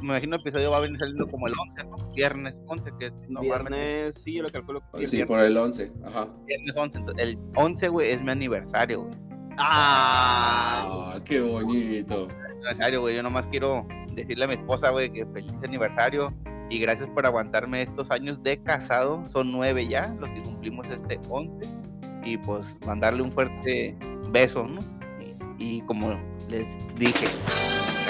me 0.00 0.06
imagino, 0.08 0.36
episodio 0.36 0.70
va 0.70 0.78
a 0.78 0.80
venir 0.80 0.98
saliendo 0.98 1.26
como 1.26 1.46
el 1.46 1.54
11, 1.58 1.84
¿no? 1.84 1.96
Viernes 2.14 2.54
11, 2.66 2.90
que 2.98 3.12
no 3.28 3.40
Viernes, 3.40 4.14
sí, 4.22 4.34
yo 4.34 4.42
lo 4.42 4.48
calculo. 4.50 4.80
que 4.92 5.00
el 5.02 5.06
Sí, 5.08 5.16
viernes. 5.16 5.28
por 5.36 5.44
el 5.46 5.56
11. 5.56 5.92
Ajá. 6.04 6.28
Viernes 6.46 6.76
11. 6.76 6.98
entonces, 6.98 7.28
el 7.28 7.38
11, 7.56 7.88
güey, 7.88 8.10
es 8.10 8.22
mi 8.22 8.30
aniversario, 8.30 9.02
güey. 9.02 9.14
Ah, 9.58 11.18
qué 11.24 11.40
bonito. 11.40 12.28
aniversario, 12.54 13.00
güey. 13.00 13.16
Yo 13.16 13.22
nomás 13.22 13.46
quiero 13.48 13.86
decirle 14.12 14.44
a 14.44 14.48
mi 14.48 14.54
esposa, 14.54 14.90
güey, 14.90 15.12
que 15.12 15.24
feliz 15.26 15.52
aniversario. 15.62 16.32
Y 16.68 16.78
gracias 16.80 17.08
por 17.10 17.24
aguantarme 17.24 17.82
estos 17.82 18.10
años 18.10 18.42
de 18.42 18.60
casado. 18.62 19.24
Son 19.30 19.52
nueve 19.52 19.86
ya, 19.86 20.08
los 20.20 20.30
que 20.32 20.42
cumplimos 20.42 20.86
este 20.88 21.20
11. 21.28 21.60
Y 22.24 22.36
pues 22.38 22.76
mandarle 22.84 23.22
un 23.22 23.30
fuerte 23.32 23.96
beso, 24.30 24.66
¿no? 24.66 24.80
Y, 25.58 25.76
y 25.78 25.80
como 25.82 26.18
les 26.48 26.66
dije. 26.96 27.26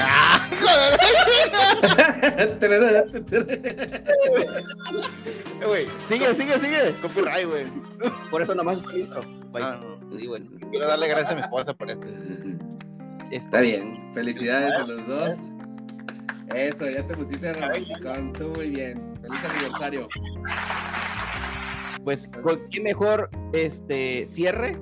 ¡Ah, 0.01 0.36
güey, 5.67 5.87
sigue, 6.09 6.35
sigue, 6.35 6.59
sigue. 6.61 6.95
Copyright, 7.03 7.49
güey. 7.49 7.67
Por 8.31 8.43
eso 8.43 8.55
nomás 8.55 8.81
fue 8.83 8.93
el 8.95 9.01
intro. 9.01 9.23
Bye. 9.53 9.63
No, 9.63 9.79
no, 9.79 9.99
sí, 10.17 10.27
güey. 10.27 10.43
Quiero 10.71 10.87
darle 10.87 11.09
gracias 11.09 11.33
a 11.33 11.35
mi 11.35 11.41
esposa 11.43 11.75
por 11.75 11.91
esto. 11.91 12.07
Está 13.31 13.61
bien. 13.61 14.11
Felicidades 14.15 14.73
a 14.73 14.87
los 14.87 15.07
dos. 15.07 15.35
Eso, 16.55 16.91
ya 16.91 17.07
te 17.07 17.15
pusiste 17.15 17.53
romanticón. 17.53 18.33
Tú 18.33 18.51
muy 18.57 18.71
bien. 18.71 19.15
Feliz 19.23 19.45
aniversario. 19.45 20.09
Pues, 22.05 22.27
¿con 22.43 22.67
qué 22.71 22.81
mejor 22.81 23.29
este 23.53 24.27
cierre 24.29 24.79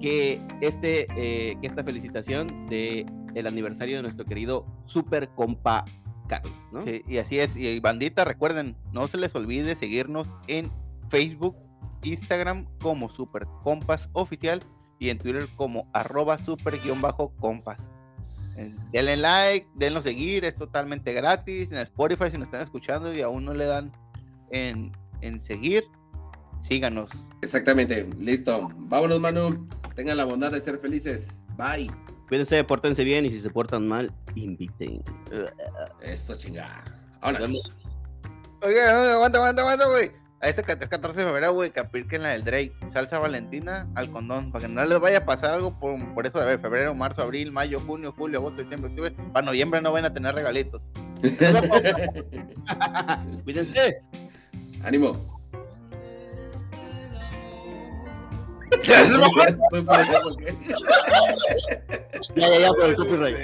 que 0.00 0.40
este 0.60 1.06
eh, 1.16 1.56
que 1.60 1.66
esta 1.66 1.84
felicitación 1.84 2.46
de 2.68 3.06
el 3.34 3.46
aniversario 3.46 3.96
de 3.96 4.02
nuestro 4.02 4.24
querido 4.24 4.66
super 4.86 5.28
compa 5.30 5.84
Carlos, 6.28 6.54
¿no? 6.72 6.82
Sí, 6.82 7.02
y 7.06 7.18
así 7.18 7.38
es. 7.38 7.54
Y 7.56 7.80
bandita, 7.80 8.24
recuerden, 8.24 8.76
no 8.92 9.08
se 9.08 9.18
les 9.18 9.34
olvide 9.34 9.76
seguirnos 9.76 10.28
en 10.46 10.70
Facebook, 11.10 11.56
Instagram 12.02 12.66
como 12.80 13.08
Super 13.08 13.46
Compas 13.62 14.08
Oficial 14.12 14.60
y 14.98 15.10
en 15.10 15.18
Twitter 15.18 15.46
como 15.56 15.88
arroba 15.92 16.38
super 16.38 16.80
guion 16.80 17.00
bajo 17.00 17.34
compas. 17.36 17.78
Eh, 18.56 18.72
Denle 18.92 19.16
like, 19.16 19.66
denlo 19.74 20.00
seguir, 20.00 20.44
es 20.44 20.56
totalmente 20.56 21.12
gratis. 21.12 21.72
En 21.72 21.78
Spotify, 21.78 22.30
si 22.30 22.38
nos 22.38 22.48
están 22.48 22.62
escuchando 22.62 23.12
y 23.12 23.20
aún 23.20 23.44
no 23.44 23.52
le 23.52 23.66
dan 23.66 23.92
en, 24.50 24.92
en 25.20 25.40
seguir, 25.40 25.84
síganos. 26.62 27.10
Exactamente. 27.42 28.08
Listo. 28.18 28.70
Vámonos, 28.76 29.20
Manu. 29.20 29.66
Tengan 29.94 30.16
la 30.16 30.24
bondad 30.24 30.52
de 30.52 30.60
ser 30.60 30.78
felices. 30.78 31.44
Bye. 31.56 31.90
Cuídense, 32.34 32.64
pórtense 32.64 33.04
bien 33.04 33.24
y 33.26 33.30
si 33.30 33.40
se 33.40 33.48
portan 33.48 33.86
mal, 33.86 34.12
inviten. 34.34 35.00
Eso 36.00 36.36
chingada. 36.36 36.82
Vámonos. 37.22 37.70
Oiga, 38.60 39.00
oiga, 39.00 39.14
aguanta, 39.14 39.38
aguanta, 39.38 39.62
aguanta, 39.62 39.86
güey. 39.86 40.10
A 40.40 40.48
este 40.48 40.64
ca- 40.64 40.76
14 40.76 41.20
de 41.20 41.26
febrero, 41.26 41.52
güey, 41.52 41.70
que 41.70 41.78
apliquen 41.78 42.24
la 42.24 42.30
del 42.30 42.42
Drake. 42.42 42.72
Salsa 42.92 43.20
Valentina 43.20 43.86
al 43.94 44.10
condón. 44.10 44.50
Para 44.50 44.66
que 44.66 44.72
no 44.72 44.84
les 44.84 44.98
vaya 44.98 45.18
a 45.18 45.24
pasar 45.24 45.52
algo 45.52 45.78
por, 45.78 45.94
por 46.12 46.26
eso 46.26 46.40
de 46.40 46.58
febrero, 46.58 46.92
marzo, 46.92 47.22
abril, 47.22 47.52
mayo, 47.52 47.78
junio, 47.78 48.12
julio, 48.18 48.40
agosto, 48.40 48.62
septiembre, 48.62 48.90
octubre. 48.90 49.12
Para 49.32 49.46
noviembre 49.46 49.80
no 49.80 49.92
van 49.92 50.06
a 50.06 50.12
tener 50.12 50.34
regalitos. 50.34 50.82
Cuídense. 53.44 53.92
Ánimo. 54.82 55.12
Ya. 58.84 59.02
Ya, 62.34 62.48
ya, 62.48 62.58
ya, 62.58 62.72
por 62.72 62.84
el 62.84 62.96
copyright. 62.96 63.36